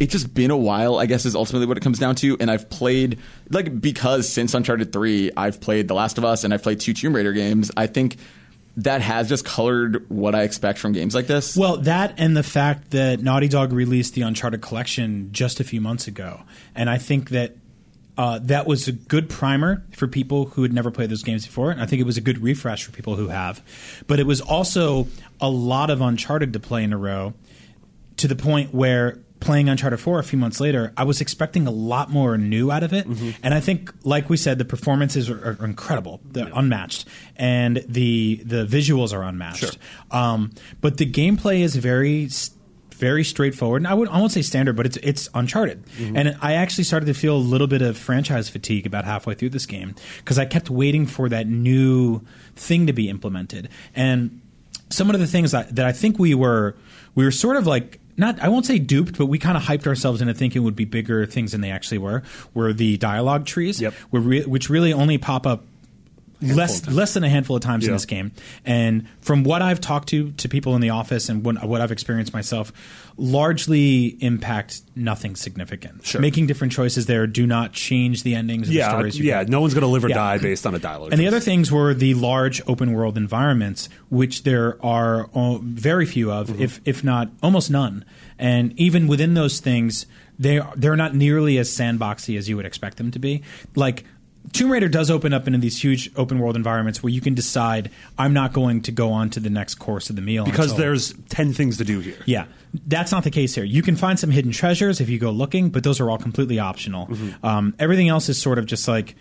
it's 0.00 0.12
just 0.12 0.34
been 0.34 0.50
a 0.50 0.56
while. 0.56 0.98
I 0.98 1.06
guess 1.06 1.24
is 1.24 1.34
ultimately 1.34 1.66
what 1.66 1.76
it 1.76 1.82
comes 1.82 1.98
down 1.98 2.14
to. 2.16 2.36
And 2.40 2.50
I've 2.50 2.68
played 2.70 3.18
like 3.50 3.80
because 3.80 4.28
since 4.28 4.54
Uncharted 4.54 4.92
three, 4.92 5.30
I've 5.36 5.60
played 5.60 5.88
The 5.88 5.94
Last 5.94 6.18
of 6.18 6.24
Us, 6.24 6.44
and 6.44 6.52
I've 6.52 6.62
played 6.62 6.80
two 6.80 6.92
Tomb 6.92 7.14
Raider 7.14 7.32
games. 7.32 7.70
I 7.76 7.86
think. 7.86 8.16
That 8.78 9.02
has 9.02 9.28
just 9.28 9.44
colored 9.44 10.10
what 10.10 10.34
I 10.34 10.42
expect 10.42 10.80
from 10.80 10.90
games 10.90 11.14
like 11.14 11.28
this. 11.28 11.56
Well, 11.56 11.76
that 11.82 12.14
and 12.18 12.36
the 12.36 12.42
fact 12.42 12.90
that 12.90 13.20
Naughty 13.20 13.46
Dog 13.46 13.72
released 13.72 14.14
the 14.14 14.22
Uncharted 14.22 14.62
collection 14.62 15.28
just 15.30 15.60
a 15.60 15.64
few 15.64 15.80
months 15.80 16.08
ago, 16.08 16.42
and 16.74 16.90
I 16.90 16.98
think 16.98 17.30
that 17.30 17.54
uh, 18.18 18.40
that 18.42 18.66
was 18.66 18.88
a 18.88 18.92
good 18.92 19.28
primer 19.28 19.84
for 19.92 20.08
people 20.08 20.46
who 20.46 20.62
had 20.62 20.72
never 20.72 20.90
played 20.90 21.08
those 21.08 21.22
games 21.22 21.46
before, 21.46 21.70
and 21.70 21.80
I 21.80 21.86
think 21.86 22.00
it 22.00 22.04
was 22.04 22.16
a 22.16 22.20
good 22.20 22.38
refresh 22.38 22.82
for 22.82 22.90
people 22.90 23.14
who 23.14 23.28
have. 23.28 23.62
But 24.08 24.18
it 24.18 24.26
was 24.26 24.40
also 24.40 25.06
a 25.40 25.48
lot 25.48 25.88
of 25.88 26.00
Uncharted 26.00 26.52
to 26.52 26.58
play 26.58 26.82
in 26.82 26.92
a 26.92 26.98
row, 26.98 27.34
to 28.16 28.26
the 28.26 28.34
point 28.34 28.74
where 28.74 29.20
playing 29.44 29.68
Uncharted 29.68 30.00
4 30.00 30.18
a 30.18 30.24
few 30.24 30.38
months 30.38 30.58
later, 30.58 30.92
I 30.96 31.04
was 31.04 31.20
expecting 31.20 31.66
a 31.66 31.70
lot 31.70 32.10
more 32.10 32.36
new 32.38 32.70
out 32.72 32.82
of 32.82 32.92
it. 32.92 33.06
And 33.42 33.54
I 33.54 33.60
think, 33.60 33.92
like 34.02 34.28
we 34.30 34.36
said, 34.36 34.58
the 34.58 34.64
performances 34.64 35.28
are, 35.30 35.56
are 35.60 35.64
incredible, 35.64 36.20
they're 36.24 36.50
unmatched, 36.54 37.06
and 37.36 37.84
the 37.88 38.42
the 38.44 38.64
visuals 38.64 39.12
are 39.12 39.22
unmatched. 39.22 39.78
Um, 40.10 40.50
but 40.80 40.96
the 40.96 41.06
gameplay 41.06 41.60
is 41.60 41.76
very. 41.76 42.28
Very 42.96 43.24
straightforward, 43.24 43.82
and 43.82 43.88
I 43.88 43.92
would 43.92 44.08
I 44.08 44.18
won't 44.18 44.30
say 44.30 44.40
standard, 44.40 44.76
but 44.76 44.86
it's 44.86 44.96
it's 44.98 45.28
Uncharted, 45.34 45.82
and 46.16 46.38
I 46.40 46.54
actually 46.54 46.84
started 46.84 47.06
to 47.06 47.12
feel 47.14 47.36
a 47.36 47.42
little 47.52 47.66
bit 47.66 47.82
of 47.82 47.98
franchise 47.98 48.48
fatigue 48.48 48.86
about 48.86 49.04
halfway 49.04 49.34
through 49.34 49.50
this 49.50 49.66
game 49.66 49.96
because 50.18 50.38
I 50.38 50.44
kept 50.44 50.70
waiting 50.70 51.04
for 51.04 51.28
that 51.28 51.48
new 51.48 52.22
thing 52.54 52.86
to 52.86 52.92
be 52.92 53.08
implemented, 53.08 53.68
and 53.96 54.40
some 54.90 55.10
of 55.10 55.18
the 55.18 55.26
things 55.26 55.50
that, 55.50 55.74
that 55.74 55.84
I 55.84 55.90
think 55.92 56.20
we 56.20 56.34
were 56.34 56.76
we 57.16 57.24
were 57.24 57.32
sort 57.32 57.56
of 57.56 57.66
like 57.66 57.98
not 58.16 58.40
I 58.40 58.48
won't 58.48 58.66
say 58.66 58.78
duped, 58.78 59.18
but 59.18 59.26
we 59.26 59.38
kind 59.38 59.56
of 59.56 59.62
hyped 59.64 59.86
ourselves 59.86 60.20
into 60.20 60.34
thinking 60.34 60.62
would 60.62 60.76
be 60.76 60.84
bigger 60.84 61.26
things 61.26 61.52
than 61.52 61.60
they 61.60 61.70
actually 61.70 61.98
were. 61.98 62.22
Were 62.54 62.72
the 62.72 62.96
dialogue 62.96 63.46
trees, 63.46 63.80
Yep. 63.80 63.94
were 64.10 64.20
re- 64.20 64.44
which 64.44 64.70
really 64.70 64.92
only 64.92 65.18
pop 65.18 65.46
up 65.46 65.64
less 66.44 66.86
less 66.88 67.14
than 67.14 67.24
a 67.24 67.28
handful 67.28 67.56
of 67.56 67.62
times 67.62 67.86
in 67.86 67.92
this 67.92 68.06
game. 68.06 68.32
And 68.64 69.06
from 69.20 69.44
what 69.44 69.62
I've 69.62 69.80
talked 69.80 70.08
to 70.10 70.32
to 70.32 70.48
people 70.48 70.74
in 70.74 70.80
the 70.80 70.90
office 70.90 71.28
and 71.28 71.44
what, 71.44 71.64
what 71.64 71.80
I've 71.80 71.92
experienced 71.92 72.32
myself, 72.32 72.72
largely 73.16 74.16
impact 74.20 74.82
nothing 74.94 75.36
significant. 75.36 76.04
Sure. 76.06 76.20
Making 76.20 76.46
different 76.46 76.72
choices 76.72 77.06
there 77.06 77.26
do 77.26 77.46
not 77.46 77.72
change 77.72 78.22
the 78.22 78.34
endings 78.34 78.68
of 78.68 78.72
the 78.72 78.78
yeah, 78.78 78.90
stories. 78.90 79.18
you 79.18 79.24
yeah. 79.24 79.42
get. 79.42 79.50
No 79.50 79.60
one's 79.60 79.74
going 79.74 79.82
to 79.82 79.88
live 79.88 80.04
or 80.04 80.08
Yeah. 80.08 80.14
die 80.16 80.38
based 80.38 80.66
on 80.66 80.74
a 80.74 80.78
dialogue. 80.78 81.12
And 81.12 81.20
the 81.20 81.26
other 81.26 81.40
things 81.40 81.70
were 81.72 81.94
the 81.94 82.14
large 82.14 82.62
open 82.66 82.92
world 82.92 83.16
environments, 83.16 83.88
which 84.08 84.42
there 84.44 84.84
are 84.84 85.28
very 85.62 86.06
few 86.06 86.30
of, 86.30 86.48
Mm-hmm. 86.48 86.62
if 86.62 86.80
if 86.84 87.02
not 87.04 87.30
almost 87.42 87.70
none. 87.70 88.04
And 88.38 88.78
even 88.78 89.06
within 89.06 89.34
those 89.34 89.60
things, 89.60 90.06
they 90.38 90.60
they're 90.76 90.96
not 90.96 91.14
nearly 91.14 91.58
as 91.58 91.68
sandboxy 91.70 92.36
as 92.36 92.48
you 92.48 92.56
would 92.56 92.66
expect 92.66 92.96
them 92.98 93.10
to 93.12 93.18
be. 93.18 93.42
Like 93.74 94.04
Tomb 94.52 94.70
Raider 94.70 94.88
does 94.88 95.10
open 95.10 95.32
up 95.32 95.46
into 95.46 95.58
these 95.58 95.82
huge 95.82 96.10
open 96.16 96.38
world 96.38 96.54
environments 96.54 97.02
where 97.02 97.10
you 97.10 97.20
can 97.20 97.34
decide 97.34 97.90
I'm 98.18 98.32
not 98.32 98.52
going 98.52 98.82
to 98.82 98.92
go 98.92 99.10
on 99.10 99.30
to 99.30 99.40
the 99.40 99.50
next 99.50 99.76
course 99.76 100.10
of 100.10 100.16
the 100.16 100.22
meal 100.22 100.44
because 100.44 100.72
until- 100.72 100.78
there's 100.78 101.14
ten 101.28 101.52
things 101.52 101.78
to 101.78 101.84
do 101.84 102.00
here. 102.00 102.18
yeah, 102.26 102.46
that's 102.86 103.10
not 103.10 103.24
the 103.24 103.30
case 103.30 103.54
here. 103.54 103.64
You 103.64 103.82
can 103.82 103.96
find 103.96 104.18
some 104.18 104.30
hidden 104.30 104.52
treasures 104.52 105.00
if 105.00 105.08
you 105.08 105.18
go 105.18 105.30
looking, 105.30 105.70
but 105.70 105.82
those 105.82 106.00
are 106.00 106.10
all 106.10 106.18
completely 106.18 106.58
optional. 106.58 107.06
Mm-hmm. 107.06 107.46
Um, 107.46 107.74
everything 107.78 108.08
else 108.08 108.28
is 108.28 108.40
sort 108.40 108.58
of 108.58 108.66
just 108.66 108.86
like 108.86 109.16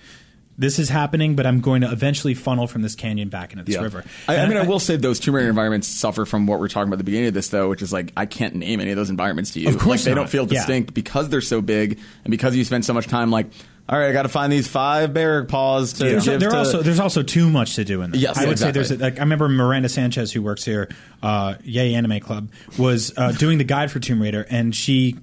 this 0.57 0.77
is 0.79 0.89
happening, 0.89 1.35
but 1.35 1.45
I'm 1.45 1.61
going 1.61 1.81
to 1.81 1.91
eventually 1.91 2.33
funnel 2.33 2.67
from 2.67 2.81
this 2.83 2.95
canyon 2.95 3.29
back 3.29 3.53
into 3.53 3.63
this 3.63 3.75
Yeah. 3.75 3.81
river. 3.81 4.03
I, 4.27 4.37
I 4.37 4.47
mean, 4.47 4.57
I 4.57 4.63
will 4.63 4.79
say 4.79 4.95
those 4.97 5.19
Tomb 5.19 5.35
Raider 5.35 5.49
environments 5.49 5.87
suffer 5.87 6.25
from 6.25 6.45
what 6.45 6.59
we're 6.59 6.67
talking 6.67 6.87
about 6.89 6.95
at 6.95 6.97
the 6.99 7.03
beginning 7.05 7.27
of 7.29 7.33
this, 7.33 7.49
though, 7.49 7.69
which 7.69 7.81
is 7.81 7.91
like 7.91 8.11
I 8.15 8.25
can't 8.25 8.55
name 8.55 8.79
any 8.79 8.91
of 8.91 8.97
those 8.97 9.09
environments 9.09 9.51
to 9.51 9.59
you. 9.59 9.69
Of 9.69 9.79
course 9.79 10.01
like, 10.05 10.11
they 10.11 10.13
don't 10.15 10.29
feel 10.29 10.43
Yeah. 10.43 10.59
distinct 10.59 10.93
because 10.93 11.29
they're 11.29 11.41
so 11.41 11.61
big 11.61 11.99
and 12.23 12.31
because 12.31 12.55
you 12.55 12.63
spend 12.65 12.85
so 12.85 12.93
much 12.93 13.07
time 13.07 13.31
like, 13.31 13.47
all 13.89 13.97
right, 13.99 14.07
I 14.09 14.13
got 14.13 14.23
to 14.23 14.29
find 14.29 14.53
these 14.53 14.67
five 14.67 15.13
bear 15.13 15.43
paws 15.43 15.93
to 15.93 16.03
There's, 16.05 16.23
give 16.25 16.39
there 16.39 16.51
to. 16.51 16.57
also 16.57 16.81
there's 16.81 17.01
also 17.01 17.21
too 17.21 17.49
much 17.49 17.75
to 17.75 17.83
do 17.83 18.01
in 18.01 18.11
this. 18.11 18.21
Yes, 18.21 18.37
I 18.37 18.45
would 18.45 18.51
exactly. 18.53 18.83
say 18.83 18.95
there's 18.95 19.01
a, 19.01 19.03
like 19.03 19.17
I 19.17 19.23
remember 19.23 19.49
Miranda 19.49 19.89
Sanchez 19.89 20.31
who 20.31 20.41
works 20.41 20.63
here, 20.63 20.87
uh, 21.21 21.55
Yay 21.63 21.93
Anime 21.95 22.19
Club, 22.21 22.49
was 22.77 23.11
uh, 23.17 23.31
doing 23.33 23.57
the 23.57 23.65
guide 23.65 23.91
for 23.91 23.99
Tomb 23.99 24.21
Raider, 24.21 24.45
and 24.49 24.73
she 24.73 25.17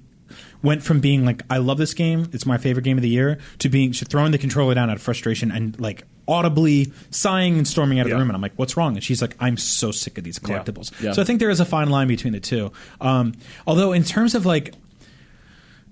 went 0.63 0.83
from 0.83 0.99
being 0.99 1.25
like 1.25 1.41
I 1.49 1.57
love 1.57 1.77
this 1.77 1.93
game, 1.93 2.29
it's 2.33 2.45
my 2.45 2.57
favorite 2.57 2.83
game 2.83 2.97
of 2.97 3.01
the 3.01 3.09
year, 3.09 3.37
to 3.59 3.69
being 3.69 3.91
she 3.91 4.05
throwing 4.05 4.31
the 4.31 4.37
controller 4.37 4.73
down 4.75 4.89
out 4.89 4.95
of 4.97 5.01
frustration 5.01 5.51
and 5.51 5.79
like 5.79 6.03
audibly 6.27 6.91
sighing 7.09 7.57
and 7.57 7.67
storming 7.67 7.99
out 7.99 8.03
of 8.03 8.09
Yeah. 8.09 8.15
the 8.15 8.19
room. 8.19 8.29
And 8.29 8.35
I'm 8.35 8.41
like, 8.41 8.53
what's 8.55 8.77
wrong? 8.77 8.95
And 8.95 9.03
she's 9.03 9.21
like, 9.21 9.35
I'm 9.39 9.57
so 9.57 9.91
sick 9.91 10.17
of 10.17 10.23
these 10.23 10.39
collectibles. 10.39 10.91
Yeah. 11.01 11.13
So 11.13 11.21
I 11.21 11.25
think 11.25 11.39
there 11.39 11.49
is 11.49 11.59
a 11.59 11.65
fine 11.65 11.89
line 11.89 12.07
between 12.07 12.33
the 12.33 12.39
two. 12.39 12.71
Um, 13.01 13.33
although 13.65 13.91
in 13.91 14.03
terms 14.03 14.35
of 14.35 14.45
like 14.45 14.73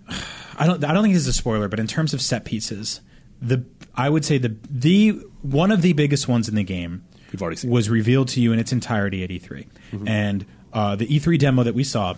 I 0.58 0.66
don't 0.68 0.84
I 0.84 0.94
don't 0.94 1.04
think 1.04 1.14
this 1.14 1.24
is 1.24 1.28
a 1.30 1.34
spoiler, 1.34 1.68
but 1.68 1.80
in 1.80 1.88
terms 1.88 2.14
of 2.14 2.22
set 2.22 2.46
pieces, 2.46 3.02
the 3.42 3.64
I 3.96 4.10
would 4.10 4.26
say 4.26 4.38
the 4.38 4.56
the 4.70 5.12
one 5.42 5.72
of 5.72 5.82
the 5.82 5.94
biggest 5.94 6.28
ones 6.28 6.50
in 6.50 6.56
the 6.56 6.64
game 6.64 7.04
We've 7.32 7.42
already 7.42 7.58
seen. 7.58 7.70
was 7.72 7.90
revealed 7.90 8.28
to 8.30 8.42
you 8.42 8.52
in 8.54 8.60
its 8.60 8.72
entirety 8.72 9.24
at 9.24 9.30
E3, 9.30 9.68
and 10.08 10.46
uh, 10.74 10.96
the 10.96 11.08
E3 11.08 11.38
demo 11.40 11.64
that 11.64 11.76
we 11.76 11.84
saw 11.84 12.16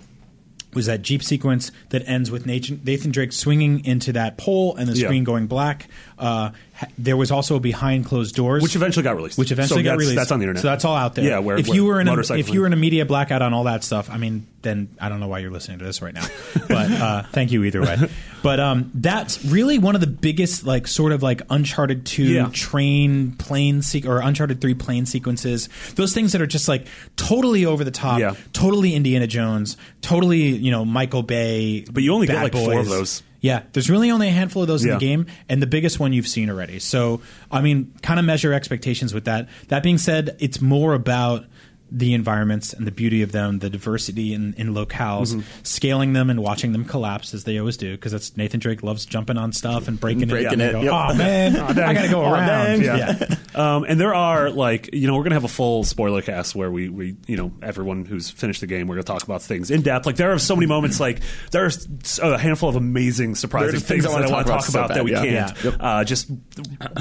was 0.74 0.86
that 0.86 1.02
Jeep 1.02 1.22
sequence 1.24 1.72
that 1.90 2.04
ends 2.08 2.32
with 2.32 2.46
Nathan, 2.46 2.80
Nathan 2.86 3.12
Drake 3.12 3.32
swinging 3.34 3.84
into 3.86 4.14
that 4.14 4.38
pole 4.38 4.76
and 4.78 4.88
the 4.88 4.94
Yeah. 4.98 5.06
screen 5.08 5.24
going 5.24 5.48
black. 5.48 5.88
Uh, 6.18 6.52
ha- 6.74 6.88
there 6.98 7.18
was 7.18 7.30
also 7.32 7.60
behind 7.60 8.06
closed 8.06 8.36
doors, 8.36 8.64
Which 8.64 8.76
eventually 8.76 9.04
got 9.04 9.16
released. 9.16 9.38
which 9.38 9.52
eventually 9.52 9.82
So 9.82 9.90
got 9.90 9.98
released. 9.98 10.16
that's 10.16 10.32
on 10.32 10.40
the 10.40 10.44
internet. 10.46 10.62
So 10.62 10.68
that's 10.70 10.86
all 10.86 10.96
out 10.96 11.16
there. 11.16 11.26
Yeah, 11.26 11.40
where- 11.40 11.58
if 11.58 11.68
where 11.68 11.76
you 11.76 11.86
were 11.86 12.00
in 12.00 12.08
a, 12.08 12.20
if 12.36 12.50
you 12.50 12.62
were 12.62 12.68
in 12.68 12.74
a 12.74 12.78
media 12.78 13.06
blackout 13.06 13.42
on 13.42 13.54
all 13.54 13.66
that 13.66 13.84
stuff, 13.84 14.10
I 14.12 14.18
mean, 14.18 14.46
then 14.62 14.90
I 15.00 15.10
don't 15.10 15.20
know 15.20 15.28
why 15.28 15.40
you're 15.40 15.52
listening 15.52 15.80
to 15.80 15.86
this 15.86 16.02
right 16.02 16.14
now. 16.14 16.26
But 16.68 16.92
uh, 16.92 17.24
thank 17.32 17.52
you 17.52 17.64
either 17.64 17.82
way. 17.82 17.98
But 18.44 18.60
um, 18.60 18.92
that's 18.94 19.44
really 19.46 19.78
one 19.80 19.96
of 19.96 20.02
the 20.02 20.08
biggest, 20.08 20.66
like, 20.66 20.88
sort 20.88 21.12
of 21.12 21.22
like 21.24 21.42
Uncharted 21.50 22.06
Two 22.06 22.24
Yeah. 22.26 22.50
train 22.52 23.34
plane 23.34 23.82
se- 23.82 24.04
or 24.08 24.20
Uncharted 24.20 24.62
Three 24.62 24.74
plane 24.74 25.06
sequences. 25.06 25.70
Those 25.96 26.14
things 26.14 26.32
that 26.32 26.42
are 26.42 26.48
just 26.48 26.68
like 26.68 26.88
totally 27.16 27.66
over 27.66 27.84
the 27.84 27.92
top, 27.92 28.20
Yeah. 28.20 28.36
totally 28.54 28.94
Indiana 28.96 29.28
Jones, 29.28 29.78
totally 30.02 30.42
you 30.56 30.72
know 30.72 30.86
Michael 30.86 31.24
Bay. 31.24 31.82
But 31.92 32.04
you 32.04 32.14
only 32.14 32.28
get, 32.28 32.34
Bad 32.34 32.44
like, 32.44 32.54
four 32.54 32.80
of 32.80 32.88
those. 32.90 33.24
Yeah, 33.44 33.64
there's 33.74 33.90
really 33.90 34.12
only 34.12 34.28
a 34.28 34.32
handful 34.32 34.62
of 34.62 34.68
those 34.68 34.84
in 34.86 34.92
the 34.92 34.98
game, 35.00 35.26
and 35.50 35.64
the 35.64 35.68
biggest 35.68 36.00
one 36.00 36.14
you've 36.14 36.28
seen 36.28 36.48
already. 36.48 36.78
So, 36.78 37.22
I 37.52 37.62
mean, 37.62 37.92
kind 38.04 38.20
of 38.20 38.26
measure 38.28 38.54
expectations 38.54 39.16
with 39.16 39.26
that. 39.26 39.50
That 39.70 39.82
being 39.82 39.98
said, 39.98 40.36
it's 40.40 40.62
more 40.62 40.94
about 40.94 41.46
the 41.92 42.14
environments 42.14 42.72
and 42.72 42.88
the 42.88 42.92
beauty 42.92 43.22
of 43.22 43.32
them, 43.34 43.60
the 43.60 43.70
diversity 43.70 44.34
in, 44.34 44.54
in 44.58 44.74
locales, 44.74 45.34
Mm-hmm. 45.34 45.42
scaling 45.64 46.14
them 46.14 46.30
and 46.30 46.42
watching 46.42 46.72
them 46.72 46.86
collapse 46.86 47.34
as 47.34 47.44
they 47.44 47.58
always 47.60 47.76
do. 47.78 47.92
Because 47.92 48.12
that's 48.14 48.38
Nathan 48.38 48.60
Drake 48.62 48.82
loves 48.82 49.06
jumping 49.06 49.38
on 49.38 49.52
stuff 49.52 49.88
and 49.90 50.00
breaking, 50.00 50.30
Breaking 50.30 50.62
it. 50.62 50.70
it, 50.70 50.76
and 50.76 50.84
yep. 50.86 50.94
Oh 50.94 51.14
man, 51.16 51.56
I 51.58 51.94
gotta 51.94 52.10
go 52.10 52.24
Aw, 52.24 52.34
around. 52.34 52.48
dang. 52.48 52.82
Yeah. 52.84 53.36
Um, 53.54 53.84
and 53.86 54.00
there 54.00 54.16
are 54.16 54.50
like 54.50 54.94
you 54.94 55.08
know 55.08 55.16
we're 55.18 55.24
gonna 55.24 55.36
have 55.36 55.44
a 55.44 55.50
full 55.50 55.84
spoiler 55.84 56.22
cast 56.22 56.56
where 56.56 56.72
we 56.72 56.88
we 56.88 57.18
you 57.28 57.36
know 57.36 57.52
everyone 57.62 58.06
who's 58.06 58.30
finished 58.30 58.62
the 58.62 58.66
game 58.68 58.88
we're 58.88 58.96
gonna 58.96 59.04
talk 59.04 59.24
about 59.24 59.42
things 59.42 59.70
in 59.70 59.82
depth. 59.82 60.06
Like 60.06 60.16
there 60.16 60.32
are 60.32 60.40
so 60.40 60.56
many 60.56 60.68
moments 60.68 61.02
like 61.02 61.20
there's 61.52 61.86
a 62.20 62.38
handful 62.38 62.70
of 62.70 62.78
amazing 62.78 63.36
surprising 63.36 63.82
things, 63.82 64.06
things 64.06 64.06
I 64.06 64.22
that 64.22 64.30
I 64.30 64.32
wanna 64.32 64.46
talk 64.46 64.60
talk 64.62 64.70
about 64.70 64.86
about, 64.86 64.88
so 64.92 64.94
that 64.94 65.04
we 65.04 65.12
yeah. 65.12 65.52
can't. 65.52 65.64
Yeah. 65.66 65.72
Uh, 65.82 66.04
just 66.06 66.32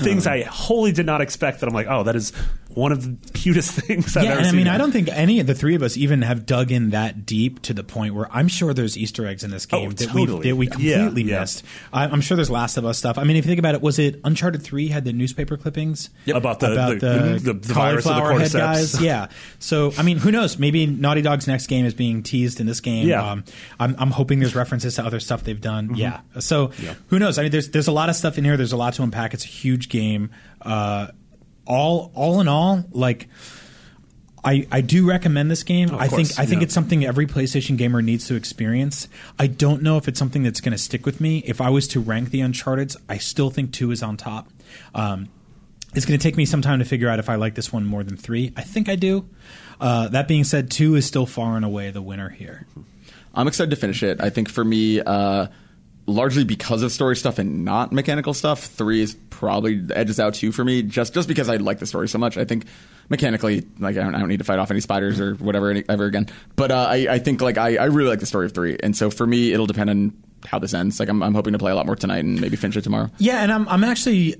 things 0.00 0.26
I 0.26 0.42
wholly 0.42 0.90
did 0.90 1.06
not 1.06 1.20
expect 1.20 1.60
that 1.60 1.68
I'm 1.68 1.74
like 1.74 1.86
oh 1.88 2.02
that 2.02 2.16
is 2.16 2.32
one 2.74 2.92
of 2.92 3.02
the 3.02 3.30
cutest 3.32 3.72
things 3.86 4.16
I've 4.16 4.24
yeah, 4.24 4.30
ever 4.30 4.38
and 4.38 4.46
I 4.46 4.50
seen. 4.50 4.56
mean, 4.58 4.68
I 4.68 4.78
don't 4.78 4.92
think 4.92 5.08
any 5.08 5.40
of 5.40 5.46
the 5.46 5.54
three 5.54 5.74
of 5.74 5.82
us 5.82 5.96
even 5.96 6.22
have 6.22 6.46
dug 6.46 6.70
in 6.70 6.90
that 6.90 7.26
deep 7.26 7.60
to 7.62 7.74
the 7.74 7.82
point 7.82 8.14
where 8.14 8.28
I'm 8.30 8.48
sure 8.48 8.72
there's 8.72 8.96
Easter 8.96 9.26
eggs 9.26 9.42
in 9.44 9.50
this 9.50 9.66
Oh, 9.72 9.78
game 9.80 9.90
that, 9.90 10.14
we, 10.14 10.20
totally. 10.26 10.48
that 10.50 10.56
we 10.56 10.66
completely 10.68 11.22
yeah. 11.24 11.40
missed. 11.40 11.64
I, 11.92 12.04
I'm 12.04 12.20
sure 12.20 12.36
there's 12.36 12.50
Last 12.50 12.76
of 12.76 12.84
Us 12.86 12.98
stuff. 12.98 13.18
I 13.18 13.24
mean, 13.24 13.36
if 13.36 13.44
you 13.44 13.48
think 13.50 13.58
about 13.58 13.74
it, 13.74 13.82
was 13.82 13.98
it 13.98 14.20
Uncharted 14.24 14.62
Three 14.62 14.88
had 14.88 15.04
the 15.04 15.12
newspaper 15.12 15.56
clippings 15.56 16.10
Yep. 16.26 16.36
About 16.36 16.60
the- 16.60 16.72
about 16.72 17.00
the- 17.00 17.06
the, 17.08 17.38
the- 17.42 17.50
of 17.50 17.66
the 17.66 17.74
cauliflower 17.74 18.38
head 18.38 18.52
guys? 18.52 19.00
Yeah. 19.00 19.28
So 19.58 19.92
I 19.98 20.02
mean, 20.02 20.18
who 20.18 20.30
knows? 20.30 20.58
Maybe 20.58 20.86
Naughty 20.86 21.22
Dog's 21.22 21.46
next 21.48 21.66
game 21.66 21.84
is 21.86 21.94
being 21.94 22.22
teased 22.22 22.60
in 22.60 22.66
this 22.66 22.80
game. 22.80 23.08
Yeah. 23.08 23.32
Um, 23.32 23.44
I'm, 23.78 23.96
I'm 23.98 24.10
hoping 24.10 24.38
there's 24.38 24.54
references 24.54 24.94
to 24.96 25.04
other 25.04 25.18
stuff 25.20 25.42
they've 25.44 25.60
done. 25.60 25.86
Mm-hmm. 25.88 25.94
Yeah. 25.96 26.20
So 26.38 26.68
who 27.08 27.18
knows? 27.18 27.38
I 27.38 27.42
mean, 27.42 27.50
there's 27.52 27.70
there's 27.70 27.88
a 27.88 27.92
lot 27.92 28.08
of 28.08 28.16
stuff 28.16 28.38
in 28.38 28.44
here. 28.44 28.56
There's 28.56 28.72
a 28.72 28.76
lot 28.76 28.94
to 28.94 29.02
unpack. 29.02 29.34
It's 29.34 29.44
a 29.44 29.48
huge 29.48 29.88
game. 29.88 30.30
Uh, 30.62 31.08
all 31.66 32.10
all 32.14 32.40
in 32.40 32.48
all, 32.48 32.84
like. 32.90 33.28
I, 34.42 34.66
I 34.72 34.80
do 34.80 35.06
recommend 35.06 35.50
this 35.50 35.62
game. 35.64 35.90
Of 35.90 36.00
I 36.00 36.08
think 36.08 36.28
course, 36.28 36.38
I 36.38 36.46
think 36.46 36.62
yeah. 36.62 36.64
it's 36.64 36.72
something 36.72 37.04
every 37.04 37.26
PlayStation 37.26 37.76
gamer 37.76 38.00
needs 38.00 38.26
to 38.28 38.36
experience. 38.36 39.06
I 39.38 39.46
don't 39.48 39.82
know 39.82 39.98
if 39.98 40.08
it's 40.08 40.18
something 40.18 40.42
that's 40.42 40.62
going 40.62 40.72
to 40.72 40.78
stick 40.78 41.04
with 41.04 41.20
me. 41.20 41.42
If 41.44 41.60
I 41.60 41.68
was 41.68 41.86
to 41.88 42.00
rank 42.00 42.30
the 42.30 42.40
Uncharted's, 42.40 42.96
I 43.06 43.18
still 43.18 43.50
think 43.50 43.70
two 43.70 43.90
is 43.90 44.02
on 44.02 44.16
top. 44.16 44.48
Um, 44.94 45.28
it's 45.94 46.06
going 46.06 46.18
to 46.18 46.22
take 46.22 46.38
me 46.38 46.46
some 46.46 46.62
time 46.62 46.78
to 46.78 46.86
figure 46.86 47.10
out 47.10 47.18
if 47.18 47.28
I 47.28 47.34
like 47.34 47.54
this 47.54 47.70
one 47.70 47.84
more 47.84 48.02
than 48.02 48.16
three. 48.16 48.50
I 48.56 48.62
think 48.62 48.88
I 48.88 48.96
do. 48.96 49.28
Uh, 49.78 50.08
that 50.08 50.26
being 50.26 50.44
said, 50.44 50.70
two 50.70 50.94
is 50.94 51.04
still 51.04 51.26
far 51.26 51.56
and 51.56 51.64
away 51.64 51.90
the 51.90 52.00
winner 52.00 52.30
here. 52.30 52.66
I'm 53.34 53.46
excited 53.46 53.68
to 53.70 53.76
finish 53.76 54.02
it. 54.02 54.22
I 54.22 54.30
think 54.30 54.48
for 54.48 54.64
me, 54.64 55.00
uh, 55.00 55.48
largely 56.10 56.44
because 56.44 56.82
of 56.82 56.92
story 56.92 57.16
stuff 57.16 57.38
and 57.38 57.64
not 57.64 57.92
mechanical 57.92 58.34
stuff, 58.34 58.64
three 58.64 59.00
is 59.00 59.16
probably 59.30 59.82
edges 59.94 60.20
out 60.20 60.34
two 60.34 60.52
for 60.52 60.64
me. 60.64 60.82
Just 60.82 61.14
just 61.14 61.28
because 61.28 61.48
I 61.48 61.56
like 61.56 61.78
the 61.78 61.86
story 61.86 62.08
so 62.08 62.18
much. 62.18 62.36
I 62.36 62.44
think 62.44 62.66
mechanically, 63.08 63.66
like 63.78 63.96
I 63.96 64.02
don't, 64.02 64.14
I 64.14 64.18
don't 64.18 64.28
need 64.28 64.38
to 64.38 64.44
fight 64.44 64.58
off 64.58 64.70
any 64.70 64.80
spiders 64.80 65.20
or 65.20 65.34
whatever 65.34 65.70
any, 65.70 65.84
ever 65.88 66.04
again. 66.04 66.28
But 66.56 66.70
uh, 66.70 66.86
I, 66.90 67.06
I 67.10 67.18
think 67.18 67.40
like 67.40 67.58
I, 67.58 67.76
I 67.76 67.84
really 67.84 68.08
like 68.08 68.20
the 68.20 68.26
story 68.26 68.46
of 68.46 68.52
three, 68.52 68.76
and 68.82 68.96
so 68.96 69.10
for 69.10 69.26
me, 69.26 69.52
it'll 69.52 69.66
depend 69.66 69.90
on 69.90 70.12
how 70.46 70.58
this 70.58 70.72
ends. 70.74 70.98
Like 70.98 71.08
I'm, 71.08 71.22
I'm 71.22 71.34
hoping 71.34 71.52
to 71.52 71.58
play 71.58 71.72
a 71.72 71.74
lot 71.74 71.86
more 71.86 71.96
tonight 71.96 72.24
and 72.24 72.40
maybe 72.40 72.56
finish 72.56 72.76
it 72.76 72.82
tomorrow. 72.82 73.10
Yeah, 73.18 73.42
and 73.42 73.52
I'm 73.52 73.68
I'm 73.68 73.84
actually 73.84 74.36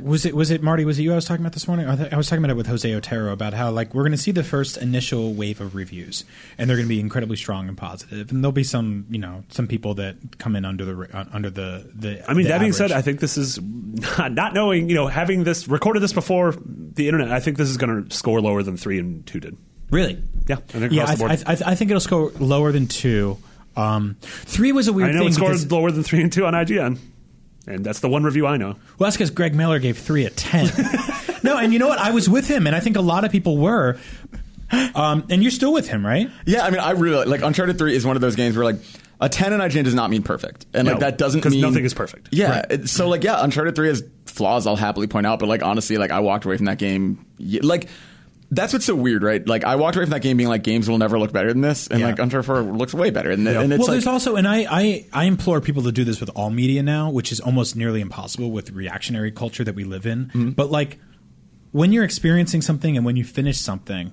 was 0.00 0.24
it 0.24 0.34
was 0.34 0.50
it 0.50 0.62
Marty 0.62 0.84
was 0.84 0.98
it 0.98 1.02
you 1.02 1.12
I 1.12 1.14
was 1.14 1.24
talking 1.24 1.42
about 1.42 1.52
this 1.52 1.66
morning? 1.66 1.86
I, 1.86 2.16
was 2.16 2.28
talking 2.28 2.44
about 2.44 2.52
it 2.52 2.56
with 2.56 2.66
Jose 2.66 2.92
Otero 2.92 3.32
about 3.32 3.54
how 3.54 3.70
like 3.70 3.94
we're 3.94 4.02
going 4.02 4.12
to 4.12 4.18
see 4.18 4.30
the 4.30 4.44
first 4.44 4.76
initial 4.76 5.34
wave 5.34 5.60
of 5.60 5.74
reviews, 5.74 6.24
and 6.56 6.68
they're 6.68 6.76
going 6.76 6.86
to 6.86 6.94
be 6.94 7.00
incredibly 7.00 7.36
strong 7.36 7.68
and 7.68 7.76
positive, 7.76 8.30
and 8.30 8.42
there'll 8.42 8.52
be 8.52 8.64
some 8.64 9.06
you 9.10 9.18
know 9.18 9.44
some 9.48 9.66
people 9.66 9.94
that 9.94 10.38
come 10.38 10.56
in 10.56 10.64
under 10.64 10.84
the 10.84 11.16
uh, 11.16 11.24
under 11.32 11.50
the 11.50 11.90
the. 11.94 12.28
I 12.28 12.34
mean, 12.34 12.44
the 12.44 12.50
that 12.50 12.60
being 12.60 12.72
said. 12.72 12.92
I 12.92 13.02
think 13.02 13.20
this 13.20 13.36
is 13.36 13.60
not, 13.60 14.32
not 14.32 14.54
knowing, 14.54 14.88
you 14.88 14.94
know, 14.94 15.06
having 15.06 15.44
this 15.44 15.68
recorded 15.68 16.00
this 16.00 16.12
before 16.12 16.54
the 16.58 17.08
internet. 17.08 17.30
I 17.30 17.40
think 17.40 17.56
this 17.56 17.68
is 17.68 17.76
going 17.76 18.08
to 18.08 18.14
score 18.14 18.40
lower 18.40 18.62
than 18.62 18.76
three 18.76 18.98
and 18.98 19.26
two 19.26 19.40
did. 19.40 19.56
really 19.90 20.22
Yeah, 20.46 20.56
I 20.56 20.58
think 20.60 20.92
yeah 20.92 21.02
across 21.02 21.10
I, 21.10 21.14
the 21.14 21.18
board. 21.18 21.30
I, 21.46 21.52
I, 21.52 21.72
I 21.72 21.74
think 21.74 21.90
it'll 21.90 22.00
score 22.00 22.30
lower 22.38 22.72
than 22.72 22.86
two. 22.86 23.38
Um, 23.76 24.16
three 24.20 24.72
was 24.72 24.88
a 24.88 24.92
weird 24.92 25.10
I 25.10 25.12
know 25.12 25.20
thing 25.20 25.28
it 25.28 25.34
scored 25.34 25.70
lower 25.70 25.90
than 25.90 26.02
three 26.02 26.20
and 26.20 26.32
two 26.32 26.44
on 26.44 26.52
IGN, 26.52 26.98
and 27.68 27.84
that's 27.84 28.00
the 28.00 28.08
one 28.08 28.24
review 28.24 28.46
I 28.46 28.56
know. 28.56 28.70
Well, 28.98 29.06
that's 29.06 29.16
because 29.16 29.30
Greg 29.30 29.54
Miller 29.54 29.78
gave 29.78 29.98
three 29.98 30.24
a 30.24 30.30
ten. 30.30 30.66
no, 31.42 31.56
and 31.58 31.72
you 31.72 31.78
know 31.78 31.88
what? 31.88 31.98
I 31.98 32.10
was 32.10 32.28
with 32.28 32.48
him, 32.48 32.66
and 32.66 32.74
I 32.74 32.80
think 32.80 32.96
a 32.96 33.00
lot 33.00 33.24
of 33.24 33.30
people 33.32 33.56
were. 33.58 33.98
Um, 34.94 35.24
and 35.30 35.42
you're 35.42 35.50
still 35.50 35.72
with 35.72 35.88
him, 35.88 36.04
right? 36.04 36.30
Yeah, 36.44 36.62
I 36.64 36.70
mean, 36.70 36.80
I 36.80 36.90
really 36.90 37.24
like 37.24 37.42
Uncharted 37.42 37.78
Three 37.78 37.94
is 37.96 38.04
one 38.04 38.16
of 38.16 38.20
those 38.22 38.36
games 38.36 38.54
where 38.56 38.64
like 38.66 38.76
a 39.20 39.28
ten 39.28 39.52
in 39.52 39.60
IGN 39.60 39.84
does 39.84 39.94
not 39.94 40.10
mean 40.10 40.22
perfect, 40.22 40.66
and 40.74 40.86
like 40.86 40.98
that 41.00 41.16
doesn't 41.18 41.40
'cause 41.40 41.52
mean 41.52 41.62
nothing 41.62 41.84
is 41.84 41.94
perfect. 41.94 42.28
Yeah, 42.32 42.64
it- 42.68 42.88
so 42.88 43.08
like 43.08 43.24
yeah, 43.24 43.42
Uncharted 43.42 43.74
Three 43.74 43.88
has 43.88 44.02
flaws. 44.26 44.66
I'll 44.66 44.76
happily 44.76 45.06
point 45.06 45.26
out, 45.26 45.38
but 45.38 45.48
like 45.48 45.62
honestly, 45.62 45.96
like 45.96 46.10
I 46.10 46.20
walked 46.20 46.44
away 46.44 46.56
from 46.56 46.66
that 46.66 46.78
game 46.78 47.24
like. 47.62 47.88
That's 48.50 48.72
what's 48.72 48.86
so 48.86 48.94
weird, 48.94 49.22
right? 49.22 49.46
Like 49.46 49.64
I 49.64 49.76
walked 49.76 49.96
away 49.96 50.06
from 50.06 50.10
that 50.12 50.22
game 50.22 50.38
being 50.38 50.48
like, 50.48 50.62
games 50.62 50.88
will 50.88 50.96
never 50.96 51.18
look 51.18 51.32
better 51.32 51.52
than 51.52 51.60
this, 51.60 51.86
and 51.86 52.00
Yeah. 52.00 52.06
like 52.06 52.18
Uncharted 52.18 52.46
Four 52.46 52.62
looks 52.62 52.94
way 52.94 53.10
better. 53.10 53.30
And, 53.30 53.46
and 53.46 53.72
it's 53.72 53.78
well, 53.80 53.88
like, 53.88 53.94
there's 53.94 54.06
also, 54.06 54.36
and 54.36 54.48
I, 54.48 54.66
I, 54.70 55.06
I 55.12 55.24
implore 55.24 55.60
people 55.60 55.82
to 55.82 55.92
do 55.92 56.02
this 56.02 56.18
with 56.18 56.30
all 56.34 56.48
media 56.48 56.82
now, 56.82 57.10
which 57.10 57.30
is 57.30 57.40
almost 57.40 57.76
nearly 57.76 58.00
impossible 58.00 58.50
with 58.50 58.70
reactionary 58.70 59.32
culture 59.32 59.64
that 59.64 59.74
we 59.74 59.84
live 59.84 60.06
in. 60.06 60.26
Mm-hmm. 60.26 60.50
But 60.50 60.70
like, 60.70 60.98
when 61.72 61.92
you're 61.92 62.04
experiencing 62.04 62.62
something 62.62 62.96
and 62.96 63.04
when 63.04 63.16
you 63.16 63.24
finish 63.24 63.58
something, 63.58 64.12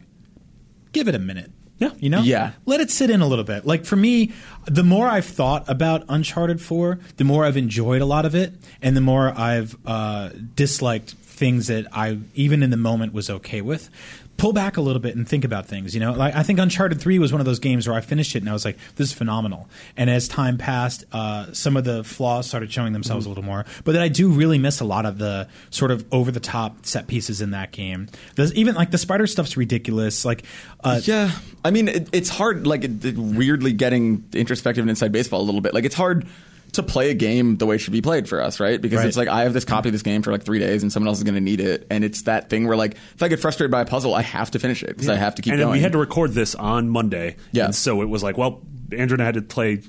give 0.91 1.07
it 1.07 1.15
a 1.15 1.19
minute. 1.19 1.51
Yeah. 1.77 1.91
You 1.99 2.09
know? 2.09 2.21
Yeah. 2.21 2.51
Let 2.65 2.79
it 2.81 2.89
sit 2.91 3.09
in 3.09 3.21
a 3.21 3.27
little 3.27 3.43
bit. 3.45 3.65
Like 3.65 3.85
for 3.85 3.95
me, 3.95 4.33
the 4.65 4.83
more 4.83 5.07
I've 5.07 5.25
thought 5.25 5.63
about 5.69 6.03
Uncharted 6.09 6.61
4, 6.61 6.99
the 7.17 7.23
more 7.23 7.45
I've 7.45 7.57
enjoyed 7.57 8.01
a 8.01 8.05
lot 8.05 8.25
of 8.25 8.33
it, 8.35 8.53
and 8.81 8.95
the 8.95 9.01
more 9.01 9.29
I've 9.37 9.75
uh, 9.85 10.29
disliked 10.55 11.11
things 11.11 11.67
that 11.67 11.87
I, 11.91 12.19
even 12.33 12.63
in 12.63 12.69
the 12.69 12.77
moment, 12.77 13.13
was 13.13 13.29
okay 13.29 13.59
with. 13.61 13.89
Pull 14.37 14.53
back 14.53 14.77
a 14.77 14.81
little 14.81 15.01
bit 15.01 15.15
and 15.15 15.27
think 15.27 15.45
about 15.45 15.65
things. 15.65 15.93
You 15.93 16.01
know, 16.01 16.13
like 16.13 16.35
I 16.35 16.43
think 16.43 16.59
Uncharted 16.59 16.99
Three 16.99 17.19
was 17.19 17.31
one 17.31 17.41
of 17.41 17.45
those 17.45 17.59
games 17.59 17.87
where 17.87 17.97
I 17.97 18.01
finished 18.01 18.35
it 18.35 18.39
and 18.39 18.49
I 18.49 18.53
was 18.53 18.65
like, 18.65 18.77
"This 18.95 19.09
is 19.09 19.13
phenomenal." 19.13 19.69
And 19.97 20.09
as 20.09 20.27
time 20.27 20.57
passed, 20.57 21.05
uh, 21.11 21.53
some 21.53 21.77
of 21.77 21.83
the 21.83 22.03
flaws 22.03 22.47
started 22.47 22.71
showing 22.71 22.93
themselves 22.93 23.25
a 23.25 23.29
little 23.29 23.43
more. 23.43 23.65
But 23.83 23.93
then 23.93 24.01
I 24.01 24.07
do 24.07 24.29
really 24.29 24.57
miss 24.57 24.79
a 24.79 24.85
lot 24.85 25.05
of 25.05 25.17
the 25.17 25.47
sort 25.69 25.91
of 25.91 26.05
over 26.11 26.31
the 26.31 26.39
top 26.39 26.85
set 26.85 27.07
pieces 27.07 27.41
in 27.41 27.51
that 27.51 27.71
game. 27.71 28.07
There's 28.35 28.53
even 28.55 28.75
like 28.75 28.91
the 28.91 28.97
spider 28.97 29.27
stuff's 29.27 29.57
ridiculous. 29.57 30.25
Like, 30.25 30.43
uh, 30.83 30.99
Yeah, 31.03 31.31
I 31.63 31.71
mean, 31.71 31.87
it, 31.87 32.09
it's 32.11 32.29
hard. 32.29 32.67
Like, 32.67 32.83
it, 32.83 33.03
it 33.05 33.17
weirdly 33.17 33.73
getting 33.73 34.23
introspective 34.33 34.83
and 34.83 34.89
inside 34.89 35.11
baseball 35.11 35.41
a 35.41 35.43
little 35.43 35.61
bit. 35.61 35.73
Like, 35.73 35.85
it's 35.85 35.95
hard 35.95 36.27
to 36.75 36.83
play 36.83 37.09
a 37.09 37.13
game 37.13 37.57
the 37.57 37.65
way 37.65 37.75
it 37.75 37.79
should 37.79 37.93
be 37.93 38.01
played 38.01 38.27
for 38.29 38.41
us, 38.41 38.59
right? 38.59 38.81
Because 38.81 38.99
Right. 38.99 39.07
it's 39.07 39.17
like 39.17 39.27
I 39.27 39.43
have 39.43 39.53
this 39.53 39.65
copy 39.65 39.89
of 39.89 39.93
this 39.93 40.01
game 40.03 40.21
for 40.21 40.31
like 40.31 40.43
three 40.43 40.59
days, 40.59 40.81
and 40.83 40.91
someone 40.91 41.07
else 41.09 41.17
is 41.17 41.23
going 41.23 41.35
to 41.35 41.41
need 41.41 41.59
it, 41.61 41.87
and 41.89 42.03
it's 42.03 42.23
that 42.23 42.49
thing 42.49 42.67
where 42.67 42.77
like 42.77 42.95
if 43.15 43.21
I 43.23 43.27
get 43.27 43.39
frustrated 43.39 43.71
by 43.71 43.81
a 43.81 43.85
puzzle, 43.85 44.13
I 44.13 44.21
have 44.21 44.51
to 44.51 44.59
finish 44.59 44.83
it 44.83 44.89
because 44.89 45.09
I 45.09 45.15
have 45.15 45.35
to 45.35 45.41
keep 45.41 45.53
and 45.53 45.59
then 45.61 45.67
going. 45.67 45.77
we 45.77 45.81
had 45.81 45.91
to 45.93 45.97
record 45.97 46.31
this 46.31 46.55
on 46.55 46.89
Monday. 46.89 47.35
Yeah. 47.51 47.65
And 47.65 47.75
so 47.75 48.01
it 48.01 48.09
was 48.09 48.23
like, 48.23 48.37
well, 48.37 48.61
Andrew 48.91 49.15
and 49.15 49.21
I 49.23 49.25
had 49.25 49.35
to 49.35 49.41
play 49.41 49.81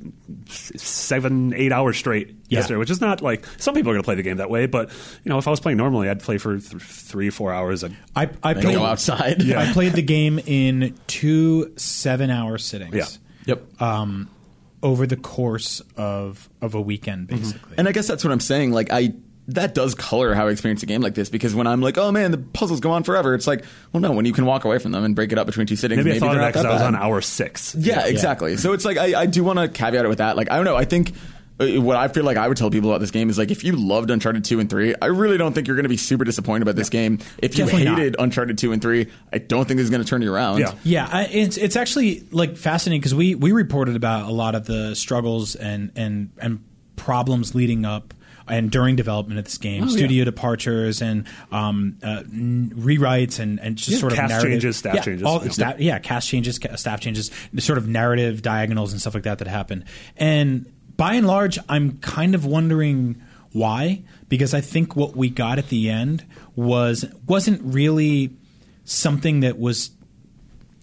seven, 0.49 1.53
eight 1.55 1.73
hours 1.73 1.97
straight 1.97 2.29
Yeah. 2.49 2.59
yesterday, 2.61 2.79
which 2.79 2.91
is 2.91 3.01
not 3.01 3.21
like 3.23 3.45
some 3.59 3.75
people 3.75 3.91
are 3.91 3.95
going 3.95 4.03
to 4.03 4.07
play 4.07 4.15
the 4.15 4.23
game 4.23 4.39
that 4.39 4.51
way. 4.51 4.67
But 4.67 4.91
you 5.25 5.29
know, 5.29 5.39
if 5.39 5.47
I 5.47 5.51
was 5.51 5.61
playing 5.61 5.79
normally, 5.79 6.09
I'd 6.09 6.21
play 6.21 6.39
for 6.39 6.59
th- 6.59 6.83
three, 6.83 7.31
four 7.31 7.53
hours. 7.53 7.85
I'd, 7.85 7.95
I 8.15 8.29
I 8.43 8.53
Then 8.55 8.63
played 8.63 8.75
go 8.77 8.85
outside. 8.85 9.51
I 9.57 9.73
played 9.73 9.93
the 9.93 10.03
game 10.03 10.39
in 10.47 10.95
two 11.07 11.73
seven 11.77 12.31
hour 12.31 12.59
sittings. 12.59 12.95
Yeah. 12.95 13.07
Yep. 13.47 13.81
um, 13.83 14.29
over 14.87 15.05
the 15.05 15.17
course 15.17 15.83
of 15.97 16.49
of 16.63 16.77
a 16.77 16.81
weekend, 16.81 17.29
mm-hmm. 17.29 17.43
basically. 17.43 17.75
And 17.77 17.89
I 17.89 17.93
guess 17.93 18.07
that's 18.07 18.23
what 18.23 18.33
I'm 18.33 18.41
saying. 18.41 18.71
Like 18.71 18.89
I 18.93 19.15
that 19.49 19.75
does 19.75 19.95
color 19.95 20.33
how 20.33 20.47
I 20.47 20.51
experience 20.51 20.83
a 20.85 20.87
game 20.87 21.01
like 21.01 21.15
this 21.15 21.29
because 21.29 21.55
when 21.55 21.67
I'm 21.67 21.81
like, 21.81 21.99
oh 21.99 22.13
man, 22.13 22.31
the 22.31 22.39
puzzles 22.39 22.79
go 22.81 22.93
on 22.93 23.03
forever. 23.03 23.35
It's 23.35 23.47
like, 23.47 23.65
well, 23.93 24.01
no, 24.01 24.13
when 24.13 24.27
you 24.27 24.33
can 24.33 24.47
walk 24.47 24.65
away 24.65 24.79
from 24.79 24.93
them 24.93 25.05
and 25.05 25.15
break 25.15 25.33
it 25.33 25.39
up 25.39 25.47
between 25.47 25.67
two 25.67 25.77
sittings, 25.77 25.99
maybe, 25.99 26.11
maybe, 26.11 26.17
I 26.17 26.21
thought 26.21 26.29
of 26.29 26.33
they're 26.35 26.53
that 26.53 26.59
not 26.59 26.65
because 26.65 26.65
I 26.65 26.73
was 26.73 26.83
on 26.83 26.95
hour 26.95 27.21
six. 27.21 27.75
Yeah, 27.75 28.07
exactly. 28.07 28.57
So 28.57 28.73
it's 28.73 28.85
like 28.85 28.97
I, 28.97 29.23
I 29.23 29.27
do 29.27 29.43
want 29.43 29.59
to 29.59 29.69
caveat 29.69 30.05
it 30.05 30.09
with 30.09 30.19
that. 30.19 30.37
Like 30.37 30.51
I 30.53 30.57
don't 30.57 30.65
know. 30.65 30.77
I 30.77 30.85
think 30.85 31.13
what 31.59 31.97
I 31.97 32.09
feel 32.09 32.25
like 32.25 32.37
I 32.37 32.47
would 32.49 32.57
tell 32.57 32.71
people 32.71 32.91
about 32.91 33.01
this 33.01 33.11
game 33.11 33.31
is 33.31 33.39
like 33.39 33.51
if 33.51 33.65
you 33.65 33.73
loved 33.73 34.11
Uncharted 34.11 34.45
two 34.45 34.61
and 34.61 34.69
three, 34.69 34.95
I 35.01 35.07
really 35.07 35.39
don't 35.39 35.53
think 35.55 35.67
you're 35.67 35.77
going 35.77 35.85
to 35.85 35.89
be 35.89 35.97
super 35.97 36.25
disappointed 36.25 36.63
about 36.63 36.77
this 36.77 36.91
game. 36.91 37.19
If 37.39 37.57
you 37.57 37.65
Definitely 37.65 37.85
not. 37.87 37.99
hated 37.99 38.17
Uncharted 38.19 38.59
two 38.59 38.73
and 38.73 38.83
three, 38.83 39.11
I 39.33 39.39
don't 39.39 39.67
think 39.67 39.79
this 39.79 39.85
is 39.85 39.91
going 39.91 40.03
to 40.03 40.09
turn 40.09 40.21
you 40.23 40.33
around. 40.33 40.59
Yeah. 40.59 40.75
Yeah, 40.85 41.09
I, 41.11 41.25
it's 41.27 41.57
it's 41.57 41.77
actually 41.77 42.27
like 42.31 42.57
fascinating 42.57 43.01
because 43.01 43.15
we 43.15 43.35
we 43.35 43.53
reported 43.53 43.97
about 43.97 44.29
a 44.29 44.33
lot 44.33 44.55
of 44.55 44.67
the 44.67 44.95
struggles 44.95 45.55
and 45.55 45.93
and 45.97 46.31
and 46.39 46.63
problems 46.97 47.55
leading 47.55 47.85
up 47.85 48.13
and 48.49 48.71
during 48.71 48.95
development 48.95 49.39
of 49.41 49.45
this 49.45 49.59
game, 49.59 49.89
studio 49.89 50.25
departures 50.25 51.03
and 51.03 51.27
um, 51.51 51.99
uh, 52.03 52.23
n- 52.33 52.73
rewrites 52.77 53.41
and 53.41 53.59
and 53.59 53.75
just 53.77 53.91
Yeah, 53.91 53.99
sort 53.99 54.13
of 54.13 54.19
cast 54.19 54.31
narrative- 54.31 54.51
changes, 54.53 54.77
staff 54.77 54.95
yeah, 54.95 55.01
changes. 55.03 55.23
all- 55.25 55.43
Yeah. 55.45 55.51
sta- 55.51 55.75
yeah, 55.79 55.99
cast 55.99 56.29
changes, 56.29 56.59
ca- 56.61 56.77
staff 56.77 57.01
changes, 57.01 57.33
the 57.53 57.61
sort 57.61 57.77
of 57.79 57.89
narrative 57.89 58.43
diagonals 58.43 58.93
and 58.93 59.01
stuff 59.01 59.15
like 59.15 59.25
that 59.25 59.39
that 59.39 59.49
happen. 59.49 59.85
And 60.17 60.67
by 60.97 61.15
and 61.15 61.27
large, 61.27 61.59
I'm 61.69 61.99
kind 61.99 62.35
of 62.35 62.45
wondering 62.45 63.23
why 63.53 64.03
because 64.29 64.55
I 64.55 64.61
think 64.61 64.97
what 64.97 65.17
we 65.17 65.31
got 65.31 65.59
at 65.59 65.69
the 65.69 65.89
end 65.89 66.25
was 66.55 67.05
wasn't 67.27 67.61
really 67.63 68.37
something 68.85 69.41
that 69.41 69.59
was 69.59 69.91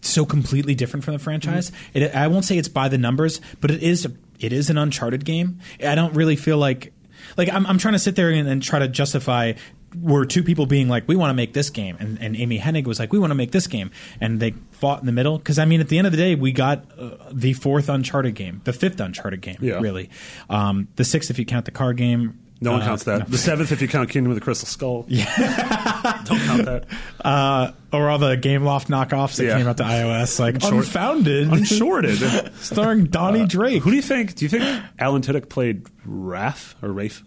so 0.01 0.25
completely 0.25 0.75
different 0.75 1.03
from 1.03 1.13
the 1.13 1.19
franchise. 1.19 1.71
Mm-hmm. 1.71 1.97
It, 1.97 2.15
I 2.15 2.27
won't 2.27 2.45
say 2.45 2.57
it's 2.57 2.67
by 2.67 2.89
the 2.89 2.97
numbers, 2.97 3.41
but 3.61 3.71
it 3.71 3.81
is 3.81 4.07
it 4.39 4.53
is 4.53 4.69
an 4.69 4.77
Uncharted 4.77 5.25
game. 5.25 5.59
I 5.85 5.95
don't 5.95 6.13
really 6.13 6.35
feel 6.35 6.57
like 6.57 6.93
like 7.37 7.49
I'm, 7.49 7.65
I'm 7.65 7.77
trying 7.77 7.93
to 7.93 7.99
sit 7.99 8.15
there 8.15 8.29
and, 8.29 8.47
and 8.47 8.61
try 8.61 8.79
to 8.79 8.87
justify 8.87 9.53
were 10.01 10.25
two 10.25 10.43
people 10.43 10.65
being 10.65 10.87
like 10.89 11.07
we 11.07 11.15
want 11.15 11.29
to 11.29 11.33
make 11.33 11.53
this 11.53 11.69
game 11.69 11.97
and, 11.99 12.17
and 12.21 12.35
Amy 12.35 12.59
Hennig 12.59 12.85
was 12.85 12.99
like 12.99 13.11
we 13.11 13.19
want 13.19 13.31
to 13.31 13.35
make 13.35 13.51
this 13.51 13.67
game 13.67 13.91
and 14.21 14.39
they 14.39 14.51
fought 14.71 14.99
in 14.99 15.05
the 15.05 15.11
middle 15.11 15.37
because 15.37 15.59
I 15.59 15.65
mean 15.65 15.81
at 15.81 15.89
the 15.89 15.97
end 15.97 16.07
of 16.07 16.11
the 16.11 16.17
day 16.17 16.35
we 16.35 16.51
got 16.51 16.85
uh, 16.97 17.11
the 17.31 17.53
fourth 17.53 17.89
Uncharted 17.89 18.35
game 18.35 18.61
the 18.63 18.73
fifth 18.73 18.99
Uncharted 18.99 19.41
game 19.41 19.57
Yeah. 19.61 19.79
really 19.79 20.09
um, 20.49 20.87
the 20.95 21.03
sixth 21.03 21.29
if 21.29 21.37
you 21.39 21.45
count 21.45 21.65
the 21.65 21.71
car 21.71 21.93
game 21.93 22.39
No 22.61 22.71
one 22.71 22.81
Uh, 22.81 22.85
counts 22.85 23.03
that. 23.03 23.19
no. 23.19 23.25
The 23.25 23.37
seventh, 23.37 23.71
if 23.73 23.81
you 23.81 23.87
count 23.89 24.09
Kingdom 24.09 24.31
of 24.31 24.35
the 24.35 24.41
Crystal 24.41 24.67
Skull. 24.67 25.05
Yeah. 25.09 26.21
Don't 26.25 26.39
count 26.39 26.65
that. 26.65 26.85
uh, 27.23 27.71
or 27.91 28.09
all 28.09 28.17
the 28.19 28.37
Gameloft 28.37 28.87
knockoffs 28.87 29.35
that 29.37 29.45
Yeah. 29.45 29.57
came 29.57 29.67
out 29.67 29.77
to 29.77 29.83
iOS 29.83 30.39
like 30.39 30.55
Unshort- 30.55 30.77
Unfounded 30.77 31.47
Unshorted. 31.49 32.55
starring 32.63 33.05
Donnie 33.05 33.45
Drake 33.45 33.83
Who 33.83 33.89
do 33.89 33.95
you 33.97 34.01
think? 34.01 34.35
Do 34.35 34.45
you 34.45 34.49
think 34.49 34.63
Alan 34.97 35.21
Tudyk 35.21 35.49
played 35.49 35.83
Raph 36.07 36.75
or 36.81 36.91
Rafe? 36.93 37.23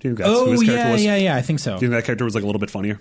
Do 0.00 0.08
you 0.08 0.14
think 0.14 0.18
that's 0.18 0.28
who 0.30 0.46
Oh 0.46 0.50
his 0.52 0.62
character 0.62 0.86
yeah, 0.86 0.92
was? 0.92 1.04
yeah, 1.04 1.16
yeah. 1.16 1.36
I 1.36 1.42
think 1.42 1.58
so. 1.60 1.78
Do 1.78 1.84
you 1.86 1.90
think 1.90 1.98
that 2.00 2.04
character 2.04 2.24
was 2.24 2.34
like 2.34 2.42
a 2.44 2.46
little 2.46 2.60
bit 2.60 2.70
funnier? 2.70 3.00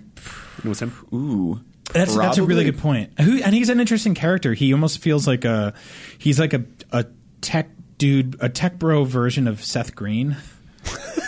It 0.59 0.65
was 0.65 0.79
him. 0.81 0.93
Ooh. 1.13 1.61
That's 1.93 2.15
that's 2.15 2.37
a 2.37 2.43
really 2.43 2.63
good 2.63 2.79
point. 2.79 3.19
Who, 3.21 3.41
and 3.43 3.53
he's 3.53 3.69
an 3.69 3.79
interesting 3.79 4.15
character. 4.15 4.53
He 4.53 4.73
almost 4.73 4.99
feels 4.99 5.27
like 5.27 5.45
a 5.45 5.73
he's 6.17 6.39
like 6.39 6.53
a 6.53 6.63
a 6.91 7.05
tech 7.41 7.69
dude, 7.97 8.37
a 8.39 8.49
tech 8.49 8.79
bro 8.79 9.03
version 9.03 9.47
of 9.47 9.63
Seth 9.63 9.95
Green. 9.95 10.37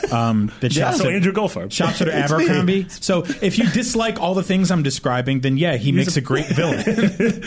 Um, 0.09 0.53
that 0.61 0.73
Yeah, 0.73 0.91
shops 0.91 0.99
so 0.99 1.07
at- 1.09 1.15
Andrew 1.15 1.33
Goldfarb. 1.33 1.69
shops 1.69 2.01
at 2.01 2.07
Abercrombie. 2.31 2.87
So 2.87 3.25
if 3.41 3.57
you 3.57 3.67
dislike 3.71 4.21
all 4.21 4.35
the 4.35 4.43
things 4.43 4.71
I'm 4.71 4.81
describing, 4.81 5.41
then 5.41 5.57
yeah, 5.57 5.75
he 5.75 5.91
makes 5.91 6.15
a, 6.15 6.21
great 6.21 6.45
villain. 6.45 6.81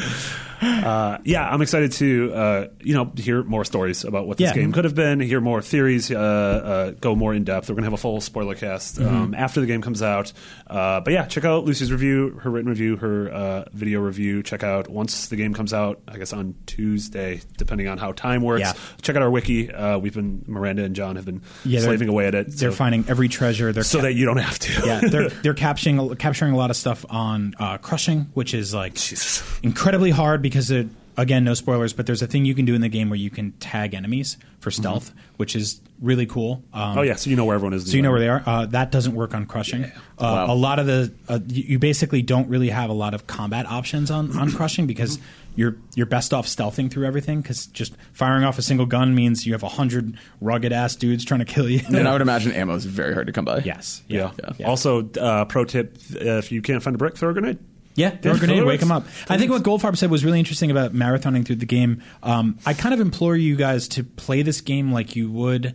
yeah, 0.63 1.49
I'm 1.51 1.63
excited 1.63 1.93
to 1.93 2.33
uh, 2.35 2.67
you 2.81 2.95
know 2.95 3.11
hear 3.17 3.43
more 3.43 3.65
stories 3.65 4.05
about 4.05 4.27
what 4.27 4.37
this 4.39 4.49
Yeah. 4.51 4.55
game 4.55 4.73
could 4.73 4.85
have 4.85 4.95
been, 4.95 5.21
hear 5.21 5.41
more 5.41 5.63
theories, 5.63 6.11
uh, 6.11 6.17
uh, 6.17 6.91
go 7.01 7.15
more 7.15 7.35
in 7.35 7.45
depth. 7.45 7.69
We're 7.69 7.75
gonna 7.77 7.87
have 7.87 7.93
a 7.93 7.97
full 7.99 8.21
spoiler 8.21 8.55
cast 8.55 8.99
Mm-hmm. 8.99 9.15
um, 9.17 9.35
after 9.35 9.61
the 9.61 9.67
game 9.67 9.83
comes 9.83 10.03
out. 10.03 10.33
Uh, 10.67 11.01
but 11.01 11.13
yeah, 11.13 11.27
check 11.27 11.45
out 11.45 11.65
Lucy's 11.65 11.91
review, 11.93 12.39
her 12.43 12.51
written 12.51 12.69
review, 12.69 12.97
her 12.97 13.31
uh, 13.33 13.65
video 13.73 14.01
review. 14.01 14.43
Check 14.43 14.63
out 14.63 14.89
once 14.89 15.29
the 15.29 15.37
game 15.37 15.55
comes 15.55 15.73
out. 15.73 16.01
I 16.09 16.19
guess 16.19 16.33
on 16.33 16.55
Tuesday, 16.67 17.41
depending 17.57 17.89
on 17.89 17.99
how 17.99 18.13
time 18.13 18.43
works. 18.43 18.61
Yeah. 18.63 18.73
Check 19.03 19.17
out 19.17 19.23
our 19.23 19.31
wiki. 19.31 19.71
Uh, 19.73 19.99
we've 19.99 20.15
been 20.15 20.45
Miranda 20.47 20.85
and 20.85 20.95
John 20.95 21.17
have 21.17 21.25
been 21.25 21.43
Yeah, 21.65 21.81
slaving 21.81 22.09
away 22.09 22.27
at 22.27 22.35
it. 22.35 22.49
They're 22.49 22.71
so, 22.71 22.77
finding 22.77 23.05
every 23.09 23.29
treasure. 23.29 23.73
They're 23.73 23.83
so 23.83 24.01
that 24.03 24.15
you 24.15 24.25
don't 24.27 24.37
have 24.39 24.59
to. 24.59 24.87
yeah, 24.87 25.01
they're 25.11 25.29
they're 25.29 25.55
capturing 25.55 26.15
capturing 26.17 26.53
a 26.53 26.57
lot 26.57 26.71
of 26.71 26.77
stuff 26.77 27.05
on 27.09 27.55
uh, 27.59 27.79
crushing, 27.79 28.31
which 28.35 28.55
is 28.55 28.75
like 28.75 28.95
Jesus. 28.95 29.43
incredibly 29.63 30.11
hard 30.11 30.43
because 30.51 30.71
it, 30.71 30.89
again, 31.17 31.45
no 31.45 31.55
spoilers, 31.55 31.93
but 31.93 32.07
there's 32.07 32.23
a 32.23 32.27
thing 32.27 32.45
you 32.45 32.55
can 32.55 32.65
do 32.65 32.75
in 32.75 32.81
the 32.81 32.89
game 32.89 33.09
where 33.11 33.19
you 33.19 33.31
can 33.31 33.53
tag 33.53 33.95
enemies 33.95 34.37
for 34.61 34.71
stealth, 34.71 35.13
which 35.39 35.57
is 35.57 35.81
really 36.01 36.27
cool. 36.27 36.63
Um, 36.73 36.81
Mm-hmm. 36.91 36.99
Oh 36.99 37.03
yeah, 37.03 37.15
so 37.15 37.31
you 37.31 37.37
know 37.37 37.45
where 37.47 37.55
everyone 37.55 37.73
is. 37.75 37.91
So 37.91 37.97
you 37.97 38.03
know 38.03 38.11
where 38.11 38.21
they 38.21 38.29
are. 38.29 38.43
Uh, 38.45 38.67
that 38.67 38.91
doesn't 38.91 39.15
work 39.15 39.35
on 39.35 39.47
crushing. 39.47 39.85
Uh, 39.85 39.89
Wow. 40.19 40.53
A 40.53 40.55
lot 40.55 40.79
of 40.79 40.87
the 40.87 41.13
uh, 41.29 41.39
you, 41.49 41.63
you 41.63 41.79
basically 41.79 42.21
don't 42.23 42.49
really 42.49 42.69
have 42.69 42.91
a 42.91 42.95
lot 42.95 43.15
of 43.15 43.27
combat 43.27 43.65
options 43.67 44.11
on, 44.11 44.37
on 44.39 44.51
crushing 44.57 44.87
because 44.87 45.19
you're 45.57 45.77
you're 45.95 46.07
best 46.07 46.33
off 46.35 46.47
stealthing 46.47 46.91
through 46.91 47.07
everything 47.07 47.41
because 47.41 47.67
just 47.67 47.95
firing 48.13 48.45
off 48.45 48.59
a 48.59 48.63
single 48.63 48.87
gun 48.87 49.15
means 49.15 49.47
you 49.47 49.53
have 49.53 49.63
a 49.63 49.69
hundred 49.69 50.17
rugged 50.41 50.73
ass 50.73 50.95
dudes 50.97 51.25
trying 51.25 51.41
to 51.41 51.47
kill 51.47 51.69
you. 51.71 51.81
And 51.89 52.07
I 52.07 52.13
would 52.13 52.21
imagine 52.29 52.53
ammo 52.53 52.75
is 52.75 52.85
very 52.85 53.15
hard 53.15 53.27
to 53.29 53.33
come 53.33 53.45
by. 53.47 53.59
yes. 53.59 54.03
Yeah. 54.09 54.33
Yeah. 54.59 54.67
Also, 54.69 55.09
uh, 55.19 55.45
pro 55.47 55.65
tip: 55.65 55.97
if 56.11 56.53
you 56.53 56.61
can't 56.63 56.83
find 56.83 56.95
a 56.95 56.99
brick, 56.99 57.17
throw 57.17 57.31
a 57.31 57.33
grenade. 57.33 57.59
Yeah, 57.97 58.11
throw 58.11 58.33
a 58.33 58.39
grenade, 58.39 58.59
throw 58.59 58.67
wake 58.67 58.81
them 58.81 58.93
up. 58.93 59.05
I 59.29 59.37
think 59.37 59.51
what 59.51 59.63
Goldfarb 59.63 59.97
said 59.97 60.11
was 60.11 60.25
really 60.25 60.39
interesting 60.39 60.71
about 60.71 60.95
marathoning 60.95 61.45
through 61.45 61.57
the 61.57 61.67
game. 61.67 62.03
Um, 62.23 62.59
I 62.65 62.73
kind 62.75 62.95
of 62.95 63.01
implore 63.01 63.37
you 63.37 63.57
guys 63.57 63.89
to 63.89 64.05
play 64.05 64.43
this 64.43 64.61
game 64.61 64.93
like 64.93 65.17
you 65.17 65.31
would, 65.31 65.75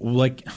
like, 0.00 0.48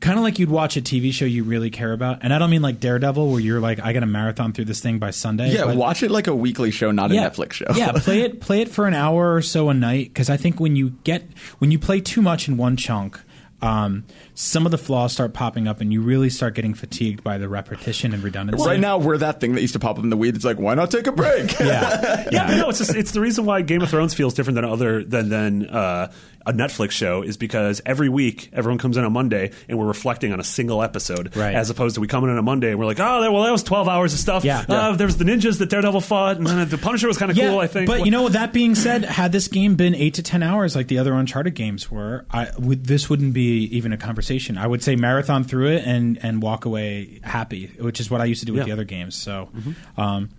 kind 0.00 0.18
of 0.18 0.22
like 0.22 0.38
you'd 0.38 0.50
watch 0.50 0.76
a 0.76 0.82
TV 0.82 1.12
show 1.12 1.24
you 1.24 1.42
really 1.42 1.70
care 1.70 1.92
about. 1.92 2.18
And 2.22 2.32
I 2.32 2.38
don't 2.38 2.50
mean 2.50 2.62
like 2.62 2.78
Daredevil, 2.78 3.30
where 3.30 3.40
you're 3.40 3.60
like, 3.60 3.80
I 3.82 3.92
got 3.92 4.00
to 4.00 4.06
marathon 4.06 4.52
through 4.52 4.66
this 4.66 4.80
thing 4.80 4.98
by 4.98 5.10
Sunday. 5.10 5.52
Yeah, 5.54 5.64
but- 5.64 5.76
watch 5.76 6.02
it 6.02 6.10
like 6.10 6.26
a 6.26 6.34
weekly 6.34 6.70
show, 6.70 6.90
not 6.90 7.10
a 7.10 7.14
Netflix 7.14 7.54
show. 7.54 7.66
yeah, 7.74 7.92
play 7.96 8.20
it 8.20 8.40
play 8.40 8.60
it 8.60 8.68
for 8.68 8.86
an 8.86 8.94
hour 8.94 9.34
or 9.34 9.42
so 9.42 9.70
a 9.70 9.74
night 9.74 10.08
because 10.08 10.28
I 10.30 10.36
think 10.36 10.60
when 10.60 10.76
you 10.76 10.90
get 11.04 11.24
when 11.58 11.70
you 11.70 11.78
play 11.78 12.00
too 12.00 12.20
much 12.22 12.46
in 12.48 12.56
one 12.58 12.76
chunk, 12.76 13.18
um, 13.62 14.04
some 14.38 14.66
of 14.66 14.70
the 14.70 14.76
flaws 14.78 15.12
start 15.14 15.32
popping 15.32 15.66
up 15.66 15.80
and 15.80 15.90
you 15.92 16.02
really 16.02 16.28
start 16.28 16.54
getting 16.54 16.74
fatigued 16.74 17.24
by 17.24 17.38
the 17.38 17.48
repetition 17.48 18.12
and 18.12 18.22
redundancy. 18.22 18.66
Right 18.66 18.78
now, 18.78 18.98
we're 18.98 19.16
that 19.18 19.40
thing 19.40 19.54
that 19.54 19.62
used 19.62 19.72
to 19.72 19.78
pop 19.80 19.96
up 19.98 20.04
in 20.04 20.10
the 20.10 20.16
weed. 20.16 20.36
It's 20.36 20.44
like, 20.44 20.58
why 20.58 20.74
not 20.74 20.90
take 20.90 21.06
a 21.06 21.12
break? 21.12 21.58
yeah, 21.58 22.28
Yeah, 22.30 22.46
but 22.46 22.56
no, 22.58 22.68
it's 22.68 22.78
just, 22.78 22.94
it's 22.94 23.12
the 23.12 23.20
reason 23.22 23.46
why 23.46 23.62
Game 23.62 23.80
of 23.80 23.88
Thrones 23.88 24.12
feels 24.12 24.34
different 24.34 24.56
than 24.56 24.64
other 24.66 25.02
than 25.02 25.30
than 25.30 25.66
uh, 25.66 26.12
a 26.44 26.52
Netflix 26.52 26.90
show 26.92 27.22
is 27.22 27.36
because 27.38 27.80
every 27.86 28.08
week 28.08 28.50
everyone 28.52 28.78
comes 28.78 28.96
in 28.98 29.04
on 29.04 29.12
Monday 29.12 29.50
and 29.68 29.78
we're 29.78 29.86
reflecting 29.86 30.32
on 30.32 30.38
a 30.38 30.44
single 30.44 30.80
episode, 30.82 31.34
Right. 31.34 31.54
as 31.54 31.70
opposed 31.70 31.94
to 31.96 32.00
we 32.02 32.06
come 32.06 32.22
in 32.22 32.30
on 32.30 32.38
a 32.38 32.42
Monday 32.42 32.70
and 32.70 32.78
we're 32.78 32.84
like, 32.86 33.00
oh, 33.00 33.32
well, 33.32 33.42
that 33.42 33.50
was 33.50 33.62
twelve 33.62 33.88
hours 33.88 34.12
of 34.12 34.20
stuff. 34.20 34.44
Yeah. 34.44 34.58
Uh, 34.60 34.64
Yeah. 34.90 34.92
there 34.96 35.06
was 35.06 35.16
the 35.16 35.24
ninjas 35.24 35.58
that 35.60 35.70
Daredevil 35.70 36.02
fought, 36.02 36.36
and 36.36 36.46
then 36.46 36.68
the 36.68 36.76
Punisher 36.78 37.08
was 37.08 37.16
kind 37.16 37.30
of 37.30 37.38
cool. 37.38 37.58
I 37.58 37.66
think, 37.68 37.86
But 37.88 38.04
you 38.04 38.10
know, 38.10 38.28
that 38.28 38.52
being 38.52 38.74
said, 38.74 39.04
had 39.04 39.32
this 39.32 39.48
game 39.48 39.76
been 39.76 39.94
eight 39.94 40.14
to 40.14 40.22
ten 40.22 40.42
hours 40.42 40.76
like 40.76 40.88
the 40.88 40.98
other 40.98 41.14
Uncharted 41.14 41.54
games 41.54 41.90
were, 41.90 42.26
I 42.30 42.48
would, 42.58 42.84
this 42.84 43.08
wouldn't 43.08 43.32
be 43.32 43.62
even 43.76 43.94
a 43.94 43.96
conversation. 43.96 44.25
I 44.58 44.66
would 44.66 44.82
say 44.82 44.96
marathon 44.96 45.44
through 45.44 45.68
it 45.68 45.84
and 45.86 46.18
and 46.22 46.42
walk 46.42 46.64
away 46.64 47.20
happy, 47.22 47.66
which 47.78 48.00
is 48.00 48.10
what 48.10 48.20
I 48.20 48.24
used 48.24 48.40
to 48.40 48.46
do 48.46 48.52
with 48.52 48.60
Yeah. 48.60 48.62
Mm-hmm. 48.64 48.68
the 48.68 48.72
other 48.72 48.84
games. 48.84 49.14
So, 49.14 49.48
um, 49.96 50.30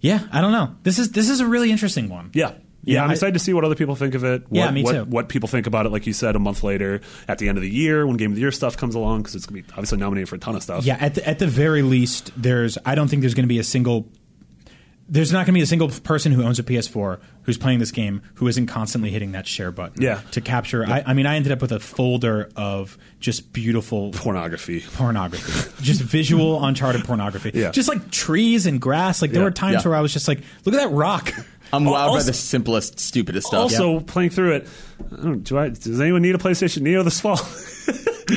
yeah, 0.00 0.26
I 0.32 0.40
don't 0.40 0.52
know. 0.52 0.74
This 0.82 0.98
is 0.98 1.12
this 1.12 1.28
is 1.28 1.40
a 1.40 1.46
really 1.46 1.70
interesting 1.70 2.08
one. 2.08 2.30
Yeah. 2.34 2.52
Yeah, 2.82 3.04
I'm 3.04 3.10
excited 3.10 3.34
to 3.34 3.38
see 3.38 3.52
what 3.52 3.62
other 3.62 3.74
people 3.74 3.94
think 3.94 4.14
of 4.14 4.24
it. 4.24 4.44
What, 4.48 4.56
Yeah, 4.56 4.70
me 4.70 4.82
what, 4.82 4.92
too. 4.92 5.04
What 5.04 5.28
people 5.28 5.48
think 5.50 5.66
about 5.66 5.84
it, 5.84 5.90
like 5.90 6.06
you 6.06 6.14
said, 6.14 6.34
a 6.34 6.38
month 6.38 6.62
later 6.62 7.02
at 7.28 7.36
the 7.36 7.46
end 7.48 7.58
of 7.58 7.62
the 7.62 7.68
year 7.68 8.06
when 8.06 8.16
Game 8.16 8.30
of 8.30 8.36
the 8.36 8.40
Year 8.40 8.50
stuff 8.50 8.74
comes 8.78 8.94
along, 8.94 9.20
because 9.20 9.34
it's 9.34 9.44
going 9.44 9.62
to 9.62 9.68
be 9.68 9.72
obviously 9.74 9.98
nominated 9.98 10.30
for 10.30 10.36
a 10.36 10.38
ton 10.38 10.56
of 10.56 10.62
stuff. 10.62 10.82
Yeah, 10.84 10.96
at 10.98 11.14
the, 11.16 11.28
at 11.28 11.38
the 11.38 11.46
very 11.46 11.82
least, 11.82 12.32
there's. 12.38 12.78
I 12.86 12.94
don't 12.94 13.08
think 13.08 13.20
there's 13.20 13.34
going 13.34 13.44
to 13.44 13.48
be 13.48 13.58
a 13.58 13.64
single 13.64 14.08
there's 15.10 15.32
not 15.32 15.38
going 15.44 15.46
to 15.54 15.58
be 15.58 15.60
a 15.62 15.66
single 15.66 15.88
person 15.88 16.30
who 16.32 16.42
owns 16.44 16.58
a 16.58 16.62
PS4 16.62 17.18
who's 17.42 17.58
playing 17.58 17.80
this 17.80 17.90
game 17.90 18.22
who 18.34 18.46
isn't 18.46 18.66
constantly 18.68 19.10
hitting 19.10 19.32
that 19.32 19.46
share 19.46 19.72
button. 19.72 20.00
Yeah. 20.00 20.20
To 20.30 20.40
capture, 20.40 20.86
I, 20.86 21.02
I 21.04 21.14
mean, 21.14 21.26
I 21.26 21.34
ended 21.36 21.50
up 21.50 21.60
with 21.60 21.72
a 21.72 21.80
folder 21.80 22.48
of 22.54 22.96
just 23.18 23.52
beautiful 23.52 24.12
Pornography. 24.12 24.84
pornography, 24.94 25.70
just 25.82 26.00
visual 26.00 26.64
Uncharted 26.64 27.04
pornography. 27.04 27.50
Yeah. 27.54 27.70
Just 27.72 27.88
like 27.88 28.10
trees 28.12 28.66
and 28.66 28.80
grass. 28.80 29.20
Like 29.20 29.32
there 29.32 29.40
Yeah. 29.40 29.46
were 29.46 29.50
times 29.50 29.82
Yeah. 29.84 29.88
where 29.90 29.98
I 29.98 30.00
was 30.00 30.12
just 30.12 30.28
like, 30.28 30.38
look 30.64 30.74
at 30.74 30.78
that 30.88 30.94
rock. 30.94 31.32
I'm 31.72 31.84
wowed 31.84 32.16
by 32.16 32.22
the 32.22 32.32
simplest, 32.32 32.98
stupidest 32.98 33.48
stuff. 33.48 33.60
Also, 33.60 34.00
playing 34.00 34.30
through 34.30 34.54
it, 34.56 34.68
I 35.12 35.16
don't, 35.22 35.52
I? 35.52 35.68
Does 35.70 36.00
anyone 36.00 36.22
need 36.22 36.34
a 36.34 36.38
PlayStation 36.38 36.82
Neo 36.82 37.02
this 37.02 37.20
fall? 37.20 37.40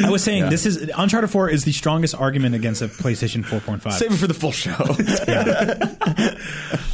I 0.06 0.10
was 0.10 0.24
saying 0.24 0.50
this 0.50 0.66
is 0.66 0.90
Uncharted 0.98 1.30
4 1.30 1.50
is 1.50 1.66
the 1.66 1.72
strongest 1.72 2.16
argument 2.16 2.56
against 2.56 2.82
a 2.82 2.88
PlayStation 2.88 3.44
4.5. 3.44 3.92
Save 3.94 4.14
it 4.14 4.18
for 4.18 4.28
the 4.28 4.34
full 4.34 4.52
show. 4.52 4.74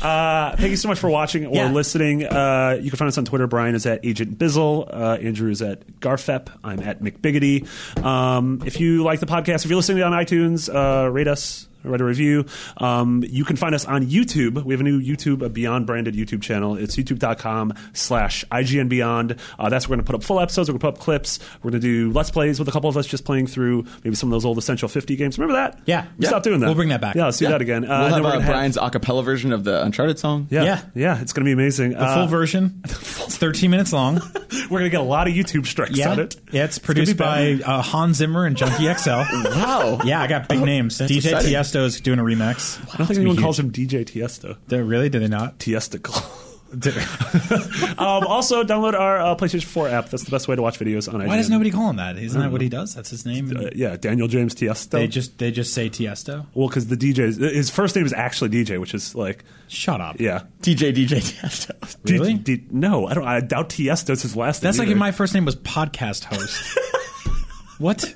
Uh, 0.01 0.55
thank 0.55 0.69
you 0.69 0.77
so 0.77 0.87
much 0.87 0.97
for 0.97 1.09
watching 1.09 1.45
or 1.45 1.55
Yeah. 1.55 1.71
listening. 1.71 2.25
Uh, 2.25 2.77
you 2.79 2.89
can 2.89 2.97
find 2.97 3.09
us 3.09 3.17
on 3.17 3.25
Twitter. 3.25 3.47
Brian 3.47 3.75
is 3.75 3.85
at 3.85 4.05
Agent 4.05 4.37
Bizzle. 4.37 4.87
Uh, 4.91 5.17
Andrew 5.21 5.51
is 5.51 5.61
at 5.61 5.85
Garfep. 5.99 6.47
I'm 6.63 6.79
at 6.79 7.01
McBiggity. 7.01 7.67
Um, 8.01 8.61
if 8.65 8.79
you 8.79 9.03
like 9.03 9.19
the 9.19 9.25
podcast, 9.25 9.65
if 9.65 9.69
you're 9.69 9.75
listening 9.75 10.01
on 10.03 10.13
iTunes, 10.13 10.73
uh, 10.73 11.09
rate 11.11 11.27
us. 11.27 11.67
Write 11.84 12.01
a 12.01 12.03
review. 12.03 12.45
Um, 12.77 13.23
you 13.27 13.45
can 13.45 13.55
find 13.55 13.73
us 13.73 13.86
on 13.86 14.05
YouTube. 14.07 14.63
We 14.63 14.73
have 14.73 14.82
a 14.82 14.84
new 14.84 15.01
YouTube, 15.01 15.41
a 15.41 15.49
Beyond 15.49 15.86
branded 15.86 16.13
YouTube 16.13 16.41
channel. 16.41 16.75
It's 16.75 16.95
youtube.com 16.97 17.73
slash 17.93 18.43
IGN 18.51 18.89
Beyond. 18.89 19.38
Uh, 19.57 19.69
that's 19.69 19.88
where 19.88 19.93
we're 19.93 20.01
going 20.01 20.05
to 20.05 20.11
put 20.11 20.15
up 20.15 20.23
full 20.23 20.39
episodes. 20.41 20.69
We're 20.69 20.73
going 20.77 20.80
to 20.80 20.86
put 20.88 20.93
up 20.95 20.99
clips. 20.99 21.39
We're 21.63 21.71
going 21.71 21.82
to 21.82 21.88
do 21.88 22.11
Let's 22.11 22.32
Plays 22.32 22.59
with 22.59 22.67
a 22.67 22.71
couple 22.71 22.89
of 22.89 22.97
us 22.97 23.07
just 23.07 23.23
playing 23.23 23.47
through 23.47 23.86
maybe 24.03 24.15
some 24.15 24.30
of 24.30 24.32
those 24.32 24.45
old 24.45 24.57
Essential 24.57 24.89
50 24.89 25.15
games. 25.15 25.38
Remember 25.39 25.53
that? 25.59 25.80
Yeah. 25.86 26.05
We 26.17 26.23
Yeah. 26.23 26.30
stopped 26.30 26.43
doing 26.43 26.59
that. 26.59 26.65
We'll 26.65 26.75
bring 26.75 26.89
that 26.89 27.01
back. 27.01 27.15
Yeah, 27.15 27.25
let's 27.25 27.38
do 27.38 27.45
Yeah. 27.45 27.51
that 27.51 27.61
again. 27.61 27.86
Uh, 27.86 27.88
we'll 27.88 27.97
have, 27.97 28.11
we're 28.23 28.30
uh, 28.30 28.32
gonna 28.34 28.43
have- 28.43 28.53
Brian's 28.53 28.77
a 28.77 28.89
cappella 28.89 29.23
version 29.23 29.53
of 29.53 29.63
the 29.63 29.82
Uncharted 29.84 30.19
song. 30.19 30.47
yeah, 30.49 30.63
Yeah. 30.63 30.82
yeah, 30.95 31.21
it's 31.21 31.32
going 31.34 31.45
to 31.45 31.47
be 31.49 31.53
amazing. 31.53 31.91
the 31.91 32.07
full 32.07 32.27
version. 32.27 32.84
It's 33.30 33.38
13 33.38 33.69
minutes 33.71 33.93
long. 33.93 34.15
We're 34.69 34.80
going 34.80 34.84
to 34.86 34.89
get 34.89 34.99
a 35.01 35.03
lot 35.03 35.27
of 35.27 35.34
YouTube 35.34 35.65
strikes 35.67 35.95
Yeah. 35.97 36.11
on 36.11 36.19
it. 36.19 36.36
Yeah, 36.51 36.63
it's 36.65 36.80
produced 36.80 37.11
be 37.13 37.17
bad. 37.19 37.59
by 37.63 37.63
uh, 37.71 37.82
Hans 37.84 38.17
Zimmer 38.17 38.45
and 38.45 38.57
Junkie 38.57 38.91
XL. 38.91 39.09
Wow. 39.59 39.99
Yeah, 40.03 40.19
I 40.21 40.27
got 40.27 40.47
big 40.49 40.61
names. 40.61 40.97
DJ 40.97 41.17
exciting. 41.17 41.51
Tiesto 41.70 41.86
is 41.86 42.01
doing 42.01 42.20
a 42.20 42.24
remix. 42.24 42.80
I 42.93 42.97
don't 42.97 43.07
think 43.07 43.20
anyone 43.20 43.38
calls 43.38 43.59
him 43.59 43.72
DJ 43.72 44.05
Tiesto. 44.05 44.57
They 44.67 44.82
really? 44.82 45.09
Do 45.09 45.20
they 45.20 45.28
not? 45.28 45.59
Tiestical. 45.59 46.24
um, 46.72 48.28
also, 48.28 48.63
download 48.63 48.93
our 48.93 49.20
uh, 49.20 49.36
PlayStation 49.36 49.63
4 49.63 49.89
app. 49.89 50.09
That's 50.09 50.24
the 50.24 50.30
best 50.30 50.47
way 50.47 50.55
to 50.55 50.61
watch 50.61 50.78
videos 50.78 51.11
on 51.11 51.20
IGN. 51.20 51.28
Why 51.28 51.38
does 51.38 51.49
nobody 51.49 51.72
call 51.72 51.89
him 51.89 51.95
that? 51.95 52.15
Isn't 52.15 52.39
that 52.39 52.51
what 52.51 52.61
he 52.61 52.70
does? 52.70 52.93
That's 52.93 53.09
his 53.09 53.26
name. 53.26 53.51
Uh, 53.57 53.70
yeah, 53.74 53.97
Daniel 53.97 54.28
James 54.28 54.53
Tiesto. 54.53 54.91
they 54.91 55.07
just 55.07 55.39
they 55.39 55.49
just 55.49 55.74
say 55.74 55.89
Tiesto. 55.89 56.45
well, 56.53 56.67
because 56.67 56.86
the 56.86 56.95
DJ, 56.95 57.36
his 57.36 57.72
first 57.72 57.95
name 57.95 58.05
is 58.05 58.13
actually 58.13 58.51
DJ, 58.51 58.80
which 58.80 58.93
is 58.93 59.15
like, 59.15 59.43
Shut 59.67 59.99
up. 59.99 60.20
yeah. 60.20 60.43
DJ 60.61 60.93
DJ 60.93 61.17
Tiesto. 61.17 61.76
Really? 62.09 62.36
D- 62.36 62.57
D- 62.57 62.65
no, 62.70 63.07
I 63.07 63.13
don't. 63.15 63.26
I 63.26 63.39
doubt 63.41 63.70
Tiesto's 63.70 64.22
his 64.22 64.36
last 64.36 64.61
That's 64.61 64.78
name. 64.78 64.86
That's 64.86 64.89
like 64.89 64.89
if 64.89 64.97
my 64.97 65.11
first 65.11 65.34
name 65.34 65.45
was 65.45 65.55
podcast 65.55 66.24
host. 66.26 66.78
what? 67.80 68.13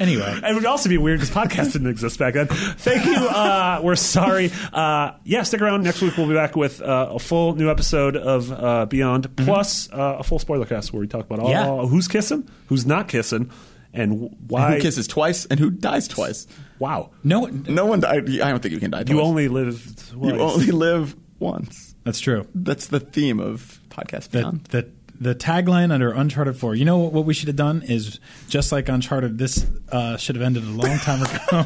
Anyway. 0.00 0.40
It 0.44 0.54
would 0.54 0.64
also 0.66 0.88
be 0.88 0.98
weird 0.98 1.20
because 1.20 1.34
podcasts 1.34 1.72
didn't 1.72 1.88
exist 1.88 2.18
back 2.18 2.34
then. 2.34 2.46
Thank 2.48 3.04
you. 3.06 3.14
Uh, 3.14 3.80
we're 3.82 3.96
sorry. 3.96 4.50
Uh, 4.72 5.12
yeah, 5.24 5.42
stick 5.42 5.60
around. 5.62 5.82
Next 5.84 6.00
week 6.02 6.16
we'll 6.16 6.28
be 6.28 6.34
back 6.34 6.56
with 6.56 6.80
uh, 6.80 7.08
a 7.12 7.18
full 7.18 7.54
new 7.54 7.70
episode 7.70 8.16
of 8.16 8.50
uh, 8.52 8.86
Beyond, 8.86 9.36
plus 9.36 9.90
uh, 9.92 10.16
a 10.18 10.22
full 10.22 10.38
spoiler 10.38 10.66
cast 10.66 10.92
where 10.92 11.00
we 11.00 11.06
talk 11.06 11.26
about 11.26 11.38
all, 11.40 11.50
Yeah. 11.50 11.68
all- 11.68 11.86
who's 11.86 12.08
kissing, 12.08 12.48
who's 12.66 12.84
not 12.86 13.08
kissing, 13.08 13.50
and 13.92 14.34
why. 14.48 14.76
Who 14.76 14.80
kisses 14.80 15.06
twice 15.06 15.46
and 15.46 15.58
who 15.60 15.70
dies 15.70 16.08
twice? 16.08 16.46
Wow. 16.78 17.10
No, 17.22 17.40
one. 17.40 17.64
No 17.68 17.86
one 17.86 18.00
died. 18.00 18.28
I 18.40 18.50
don't 18.50 18.60
think 18.60 18.72
you 18.74 18.80
can 18.80 18.90
die 18.90 19.04
twice. 19.04 19.14
You 19.14 19.20
only 19.22 19.48
live. 19.48 20.12
You 20.20 20.40
only 20.40 20.66
live 20.72 21.14
once. 21.38 21.94
that's 22.04 22.20
true. 22.20 22.46
That's 22.54 22.86
the 22.88 23.00
theme 23.00 23.38
of 23.40 23.80
podcast 23.90 24.30
The, 24.30 24.38
Beyond. 24.38 24.64
the 24.64 24.90
the 25.22 25.34
tagline 25.34 25.92
under 25.92 26.10
Uncharted 26.10 26.56
4. 26.56 26.74
You 26.74 26.84
know 26.84 26.98
what, 26.98 27.12
what 27.12 27.24
we 27.24 27.34
should 27.34 27.48
have 27.48 27.56
done 27.56 27.82
is 27.82 28.18
just 28.48 28.72
like 28.72 28.88
Uncharted. 28.88 29.38
This 29.38 29.66
uh, 29.90 30.16
should 30.16 30.34
have 30.36 30.42
ended 30.42 30.64
a 30.64 30.70
long 30.70 30.98
time 30.98 31.22
ago. 31.22 31.64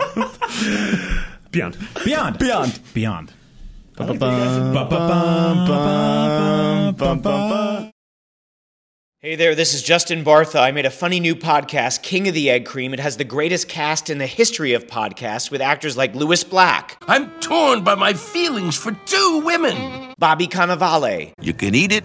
Beyond. 1.50 1.78
Beyond. 2.04 2.38
Beyond. 2.38 2.80
Beyond. 2.92 3.32
Hey 9.20 9.34
there, 9.34 9.54
this 9.54 9.72
is 9.72 9.82
Justin 9.82 10.22
Bartha. 10.22 10.60
I 10.60 10.70
made 10.70 10.84
a 10.84 10.90
funny 10.90 11.18
new 11.18 11.34
podcast, 11.34 12.02
King 12.02 12.28
of 12.28 12.34
the 12.34 12.50
Egg 12.50 12.66
Cream. 12.66 12.92
It 12.92 13.00
has 13.00 13.16
the 13.16 13.24
greatest 13.24 13.68
cast 13.68 14.10
in 14.10 14.18
the 14.18 14.26
history 14.26 14.74
of 14.74 14.86
podcasts 14.86 15.50
with 15.50 15.62
actors 15.62 15.96
like 15.96 16.14
Lewis 16.14 16.44
Black, 16.44 16.96
I'm 17.08 17.30
torn 17.40 17.82
by 17.82 17.94
my 17.94 18.12
feelings 18.12 18.76
for 18.76 18.92
two 19.06 19.42
women. 19.44 20.14
Bobby 20.18 20.46
Cannavale, 20.46 21.32
You 21.40 21.54
can 21.54 21.74
eat 21.74 21.90
it, 21.90 22.04